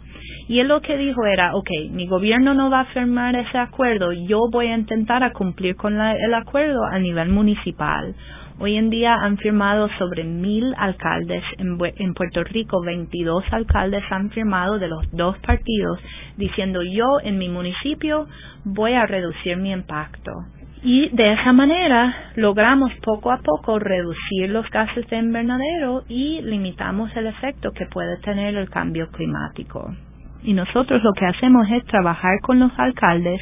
Y 0.49 0.61
él 0.61 0.69
lo 0.69 0.81
que 0.81 0.97
dijo 0.97 1.25
era, 1.27 1.57
ok, 1.57 1.69
mi 1.91 2.07
gobierno 2.07 2.55
no 2.55 2.71
va 2.71 2.81
a 2.81 2.85
firmar 2.87 3.35
ese 3.35 3.59
acuerdo, 3.59 4.13
yo 4.13 4.49
voy 4.51 4.69
a 4.69 4.77
intentar 4.77 5.33
cumplir 5.33 5.75
con 5.75 6.01
el 6.01 6.35
acuerdo 6.35 6.85
a 6.85 6.99
nivel 7.01 7.31
municipal. 7.31 8.15
Hoy 8.59 8.77
en 8.77 8.89
día 8.89 9.15
han 9.15 9.37
firmado 9.37 9.89
sobre 9.99 10.25
mil 10.25 10.73
alcaldes 10.79 11.43
en, 11.59 11.77
en, 11.97 12.15
Puerto 12.15 12.43
Rico, 12.45 12.81
22 12.81 13.45
alcaldes 13.51 14.03
han 14.09 14.31
firmado 14.31 14.79
de 14.79 14.89
los 14.89 15.11
dos 15.13 15.37
partidos 15.41 15.99
diciendo 16.39 16.81
yo 16.83 17.21
en 17.23 17.37
mi 17.37 17.51
municipio 17.51 18.27
voy 18.65 18.95
a 18.95 19.05
reducir 19.05 19.59
mi 19.59 19.73
impacto. 19.73 20.33
Y 20.83 21.09
de 21.11 21.33
esa 21.33 21.53
manera 21.53 22.15
logramos 22.37 22.93
poco 23.03 23.33
a 23.33 23.39
poco 23.39 23.79
reducir 23.79 24.49
los 24.49 24.71
gases 24.71 25.07
de 25.11 25.19
invernadero 25.19 26.05
y 26.09 26.41
limitamos 26.41 27.15
el 27.17 27.27
efecto 27.27 27.73
que 27.73 27.87
puede 27.87 28.19
tener 28.19 28.57
el 28.57 28.71
cambio 28.71 29.09
climático. 29.09 29.91
Y 30.47 30.53
nosotros 30.53 31.03
lo 31.03 31.13
que 31.13 31.27
hacemos 31.27 31.69
es 31.71 31.85
trabajar 31.87 32.41
con 32.41 32.61
los 32.61 32.71
alcaldes 32.79 33.41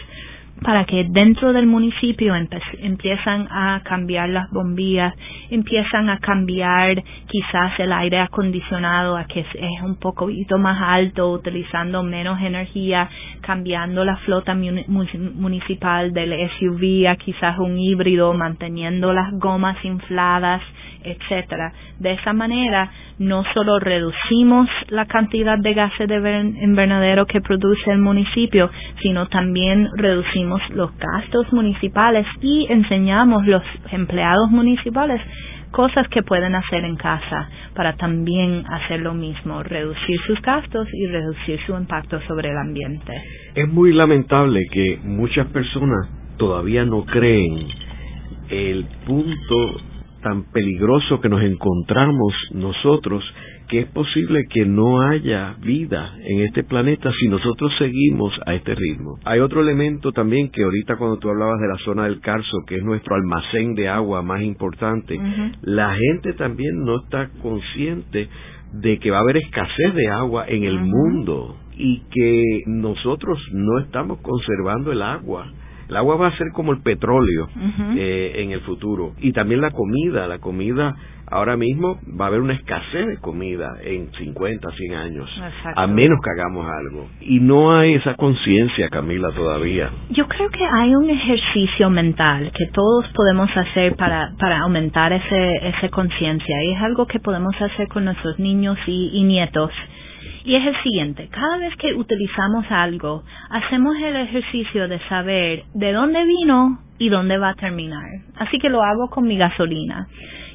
para 0.63 0.85
que 0.87 1.05
dentro 1.11 1.53
del 1.53 1.67
municipio 1.67 2.35
empiezan 2.79 3.47
a 3.51 3.83
cambiar 3.85 4.31
las 4.31 4.51
bombillas, 4.51 5.13
empiezan 5.51 6.09
a 6.09 6.19
cambiar 6.19 7.03
quizás 7.27 7.79
el 7.79 7.93
aire 7.93 8.21
acondicionado 8.21 9.17
a 9.17 9.25
que 9.25 9.41
es 9.41 9.83
un 9.83 9.97
poquito 9.97 10.57
más 10.59 10.81
alto, 10.81 11.31
utilizando 11.31 12.03
menos 12.03 12.41
energía, 12.41 13.11
cambiando 13.43 14.05
la 14.05 14.17
flota 14.19 14.55
municipal 14.55 16.13
del 16.15 16.49
SUV 16.59 17.09
a 17.09 17.17
quizás 17.17 17.59
un 17.59 17.79
híbrido, 17.79 18.33
manteniendo 18.33 19.13
las 19.13 19.33
gomas 19.33 19.85
infladas, 19.85 20.63
etcétera. 21.05 21.73
De 21.99 22.13
esa 22.13 22.33
manera, 22.33 22.91
no 23.19 23.45
solo 23.55 23.79
reducimos 23.79 24.69
la 24.89 25.07
cantidad 25.07 25.59
de 25.59 25.75
gases 25.75 26.09
de 26.09 26.17
invernadero 26.63 27.27
que 27.27 27.41
produce 27.41 27.91
el 27.91 27.99
municipio, 27.99 28.71
sino 29.03 29.27
también 29.29 29.89
reducimos 29.97 30.61
los 30.71 30.97
gastos 30.99 31.53
municipales 31.53 32.27
y 32.41 32.67
enseñamos 32.71 33.47
los 33.47 33.63
empleados 33.93 34.51
municipales 34.51 35.21
cosas 35.75 36.07
que 36.09 36.23
pueden 36.23 36.55
hacer 36.55 36.85
en 36.85 36.95
casa 36.95 37.49
para 37.75 37.97
también 37.97 38.65
hacer 38.69 39.01
lo 39.01 39.13
mismo, 39.13 39.63
reducir 39.65 40.21
sus 40.25 40.41
gastos 40.41 40.87
y 40.93 41.07
reducir 41.07 41.59
su 41.67 41.77
impacto 41.77 42.21
sobre 42.29 42.51
el 42.51 42.57
ambiente. 42.57 43.13
Es 43.57 43.69
muy 43.69 43.93
lamentable 43.93 44.61
que 44.71 45.01
muchas 45.03 45.49
personas 45.49 46.09
todavía 46.37 46.85
no 46.85 47.05
creen 47.05 47.67
el 48.51 48.85
punto 49.05 49.81
tan 50.25 50.51
peligroso 50.51 51.21
que 51.21 51.29
nos 51.29 51.43
encontramos 51.43 52.33
nosotros 52.53 53.23
que 53.69 53.81
es 53.81 53.87
posible 53.89 54.45
que 54.49 54.65
no 54.65 55.03
haya 55.03 55.55
vida 55.61 56.15
en 56.25 56.41
este 56.41 56.65
planeta 56.65 57.13
si 57.21 57.29
nosotros 57.29 57.73
seguimos 57.79 58.33
a 58.47 58.55
este 58.55 58.75
ritmo. 58.75 59.19
Hay 59.25 59.41
otro 59.41 59.61
elemento 59.61 60.13
también 60.13 60.51
que 60.51 60.65
ahorita 60.65 60.97
cuando 60.97 61.19
tú 61.19 61.29
hablabas 61.29 61.61
de 61.61 61.69
la 61.69 61.79
zona 61.85 62.05
del 62.05 62.21
Carso, 62.21 62.59
que 62.67 62.77
es 62.77 62.83
nuestro 62.83 63.15
almacén 63.15 63.75
de 63.75 63.89
agua 63.89 64.23
más 64.23 64.43
importante, 64.43 65.19
la 65.63 65.95
gente 65.95 66.33
también 66.33 66.85
no 66.85 67.03
está 67.05 67.29
consciente 67.43 68.29
de 68.73 68.99
que 68.99 69.11
va 69.11 69.19
a 69.19 69.21
haber 69.21 69.37
escasez 69.37 69.95
de 69.95 70.09
agua 70.09 70.47
en 70.49 70.65
el 70.65 70.81
mundo 70.81 71.57
y 71.77 72.03
que 72.11 72.63
nosotros 72.67 73.39
no 73.53 73.79
estamos 73.81 74.21
conservando 74.21 74.91
el 74.91 75.03
agua 75.03 75.53
el 75.89 75.97
agua 75.97 76.17
va 76.17 76.29
a 76.29 76.37
ser 76.37 76.49
como 76.53 76.73
el 76.73 76.81
petróleo 76.83 77.49
eh, 77.97 78.33
en 78.37 78.53
el 78.53 78.61
futuro. 78.61 79.13
Y 79.21 79.33
también 79.33 79.61
la 79.61 79.71
comida. 79.71 80.27
La 80.27 80.39
comida, 80.39 80.95
ahora 81.27 81.57
mismo 81.57 81.99
va 82.19 82.27
a 82.27 82.29
haber 82.29 82.41
una 82.41 82.55
escasez 82.55 83.07
de 83.07 83.19
comida 83.19 83.77
en 83.83 84.11
50, 84.13 84.71
100 84.71 84.95
años. 84.95 85.29
A 85.77 85.87
menos 85.87 86.19
que 86.23 86.31
hagamos 86.31 86.67
algo. 86.67 87.09
Y 87.21 87.41
no 87.41 87.77
hay 87.77 87.95
esa 87.95 88.15
conciencia, 88.15 88.89
Camila, 88.89 89.31
todavía. 89.33 89.91
Yo 90.11 90.27
creo 90.27 90.49
que 90.51 90.65
hay 90.65 90.95
un 90.95 91.11
ejercicio 91.11 91.91
mental 91.91 92.51
que 92.57 92.67
todos 92.73 93.07
podemos 93.15 93.51
hacer 93.57 93.97
para, 93.97 94.33
para 94.39 94.61
aumentar 94.61 95.13
ese, 95.13 95.69
esa 95.69 95.89
conciencia. 95.91 96.63
Y 96.65 96.73
es 96.73 96.83
algo 96.83 97.07
que 97.07 97.21
podemos 97.21 97.55
hacer 97.61 97.89
con 97.89 98.07
nuestros 98.07 98.39
niños 98.39 98.79
y 98.87 99.23
nietos 99.25 99.71
y 100.45 100.57
es 100.57 100.67
el 100.67 100.83
siguiente, 100.83 101.29
cada 101.31 101.59
vez 101.59 101.75
que 101.77 101.95
utilizamos 101.95 102.67
algo, 102.71 103.23
hacemos 103.51 103.97
el 103.97 104.17
ejercicio 104.17 104.89
de 104.89 104.99
saber 105.09 105.65
de 105.75 105.93
dónde 105.93 106.25
vino 106.25 106.79
y 106.99 107.09
dónde 107.09 107.39
va 107.39 107.51
a 107.51 107.55
terminar. 107.55 108.09
Así 108.37 108.59
que 108.59 108.69
lo 108.69 108.83
hago 108.83 109.09
con 109.09 109.27
mi 109.27 109.37
gasolina. 109.37 110.07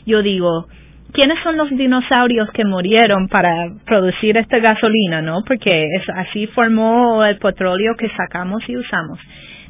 Yo 0.05 0.21
digo, 0.21 0.67
¿quiénes 1.11 1.41
son 1.43 1.57
los 1.57 1.69
dinosaurios 1.69 2.49
que 2.51 2.65
murieron 2.65 3.27
para 3.27 3.51
producir 3.85 4.37
esta 4.37 4.59
gasolina, 4.59 5.21
no? 5.21 5.41
Porque 5.45 5.83
es, 5.83 6.09
así 6.09 6.47
formó 6.47 7.25
el 7.25 7.37
petróleo 7.37 7.95
que 7.97 8.09
sacamos 8.09 8.61
y 8.67 8.77
usamos. 8.77 9.19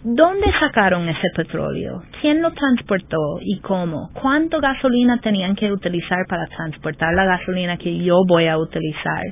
¿Dónde 0.02 0.48
sacaron 0.62 1.10
ese 1.10 1.28
petróleo? 1.36 2.04
¿Quién 2.22 2.42
lo 2.42 2.52
transportó 2.52 3.40
y 3.42 3.60
cómo? 3.60 4.10
¿Cuánto 4.14 4.62
gasolina 4.62 5.20
tenían 5.20 5.56
que 5.56 5.70
utilizar 5.74 6.26
para 6.30 6.46
transportar 6.48 7.14
la 7.14 7.26
gasolina 7.26 7.76
que 7.76 7.98
yo 7.98 8.22
voy 8.26 8.48
a 8.48 8.58
utilizar? 8.58 9.24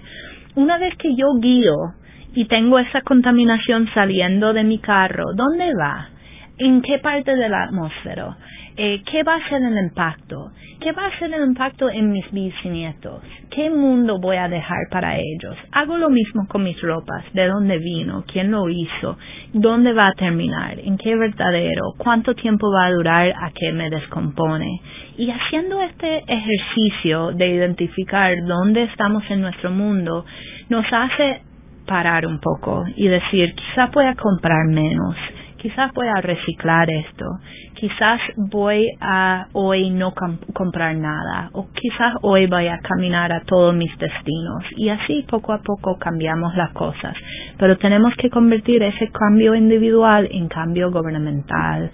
Una 0.57 0.79
vez 0.79 0.95
que 0.97 1.15
yo 1.15 1.35
guío 1.39 1.93
y 2.33 2.45
tengo 2.45 2.79
esa 2.79 3.01
contaminación 3.01 3.87
saliendo 3.93 4.53
de 4.53 4.63
mi 4.63 4.79
carro, 4.79 5.25
¿dónde 5.35 5.71
va? 5.79 6.09
¿En 6.57 6.81
qué 6.81 6.97
parte 6.97 7.35
de 7.35 7.47
la 7.47 7.63
atmósfera? 7.65 8.35
Eh, 8.79 9.01
¿Qué 9.09 9.23
va 9.23 9.35
a 9.35 9.49
ser 9.49 9.63
el 9.63 9.75
impacto? 9.75 10.51
¿Qué 10.79 10.91
va 10.91 11.07
a 11.07 11.17
ser 11.17 11.33
el 11.33 11.43
impacto 11.47 11.89
en 11.89 12.11
mis 12.11 12.29
bisnietos? 12.31 13.23
¿Qué 13.49 13.71
mundo 13.71 14.19
voy 14.19 14.37
a 14.37 14.47
dejar 14.47 14.77
para 14.91 15.17
ellos? 15.17 15.57
Hago 15.71 15.97
lo 15.97 16.11
mismo 16.11 16.47
con 16.47 16.63
mis 16.63 16.79
ropas. 16.79 17.25
¿De 17.33 17.47
dónde 17.47 17.79
vino? 17.79 18.23
¿Quién 18.31 18.51
lo 18.51 18.69
hizo? 18.69 19.17
¿Dónde 19.53 19.93
va 19.93 20.09
a 20.09 20.13
terminar? 20.13 20.79
¿En 20.79 20.95
qué 20.99 21.15
verdadero? 21.15 21.93
¿Cuánto 21.97 22.35
tiempo 22.35 22.71
va 22.71 22.85
a 22.85 22.91
durar 22.91 23.33
a 23.35 23.49
que 23.49 23.71
me 23.71 23.89
descompone? 23.89 24.79
Y 25.17 25.31
haciendo 25.31 25.81
este 25.81 26.23
ejercicio 26.27 27.31
de 27.31 27.47
identificar 27.47 28.35
dónde 28.45 28.83
estamos 28.83 29.23
en 29.31 29.41
nuestro 29.41 29.71
mundo, 29.71 30.23
nos 30.69 30.85
hace 30.91 31.41
parar 31.87 32.27
un 32.27 32.39
poco 32.39 32.83
y 32.95 33.07
decir, 33.07 33.55
quizás 33.55 33.89
voy 33.91 34.05
a 34.05 34.13
comprar 34.13 34.67
menos, 34.67 35.15
quizás 35.57 35.91
voy 35.93 36.07
a 36.07 36.21
reciclar 36.21 36.87
esto, 36.89 37.25
quizás 37.79 38.19
voy 38.35 38.91
a 38.99 39.47
hoy 39.53 39.89
no 39.89 40.13
comprar 40.53 40.95
nada, 40.95 41.49
o 41.53 41.67
quizás 41.73 42.15
hoy 42.21 42.47
voy 42.47 42.67
a 42.67 42.79
caminar 42.79 43.31
a 43.31 43.41
todos 43.41 43.75
mis 43.75 43.95
destinos. 43.97 44.63
Y 44.75 44.89
así 44.89 45.25
poco 45.29 45.53
a 45.53 45.59
poco 45.59 45.97
cambiamos 45.97 46.55
las 46.55 46.71
cosas. 46.71 47.15
Pero 47.57 47.77
tenemos 47.77 48.13
que 48.17 48.29
convertir 48.29 48.83
ese 48.83 49.09
cambio 49.09 49.55
individual 49.55 50.27
en 50.31 50.47
cambio 50.47 50.91
gubernamental 50.91 51.91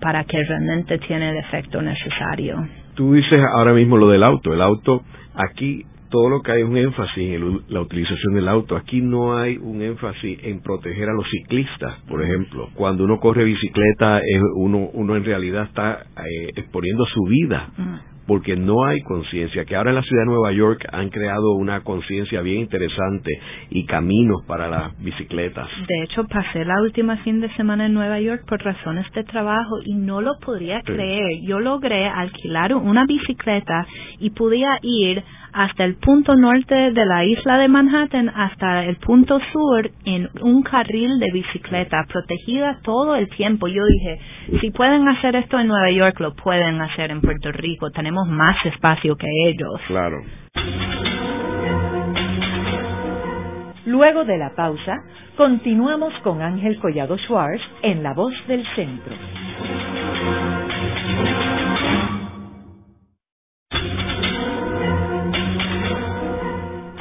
para 0.00 0.24
que 0.24 0.42
realmente 0.44 0.98
tiene 0.98 1.30
el 1.30 1.36
efecto 1.38 1.82
necesario. 1.82 2.66
Tú 2.94 3.14
dices 3.14 3.40
ahora 3.52 3.72
mismo 3.72 3.96
lo 3.96 4.08
del 4.08 4.22
auto. 4.22 4.52
El 4.52 4.62
auto, 4.62 5.02
aquí 5.34 5.84
todo 6.14 6.28
lo 6.28 6.42
que 6.42 6.52
hay 6.52 6.62
es 6.62 6.68
un 6.68 6.76
énfasis 6.76 7.16
en 7.16 7.60
la 7.70 7.80
utilización 7.80 8.34
del 8.34 8.46
auto. 8.46 8.76
Aquí 8.76 9.00
no 9.00 9.36
hay 9.36 9.56
un 9.56 9.82
énfasis 9.82 10.38
en 10.44 10.60
proteger 10.60 11.08
a 11.08 11.12
los 11.12 11.28
ciclistas, 11.28 12.02
por 12.08 12.22
ejemplo. 12.22 12.68
Cuando 12.74 13.02
uno 13.02 13.18
corre 13.18 13.42
bicicleta, 13.42 14.20
uno, 14.54 14.90
uno 14.92 15.16
en 15.16 15.24
realidad 15.24 15.64
está 15.64 16.04
eh, 16.24 16.50
exponiendo 16.54 17.04
su 17.06 17.24
vida. 17.24 17.68
porque 18.26 18.56
no 18.56 18.86
hay 18.86 19.02
conciencia, 19.02 19.66
que 19.66 19.76
ahora 19.76 19.90
en 19.90 19.96
la 19.96 20.02
ciudad 20.02 20.22
de 20.22 20.30
Nueva 20.30 20.50
York 20.52 20.86
han 20.90 21.10
creado 21.10 21.52
una 21.56 21.82
conciencia 21.82 22.40
bien 22.40 22.60
interesante 22.60 23.30
y 23.68 23.84
caminos 23.84 24.42
para 24.46 24.66
las 24.66 24.98
bicicletas. 24.98 25.68
De 25.86 26.04
hecho, 26.04 26.24
pasé 26.26 26.64
la 26.64 26.80
última 26.80 27.18
fin 27.18 27.42
de 27.42 27.54
semana 27.54 27.84
en 27.84 27.92
Nueva 27.92 28.18
York 28.20 28.44
por 28.48 28.64
razones 28.64 29.04
de 29.12 29.24
trabajo 29.24 29.76
y 29.84 29.92
no 29.92 30.22
lo 30.22 30.38
podría 30.40 30.80
creer. 30.80 31.42
Yo 31.46 31.60
logré 31.60 32.06
alquilar 32.06 32.74
una 32.74 33.04
bicicleta 33.04 33.86
y 34.20 34.30
podía 34.30 34.78
ir 34.80 35.22
hasta 35.54 35.84
el 35.84 35.94
punto 35.94 36.34
norte 36.34 36.74
de 36.74 37.06
la 37.06 37.24
isla 37.24 37.58
de 37.58 37.68
Manhattan 37.68 38.28
hasta 38.28 38.84
el 38.84 38.96
punto 38.96 39.38
sur 39.52 39.88
en 40.04 40.28
un 40.42 40.62
carril 40.62 41.20
de 41.20 41.30
bicicleta 41.32 42.04
protegida 42.08 42.80
todo 42.82 43.14
el 43.14 43.28
tiempo. 43.30 43.68
Yo 43.68 43.84
dije, 43.86 44.18
si 44.60 44.70
pueden 44.72 45.08
hacer 45.08 45.36
esto 45.36 45.58
en 45.58 45.68
Nueva 45.68 45.90
York, 45.92 46.18
lo 46.18 46.34
pueden 46.34 46.80
hacer 46.80 47.12
en 47.12 47.20
Puerto 47.20 47.52
Rico. 47.52 47.90
Tenemos 47.90 48.26
más 48.28 48.56
espacio 48.66 49.16
que 49.16 49.28
ellos. 49.48 49.80
Claro. 49.86 50.16
Luego 53.86 54.24
de 54.24 54.38
la 54.38 54.54
pausa, 54.56 54.96
continuamos 55.36 56.12
con 56.24 56.42
Ángel 56.42 56.78
Collado 56.80 57.16
Schwartz 57.18 57.62
en 57.82 58.02
La 58.02 58.12
Voz 58.12 58.34
del 58.48 58.66
Centro. 58.74 59.14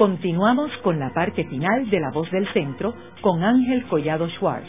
Continuamos 0.03 0.67
con 0.83 0.99
la 0.99 1.13
parte 1.13 1.45
final 1.45 1.89
de 1.89 2.01
La 2.01 2.11
Voz 2.11 2.29
del 2.29 2.45
Centro 2.51 2.93
con 3.21 3.41
Ángel 3.41 3.85
Collado 3.85 4.27
Schwartz. 4.31 4.67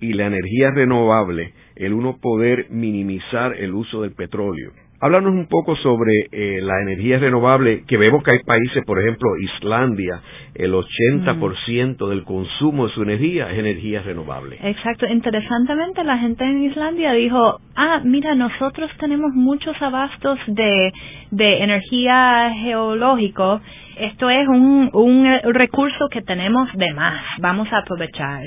Y 0.00 0.14
la 0.14 0.26
energía 0.26 0.70
renovable, 0.70 1.52
el 1.76 1.92
uno 1.92 2.16
poder 2.16 2.68
minimizar 2.70 3.54
el 3.58 3.74
uso 3.74 4.00
del 4.02 4.12
petróleo. 4.12 4.72
Háblanos 5.02 5.32
un 5.32 5.46
poco 5.46 5.76
sobre 5.76 6.12
eh, 6.30 6.60
la 6.60 6.82
energía 6.82 7.18
renovable, 7.18 7.84
que 7.88 7.96
vemos 7.96 8.22
que 8.22 8.32
hay 8.32 8.38
países, 8.40 8.84
por 8.84 9.00
ejemplo, 9.00 9.30
Islandia, 9.38 10.20
el 10.54 10.74
80% 10.74 12.06
del 12.06 12.22
consumo 12.24 12.86
de 12.86 12.92
su 12.92 13.02
energía 13.02 13.50
es 13.50 13.58
energía 13.58 14.02
renovable. 14.02 14.58
Exacto. 14.62 15.06
Interesantemente, 15.06 16.04
la 16.04 16.18
gente 16.18 16.44
en 16.44 16.64
Islandia 16.64 17.12
dijo, 17.12 17.60
ah, 17.76 18.02
mira, 18.04 18.34
nosotros 18.34 18.90
tenemos 18.98 19.32
muchos 19.32 19.74
abastos 19.80 20.38
de, 20.48 20.92
de 21.30 21.62
energía 21.62 22.52
geológico. 22.62 23.62
Esto 23.96 24.28
es 24.28 24.46
un, 24.48 24.90
un 24.92 25.54
recurso 25.54 26.08
que 26.10 26.20
tenemos 26.20 26.68
de 26.74 26.92
más. 26.92 27.22
Vamos 27.38 27.72
a 27.72 27.78
aprovechar. 27.78 28.42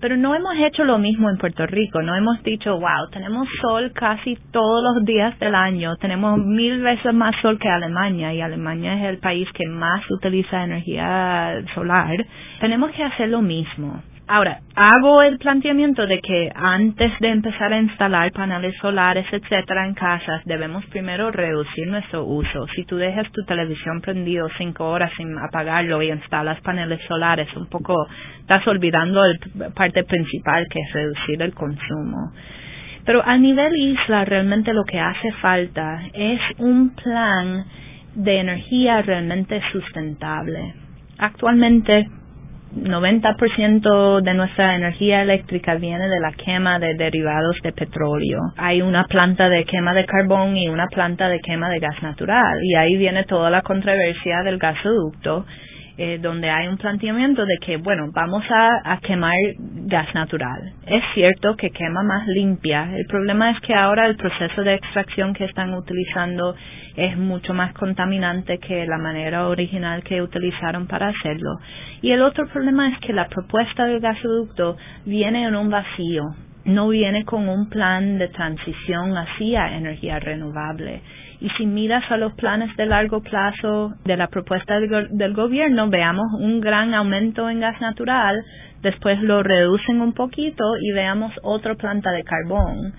Pero 0.00 0.16
no 0.16 0.34
hemos 0.34 0.54
hecho 0.56 0.84
lo 0.84 0.98
mismo 0.98 1.28
en 1.28 1.36
Puerto 1.36 1.66
Rico, 1.66 2.00
no 2.00 2.16
hemos 2.16 2.42
dicho, 2.42 2.72
wow, 2.72 3.10
tenemos 3.12 3.46
sol 3.60 3.92
casi 3.92 4.36
todos 4.50 4.82
los 4.82 5.04
días 5.04 5.38
del 5.38 5.54
año, 5.54 5.96
tenemos 5.96 6.38
mil 6.38 6.80
veces 6.80 7.12
más 7.12 7.34
sol 7.42 7.58
que 7.58 7.68
Alemania 7.68 8.32
y 8.32 8.40
Alemania 8.40 8.94
es 8.94 9.10
el 9.10 9.18
país 9.18 9.46
que 9.52 9.66
más 9.68 10.00
utiliza 10.10 10.64
energía 10.64 11.62
solar. 11.74 12.16
Tenemos 12.60 12.90
que 12.92 13.04
hacer 13.04 13.28
lo 13.28 13.42
mismo. 13.42 14.02
Ahora, 14.32 14.60
hago 14.76 15.22
el 15.22 15.38
planteamiento 15.38 16.06
de 16.06 16.20
que 16.20 16.52
antes 16.54 17.10
de 17.18 17.30
empezar 17.30 17.72
a 17.72 17.80
instalar 17.80 18.30
paneles 18.30 18.76
solares, 18.80 19.26
etcétera, 19.32 19.84
en 19.84 19.94
casas, 19.94 20.40
debemos 20.44 20.86
primero 20.86 21.32
reducir 21.32 21.88
nuestro 21.88 22.24
uso. 22.24 22.68
Si 22.76 22.84
tú 22.84 22.94
dejas 22.94 23.28
tu 23.32 23.42
televisión 23.42 24.00
prendido 24.00 24.48
cinco 24.56 24.88
horas 24.88 25.10
sin 25.16 25.36
apagarlo 25.36 26.00
y 26.00 26.12
instalas 26.12 26.60
paneles 26.60 27.00
solares, 27.08 27.48
un 27.56 27.66
poco 27.66 28.06
estás 28.38 28.64
olvidando 28.68 29.20
la 29.56 29.70
parte 29.70 30.04
principal 30.04 30.64
que 30.70 30.78
es 30.78 30.92
reducir 30.92 31.42
el 31.42 31.52
consumo. 31.52 32.30
Pero 33.04 33.26
a 33.26 33.36
nivel 33.36 33.74
isla, 33.74 34.24
realmente 34.24 34.72
lo 34.72 34.84
que 34.84 35.00
hace 35.00 35.32
falta 35.42 36.02
es 36.14 36.40
un 36.58 36.94
plan 36.94 37.64
de 38.14 38.38
energía 38.38 39.02
realmente 39.02 39.60
sustentable. 39.72 40.72
Actualmente 41.18 42.06
90% 42.74 44.20
de 44.22 44.34
nuestra 44.34 44.76
energía 44.76 45.22
eléctrica 45.22 45.74
viene 45.74 46.08
de 46.08 46.20
la 46.20 46.32
quema 46.32 46.78
de 46.78 46.94
derivados 46.94 47.56
de 47.62 47.72
petróleo. 47.72 48.38
Hay 48.56 48.80
una 48.80 49.04
planta 49.04 49.48
de 49.48 49.64
quema 49.64 49.92
de 49.92 50.06
carbón 50.06 50.56
y 50.56 50.68
una 50.68 50.86
planta 50.86 51.28
de 51.28 51.40
quema 51.40 51.68
de 51.68 51.80
gas 51.80 52.00
natural. 52.02 52.58
Y 52.62 52.76
ahí 52.76 52.96
viene 52.96 53.24
toda 53.24 53.50
la 53.50 53.62
controversia 53.62 54.42
del 54.44 54.58
gasoducto 54.58 55.46
eh, 56.02 56.18
donde 56.18 56.48
hay 56.48 56.66
un 56.66 56.78
planteamiento 56.78 57.44
de 57.44 57.58
que, 57.60 57.76
bueno, 57.76 58.10
vamos 58.14 58.42
a, 58.48 58.98
quemar 59.02 59.34
gas 59.84 60.14
natural. 60.14 60.72
Es 60.86 61.02
cierto 61.12 61.56
que 61.56 61.68
quema 61.68 62.02
más 62.02 62.26
limpia. 62.26 62.88
El 62.96 63.04
problema 63.04 63.50
es 63.50 63.60
que 63.60 63.74
ahora 63.74 64.06
el 64.06 64.16
proceso 64.16 64.62
de 64.62 64.76
extracción 64.76 65.34
que 65.34 65.44
están 65.44 65.74
utilizando 65.74 66.54
es 66.96 67.18
mucho 67.18 67.52
más 67.52 67.74
contaminante 67.74 68.56
que 68.56 68.86
la 68.86 68.96
manera 68.96 69.46
original 69.46 70.02
que 70.02 70.22
utilizaron 70.22 70.86
para 70.86 71.08
hacerlo. 71.08 71.50
Y 72.00 72.12
el 72.12 72.22
otro 72.22 72.46
problema 72.46 72.88
es 72.88 72.98
que 73.00 73.12
la 73.12 73.28
propuesta 73.28 73.84
del 73.84 74.00
gasoducto 74.00 74.78
viene 75.04 75.44
en 75.44 75.54
un 75.54 75.68
vacío 75.68 76.22
no 76.64 76.88
viene 76.88 77.24
con 77.24 77.48
un 77.48 77.70
plan 77.70 78.18
de 78.18 78.28
transición 78.28 79.16
hacia 79.16 79.76
energía 79.76 80.18
renovable. 80.18 81.00
Y 81.40 81.48
si 81.56 81.64
miras 81.64 82.04
a 82.10 82.18
los 82.18 82.34
planes 82.34 82.76
de 82.76 82.84
largo 82.84 83.22
plazo 83.22 83.94
de 84.04 84.16
la 84.16 84.26
propuesta 84.26 84.78
del, 84.78 85.34
gobierno, 85.34 85.88
veamos 85.88 86.26
un 86.38 86.60
gran 86.60 86.92
aumento 86.92 87.48
en 87.48 87.60
gas 87.60 87.80
natural, 87.80 88.44
después 88.82 89.22
lo 89.22 89.42
reducen 89.42 90.02
un 90.02 90.12
poquito 90.12 90.64
y 90.78 90.92
veamos 90.92 91.32
otra 91.42 91.74
planta 91.76 92.10
de 92.12 92.24
carbón. 92.24 92.92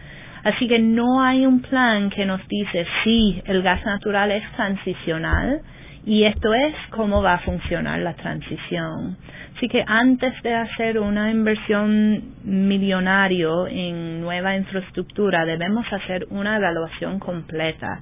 Así 0.44 0.68
que 0.68 0.80
no 0.80 1.22
hay 1.22 1.46
un 1.46 1.62
plan 1.62 2.10
que 2.10 2.26
nos 2.26 2.42
dice 2.48 2.88
si 3.04 3.44
el 3.46 3.62
gas 3.62 3.86
natural 3.86 4.32
es 4.32 4.44
transicional 4.54 5.62
y 6.04 6.24
esto 6.24 6.52
es 6.56 6.74
cómo 6.90 7.22
va 7.22 7.36
a 7.36 7.40
funcionar 7.40 8.00
la 8.00 8.16
transición. 8.16 9.18
Así 9.56 9.68
que 9.68 9.84
antes 9.86 10.34
de 10.42 10.56
hacer 10.56 10.98
una 10.98 11.30
inversión 11.30 12.34
millonario 12.44 13.68
en 13.68 14.22
nueva 14.22 14.56
infraestructura, 14.56 15.46
debemos 15.46 15.86
hacer 15.94 16.26
una 16.32 16.58
evaluación 16.58 17.20
completa 17.20 18.00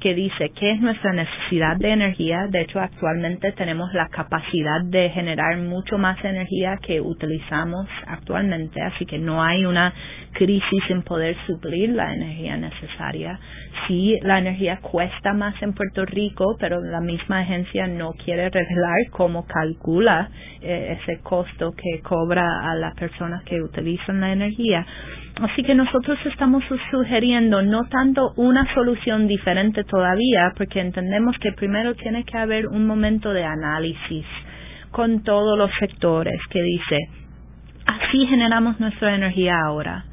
que 0.00 0.14
dice 0.14 0.50
qué 0.58 0.72
es 0.72 0.80
nuestra 0.80 1.12
necesidad 1.12 1.76
de 1.76 1.90
energía. 1.90 2.46
De 2.48 2.62
hecho, 2.62 2.80
actualmente 2.80 3.52
tenemos 3.52 3.92
la 3.92 4.08
capacidad 4.08 4.82
de 4.84 5.10
generar 5.10 5.58
mucho 5.58 5.98
más 5.98 6.22
energía 6.24 6.78
que 6.82 7.00
utilizamos 7.00 7.86
actualmente, 8.06 8.80
así 8.82 9.04
que 9.06 9.18
no 9.18 9.42
hay 9.42 9.64
una 9.64 9.92
crisis 10.32 10.82
en 10.88 11.02
poder 11.02 11.36
suplir 11.46 11.90
la 11.90 12.12
energía 12.14 12.56
necesaria. 12.56 13.38
Sí, 13.86 14.18
la 14.22 14.38
energía 14.38 14.78
cuesta 14.80 15.32
más 15.32 15.60
en 15.62 15.74
Puerto 15.74 16.04
Rico, 16.04 16.56
pero 16.58 16.80
la 16.80 17.00
misma 17.00 17.40
agencia 17.40 17.86
no 17.86 18.12
quiere 18.12 18.48
revelar 18.48 19.10
cómo 19.10 19.46
calcula 19.46 20.30
eh, 20.62 20.98
ese 21.00 21.20
costo 21.22 21.72
que 21.72 22.00
cobra 22.02 22.70
a 22.70 22.74
las 22.74 22.94
personas 22.94 23.42
que 23.44 23.60
utilizan 23.60 24.20
la 24.20 24.32
energía. 24.32 24.86
Así 25.40 25.62
que 25.62 25.74
nosotros 25.74 26.18
estamos 26.26 26.62
sugiriendo 26.90 27.62
no 27.62 27.84
tanto 27.84 28.32
una 28.36 28.66
solución 28.74 29.26
diferente 29.26 29.84
todavía, 29.84 30.52
porque 30.54 30.80
entendemos 30.80 31.34
que 31.38 31.52
primero 31.52 31.94
tiene 31.94 32.24
que 32.24 32.36
haber 32.36 32.66
un 32.66 32.86
momento 32.86 33.32
de 33.32 33.44
análisis 33.44 34.26
con 34.90 35.22
todos 35.22 35.56
los 35.56 35.70
sectores 35.78 36.38
que 36.50 36.62
dice, 36.62 36.98
así 37.86 38.26
generamos 38.26 38.78
nuestra 38.80 39.14
energía 39.14 39.54
ahora, 39.64 40.04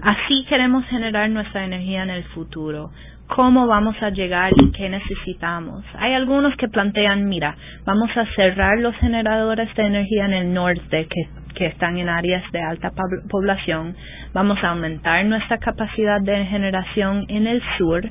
así 0.00 0.46
queremos 0.48 0.86
generar 0.86 1.28
nuestra 1.28 1.64
energía 1.64 2.04
en 2.04 2.10
el 2.10 2.24
futuro, 2.24 2.92
cómo 3.26 3.66
vamos 3.66 3.96
a 4.00 4.08
llegar 4.08 4.52
y 4.56 4.70
qué 4.72 4.88
necesitamos. 4.88 5.84
Hay 5.98 6.14
algunos 6.14 6.56
que 6.56 6.68
plantean, 6.68 7.26
mira, 7.26 7.56
vamos 7.84 8.10
a 8.16 8.24
cerrar 8.34 8.78
los 8.78 8.94
generadores 8.96 9.74
de 9.74 9.82
energía 9.82 10.24
en 10.26 10.32
el 10.32 10.54
norte 10.54 11.08
que, 11.10 11.41
que 11.54 11.66
están 11.66 11.98
en 11.98 12.08
áreas 12.08 12.42
de 12.52 12.60
alta 12.60 12.92
población, 13.30 13.94
vamos 14.32 14.58
a 14.62 14.70
aumentar 14.70 15.24
nuestra 15.24 15.58
capacidad 15.58 16.20
de 16.20 16.44
generación 16.46 17.24
en 17.28 17.46
el 17.46 17.62
sur, 17.78 18.02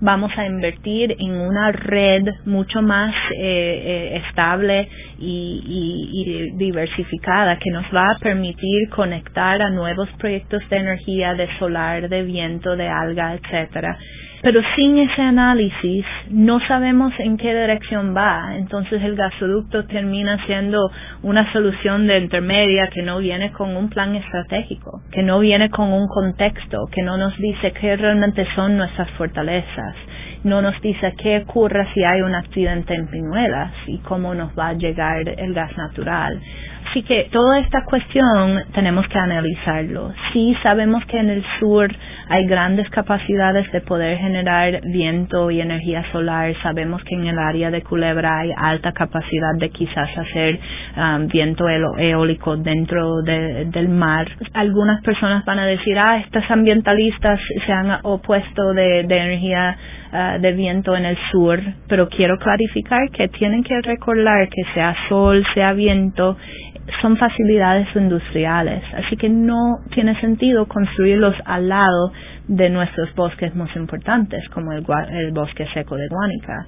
vamos 0.00 0.30
a 0.36 0.46
invertir 0.46 1.14
en 1.18 1.32
una 1.32 1.72
red 1.72 2.24
mucho 2.44 2.82
más 2.82 3.14
eh, 3.36 3.40
eh, 3.40 4.22
estable 4.26 4.88
y, 5.18 5.62
y, 5.66 6.56
diversificada 6.56 7.58
que 7.58 7.70
nos 7.70 7.84
va 7.94 8.12
a 8.12 8.18
permitir 8.20 8.88
conectar 8.90 9.60
a 9.60 9.70
nuevos 9.70 10.08
proyectos 10.18 10.62
de 10.68 10.76
energía, 10.76 11.34
de 11.34 11.48
solar, 11.58 12.08
de 12.08 12.22
viento, 12.22 12.76
de 12.76 12.88
alga, 12.88 13.34
etcétera 13.34 13.98
Pero 14.42 14.60
sin 14.76 14.98
ese 14.98 15.22
análisis 15.22 16.04
no 16.30 16.60
sabemos 16.68 17.12
en 17.18 17.36
qué 17.36 17.54
dirección 17.54 18.14
va. 18.16 18.56
Entonces 18.56 19.02
el 19.02 19.16
gasoducto 19.16 19.84
termina 19.86 20.44
siendo 20.46 20.90
una 21.22 21.52
solución 21.52 22.06
de 22.06 22.18
intermedia 22.18 22.88
que 22.88 23.02
no 23.02 23.18
viene 23.18 23.52
con 23.52 23.76
un 23.76 23.88
plan 23.88 24.14
estratégico, 24.14 25.02
que 25.10 25.22
no 25.22 25.40
viene 25.40 25.70
con 25.70 25.92
un 25.92 26.06
contexto, 26.06 26.86
que 26.92 27.02
no 27.02 27.16
nos 27.16 27.36
dice 27.38 27.72
qué 27.72 27.96
realmente 27.96 28.46
son 28.54 28.76
nuestras 28.76 29.10
fortalezas 29.12 29.96
no 30.44 30.62
nos 30.62 30.80
dice 30.80 31.14
qué 31.18 31.38
ocurre 31.38 31.86
si 31.94 32.02
hay 32.04 32.22
un 32.22 32.34
accidente 32.34 32.94
en 32.94 33.08
Pinuelas 33.08 33.72
y 33.86 33.98
cómo 33.98 34.34
nos 34.34 34.56
va 34.58 34.68
a 34.68 34.72
llegar 34.74 35.28
el 35.28 35.52
gas 35.52 35.76
natural. 35.76 36.40
Así 36.88 37.02
que 37.02 37.28
toda 37.30 37.58
esta 37.58 37.84
cuestión 37.84 38.62
tenemos 38.72 39.06
que 39.08 39.18
analizarlo. 39.18 40.12
Sí 40.32 40.56
sabemos 40.62 41.04
que 41.06 41.18
en 41.18 41.28
el 41.28 41.44
sur 41.60 41.94
hay 42.28 42.46
grandes 42.46 42.88
capacidades 42.90 43.70
de 43.72 43.80
poder 43.80 44.18
generar 44.18 44.80
viento 44.84 45.50
y 45.50 45.60
energía 45.60 46.04
solar. 46.12 46.54
Sabemos 46.62 47.02
que 47.04 47.14
en 47.14 47.26
el 47.26 47.38
área 47.38 47.70
de 47.70 47.82
Culebra 47.82 48.40
hay 48.40 48.52
alta 48.56 48.92
capacidad 48.92 49.54
de 49.58 49.70
quizás 49.70 50.08
hacer 50.16 50.58
um, 50.96 51.26
viento 51.28 51.68
eólico 51.68 52.56
dentro 52.56 53.22
del 53.22 53.88
mar. 53.88 54.28
Algunas 54.52 55.02
personas 55.02 55.44
van 55.44 55.58
a 55.58 55.66
decir, 55.66 55.98
ah, 55.98 56.18
estas 56.18 56.50
ambientalistas 56.50 57.40
se 57.64 57.72
han 57.72 57.98
opuesto 58.02 58.72
de, 58.74 59.00
energía 59.00 59.76
uh, 60.12 60.40
de 60.40 60.52
viento 60.52 60.96
en 60.96 61.06
el 61.06 61.16
sur, 61.32 61.60
pero 61.88 62.08
quiero 62.08 62.38
clarificar 62.38 63.10
que 63.10 63.28
tienen 63.28 63.64
que 63.64 63.80
recordar 63.80 64.48
que 64.48 64.62
sea 64.74 64.94
sol, 65.08 65.44
sea 65.54 65.72
viento, 65.72 66.36
son 67.02 67.16
facilidades 67.16 67.88
industriales, 67.94 68.82
así 68.94 69.16
que 69.16 69.28
no 69.28 69.78
tiene 69.94 70.18
sentido 70.20 70.66
construirlos 70.66 71.34
al 71.44 71.68
lado 71.68 72.12
de 72.46 72.70
nuestros 72.70 73.14
bosques 73.14 73.54
más 73.54 73.74
importantes, 73.76 74.48
como 74.50 74.72
el, 74.72 74.82
bosque 75.32 75.66
seco 75.74 75.96
de 75.96 76.08
Guánica. 76.08 76.66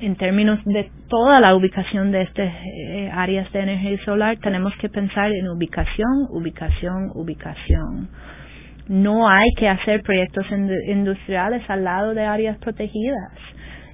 En 0.00 0.16
términos 0.16 0.58
de 0.64 0.90
toda 1.08 1.40
la 1.40 1.54
ubicación 1.54 2.10
de 2.10 2.22
estas 2.22 2.52
eh, 2.52 3.10
áreas 3.12 3.50
de 3.52 3.60
energía 3.60 4.04
solar, 4.04 4.36
tenemos 4.38 4.74
que 4.80 4.88
pensar 4.88 5.30
en 5.30 5.48
ubicación, 5.48 6.26
ubicación, 6.30 7.10
ubicación. 7.14 8.08
No 8.88 9.28
hay 9.28 9.48
que 9.56 9.68
hacer 9.68 10.02
proyectos 10.02 10.44
industriales 10.88 11.62
al 11.70 11.84
lado 11.84 12.14
de 12.14 12.24
áreas 12.24 12.58
protegidas 12.58 13.32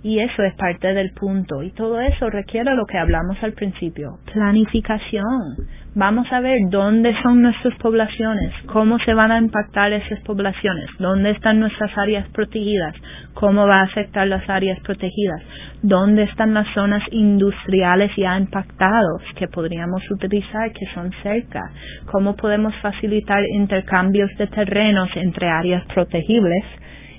y 0.08 0.20
eso 0.20 0.42
es 0.42 0.54
parte 0.54 0.94
del 0.94 1.10
punto. 1.10 1.62
Y 1.62 1.70
todo 1.72 2.00
eso 2.00 2.30
requiere 2.30 2.74
lo 2.74 2.86
que 2.86 2.96
hablamos 2.96 3.36
al 3.42 3.52
principio, 3.52 4.18
planificación. 4.32 5.56
Vamos 5.94 6.26
a 6.32 6.40
ver 6.40 6.60
dónde 6.70 7.14
son 7.22 7.42
nuestras 7.42 7.74
poblaciones, 7.78 8.54
cómo 8.66 8.98
se 9.00 9.12
van 9.12 9.32
a 9.32 9.38
impactar 9.38 9.92
esas 9.92 10.20
poblaciones, 10.20 10.88
dónde 10.98 11.30
están 11.30 11.60
nuestras 11.60 11.90
áreas 11.98 12.26
protegidas, 12.30 12.94
cómo 13.34 13.66
va 13.66 13.80
a 13.80 13.84
afectar 13.84 14.26
las 14.26 14.48
áreas 14.48 14.80
protegidas, 14.80 15.42
dónde 15.82 16.22
están 16.22 16.54
las 16.54 16.68
zonas 16.72 17.02
industriales 17.10 18.10
ya 18.16 18.38
impactadas 18.38 19.22
que 19.36 19.48
podríamos 19.48 20.02
utilizar, 20.10 20.72
que 20.72 20.86
son 20.94 21.10
cerca, 21.22 21.60
cómo 22.06 22.34
podemos 22.34 22.74
facilitar 22.76 23.42
intercambios 23.52 24.30
de 24.38 24.46
terrenos 24.46 25.10
entre 25.16 25.48
áreas 25.48 25.84
protegibles 25.92 26.64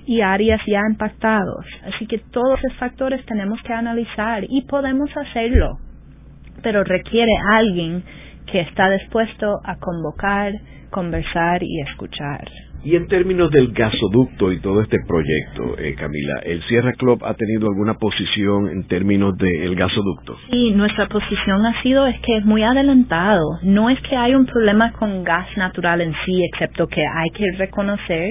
y 0.06 0.22
áreas 0.22 0.62
ya 0.68 0.82
impactados. 0.90 1.66
Así 1.86 2.08
que 2.08 2.20
todos 2.32 2.60
esos 2.64 2.78
factores 2.78 3.26
tenemos 3.26 3.62
que 3.64 3.74
analizar 3.74 4.44
y 4.48 4.62
podemos 4.66 5.10
hacerlo, 5.16 5.78
pero 6.64 6.84
requiere 6.84 7.32
alguien 7.52 8.04
que 8.52 8.62
está 8.62 8.90
dispuesto 8.90 9.60
a 9.64 9.76
convocar, 9.78 10.54
conversar 10.90 11.62
y 11.64 11.82
escuchar. 11.82 12.48
Y 12.82 12.96
en 12.96 13.08
términos 13.08 13.52
del 13.52 13.74
gasoducto 13.74 14.54
y 14.54 14.62
todo 14.62 14.82
este 14.82 15.00
proyecto, 15.06 15.78
eh, 15.78 15.96
Camila, 15.96 16.40
¿el 16.44 16.64
Sierra 16.64 16.94
Club 16.94 17.22
ha 17.26 17.34
tenido 17.34 17.68
alguna 17.68 17.96
posición 17.96 18.70
en 18.70 18.88
términos 18.88 19.36
del 19.38 19.76
gasoducto? 19.76 20.38
Sí, 20.50 20.72
nuestra 20.72 21.08
posición 21.10 21.66
ha 21.66 21.82
sido 21.84 22.08
es 22.08 22.18
que 22.22 22.38
es 22.38 22.46
muy 22.46 22.64
adelantado. 22.64 23.44
No 23.64 23.90
es 23.90 24.00
que 24.02 24.16
hay 24.16 24.34
un 24.34 24.46
problema 24.46 24.94
con 24.94 25.26
gas 25.26 25.46
natural 25.58 26.00
en 26.00 26.14
sí, 26.26 26.42
excepto 26.46 26.88
que 26.88 27.02
hay 27.02 27.30
que 27.32 27.52
reconocer 27.58 28.30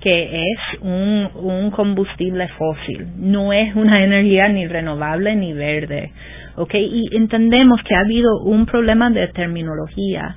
que 0.00 0.42
es 0.42 0.80
un, 0.80 1.70
combustible 1.70 2.48
fósil, 2.58 3.06
no 3.18 3.52
es 3.52 3.74
una 3.76 4.02
energía 4.02 4.48
ni 4.48 4.66
renovable 4.66 5.36
ni 5.36 5.52
verde. 5.52 6.12
¿ok? 6.56 6.74
Y 6.74 7.16
entendemos 7.16 7.80
que 7.82 7.94
ha 7.94 8.00
habido 8.00 8.40
un 8.44 8.66
problema 8.66 9.10
de 9.10 9.28
terminología. 9.28 10.36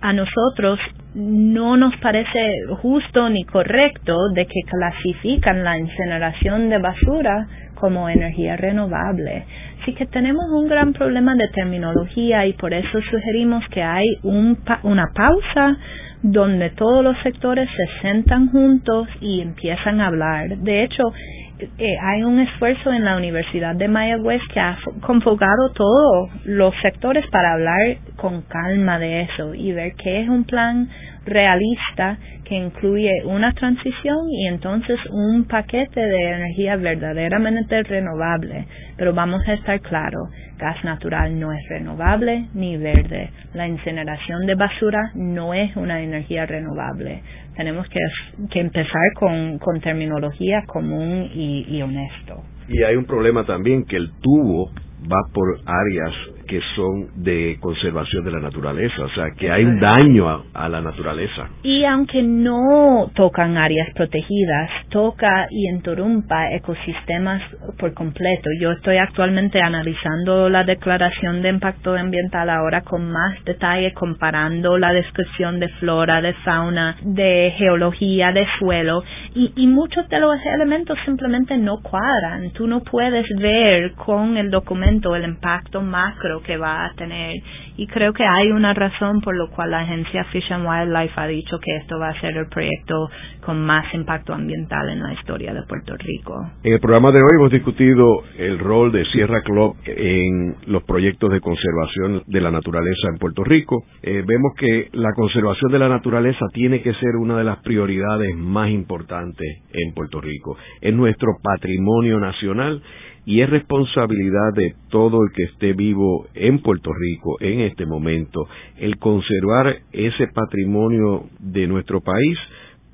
A 0.00 0.12
nosotros 0.12 0.78
no 1.14 1.76
nos 1.76 1.94
parece 1.98 2.40
justo 2.82 3.28
ni 3.28 3.44
correcto 3.44 4.16
de 4.34 4.46
que 4.46 4.60
clasifican 4.66 5.62
la 5.62 5.78
incineración 5.78 6.70
de 6.70 6.78
basura 6.78 7.46
como 7.74 8.08
energía 8.08 8.56
renovable. 8.56 9.44
Así 9.82 9.92
que 9.92 10.06
tenemos 10.06 10.46
un 10.50 10.68
gran 10.68 10.94
problema 10.94 11.34
de 11.34 11.48
terminología 11.48 12.46
y 12.46 12.54
por 12.54 12.72
eso 12.72 13.00
sugerimos 13.10 13.62
que 13.70 13.82
hay 13.82 14.06
un 14.22 14.58
una 14.82 15.12
pausa 15.14 15.76
donde 16.24 16.70
todos 16.70 17.04
los 17.04 17.16
sectores 17.22 17.68
se 17.76 18.00
sentan 18.00 18.48
juntos 18.48 19.06
y 19.20 19.42
empiezan 19.42 20.00
a 20.00 20.06
hablar. 20.06 20.56
De 20.56 20.82
hecho, 20.82 21.12
eh, 21.58 21.96
hay 22.02 22.22
un 22.22 22.40
esfuerzo 22.40 22.90
en 22.92 23.04
la 23.04 23.18
Universidad 23.18 23.76
de 23.76 23.88
Mayagüez 23.88 24.40
que 24.52 24.58
ha 24.58 24.78
convocado 25.02 25.70
todos 25.74 26.30
los 26.46 26.74
sectores 26.80 27.26
para 27.30 27.52
hablar 27.52 27.98
con 28.16 28.40
calma 28.42 28.98
de 28.98 29.22
eso 29.22 29.54
y 29.54 29.72
ver 29.72 29.92
qué 30.02 30.22
es 30.22 30.28
un 30.30 30.44
plan 30.44 30.88
realista 31.26 32.16
que 32.44 32.54
incluye 32.54 33.24
una 33.24 33.52
transición 33.52 34.28
y 34.30 34.46
entonces 34.46 34.98
un 35.10 35.44
paquete 35.44 36.00
de 36.00 36.30
energía 36.30 36.76
verdaderamente 36.76 37.82
renovable. 37.82 38.66
Pero 38.96 39.12
vamos 39.12 39.42
a 39.46 39.54
estar 39.54 39.80
claros, 39.80 40.28
gas 40.58 40.82
natural 40.84 41.38
no 41.38 41.52
es 41.52 41.60
renovable 41.68 42.46
ni 42.54 42.76
verde. 42.76 43.30
La 43.54 43.66
incineración 43.66 44.46
de 44.46 44.54
basura 44.54 45.10
no 45.14 45.54
es 45.54 45.74
una 45.76 46.02
energía 46.02 46.46
renovable. 46.46 47.22
Tenemos 47.56 47.86
que, 47.88 48.60
empezar 48.60 49.12
con, 49.14 49.58
con 49.58 49.80
terminología 49.80 50.62
común 50.66 51.30
y, 51.34 51.66
y 51.68 51.82
honesto. 51.82 52.42
Y 52.68 52.82
hay 52.82 52.96
un 52.96 53.04
problema 53.04 53.44
también 53.44 53.84
que 53.84 53.96
el 53.96 54.10
tubo 54.20 54.70
va 55.10 55.20
por 55.32 55.60
áreas 55.66 56.33
que 56.46 56.60
son 56.74 57.22
de 57.22 57.58
conservación 57.60 58.24
de 58.24 58.30
la 58.30 58.40
naturaleza, 58.40 59.02
o 59.02 59.08
sea, 59.10 59.30
que 59.36 59.50
hay 59.50 59.64
un 59.64 59.80
daño 59.80 60.44
a, 60.52 60.68
la 60.68 60.80
naturaleza. 60.80 61.48
Y 61.62 61.84
aunque 61.84 62.22
no 62.22 63.10
tocan 63.14 63.56
áreas 63.56 63.88
protegidas, 63.94 64.70
toca 64.88 65.46
y 65.50 65.68
interrumpa 65.68 66.52
ecosistemas 66.52 67.42
por 67.78 67.92
completo. 67.94 68.48
Yo 68.60 68.72
estoy 68.72 68.96
actualmente 68.96 69.60
analizando 69.60 70.48
la 70.48 70.64
declaración 70.64 71.42
de 71.42 71.50
impacto 71.50 71.94
ambiental 71.94 72.48
ahora 72.50 72.82
con 72.82 73.10
más 73.10 73.44
detalle, 73.44 73.92
comparando 73.92 74.78
la 74.78 74.92
descripción 74.92 75.60
de 75.60 75.68
flora, 75.80 76.20
de 76.20 76.32
fauna, 76.44 76.96
de 77.02 77.52
geología, 77.58 78.32
de 78.32 78.46
suelo, 78.58 79.02
y, 79.34 79.52
y 79.56 79.66
muchos 79.66 80.08
de 80.08 80.20
los 80.20 80.36
elementos 80.46 80.98
simplemente 81.04 81.56
no 81.56 81.80
cuadran. 81.82 82.50
Tú 82.52 82.66
no 82.66 82.80
puedes 82.82 83.26
ver 83.38 83.92
con 83.92 84.36
el 84.36 84.50
documento 84.50 85.14
el 85.14 85.24
impacto 85.24 85.80
macro 85.82 86.33
que 86.42 86.56
va 86.56 86.86
a 86.86 86.94
tener 86.94 87.36
y 87.76 87.86
creo 87.88 88.12
que 88.12 88.24
hay 88.24 88.52
una 88.52 88.72
razón 88.72 89.20
por 89.20 89.36
lo 89.36 89.50
cual 89.50 89.72
la 89.72 89.80
agencia 89.80 90.24
Fish 90.24 90.52
and 90.52 90.66
Wildlife 90.66 91.12
ha 91.16 91.26
dicho 91.26 91.58
que 91.58 91.76
esto 91.76 91.98
va 91.98 92.10
a 92.10 92.20
ser 92.20 92.36
el 92.36 92.46
proyecto 92.48 93.08
con 93.44 93.64
más 93.64 93.92
impacto 93.94 94.32
ambiental 94.32 94.88
en 94.88 95.02
la 95.02 95.12
historia 95.12 95.52
de 95.52 95.62
Puerto 95.62 95.96
Rico. 95.96 96.34
En 96.62 96.74
el 96.74 96.80
programa 96.80 97.10
de 97.10 97.18
hoy 97.18 97.30
hemos 97.38 97.50
discutido 97.50 98.22
el 98.38 98.58
rol 98.58 98.92
de 98.92 99.04
Sierra 99.06 99.42
Club 99.42 99.76
en 99.86 100.56
los 100.66 100.84
proyectos 100.84 101.30
de 101.30 101.40
conservación 101.40 102.22
de 102.26 102.40
la 102.40 102.50
naturaleza 102.50 103.08
en 103.08 103.18
Puerto 103.18 103.42
Rico. 103.42 103.84
Eh, 104.02 104.22
vemos 104.26 104.52
que 104.56 104.88
la 104.92 105.12
conservación 105.14 105.72
de 105.72 105.78
la 105.78 105.88
naturaleza 105.88 106.46
tiene 106.52 106.80
que 106.80 106.94
ser 106.94 107.16
una 107.16 107.36
de 107.36 107.44
las 107.44 107.58
prioridades 107.58 108.36
más 108.36 108.70
importantes 108.70 109.62
en 109.72 109.94
Puerto 109.94 110.20
Rico. 110.20 110.56
Es 110.80 110.94
nuestro 110.94 111.32
patrimonio 111.42 112.18
nacional 112.20 112.82
y 113.26 113.40
es 113.40 113.50
responsabilidad 113.50 114.52
de 114.54 114.74
todo 114.90 115.24
el 115.24 115.32
que 115.32 115.44
esté 115.44 115.72
vivo 115.72 116.26
en 116.34 116.58
Puerto 116.60 116.90
Rico 116.92 117.38
en 117.40 117.60
este 117.60 117.86
momento 117.86 118.46
el 118.76 118.98
conservar 118.98 119.76
ese 119.92 120.28
patrimonio 120.28 121.24
de 121.38 121.66
nuestro 121.66 122.00
país 122.00 122.38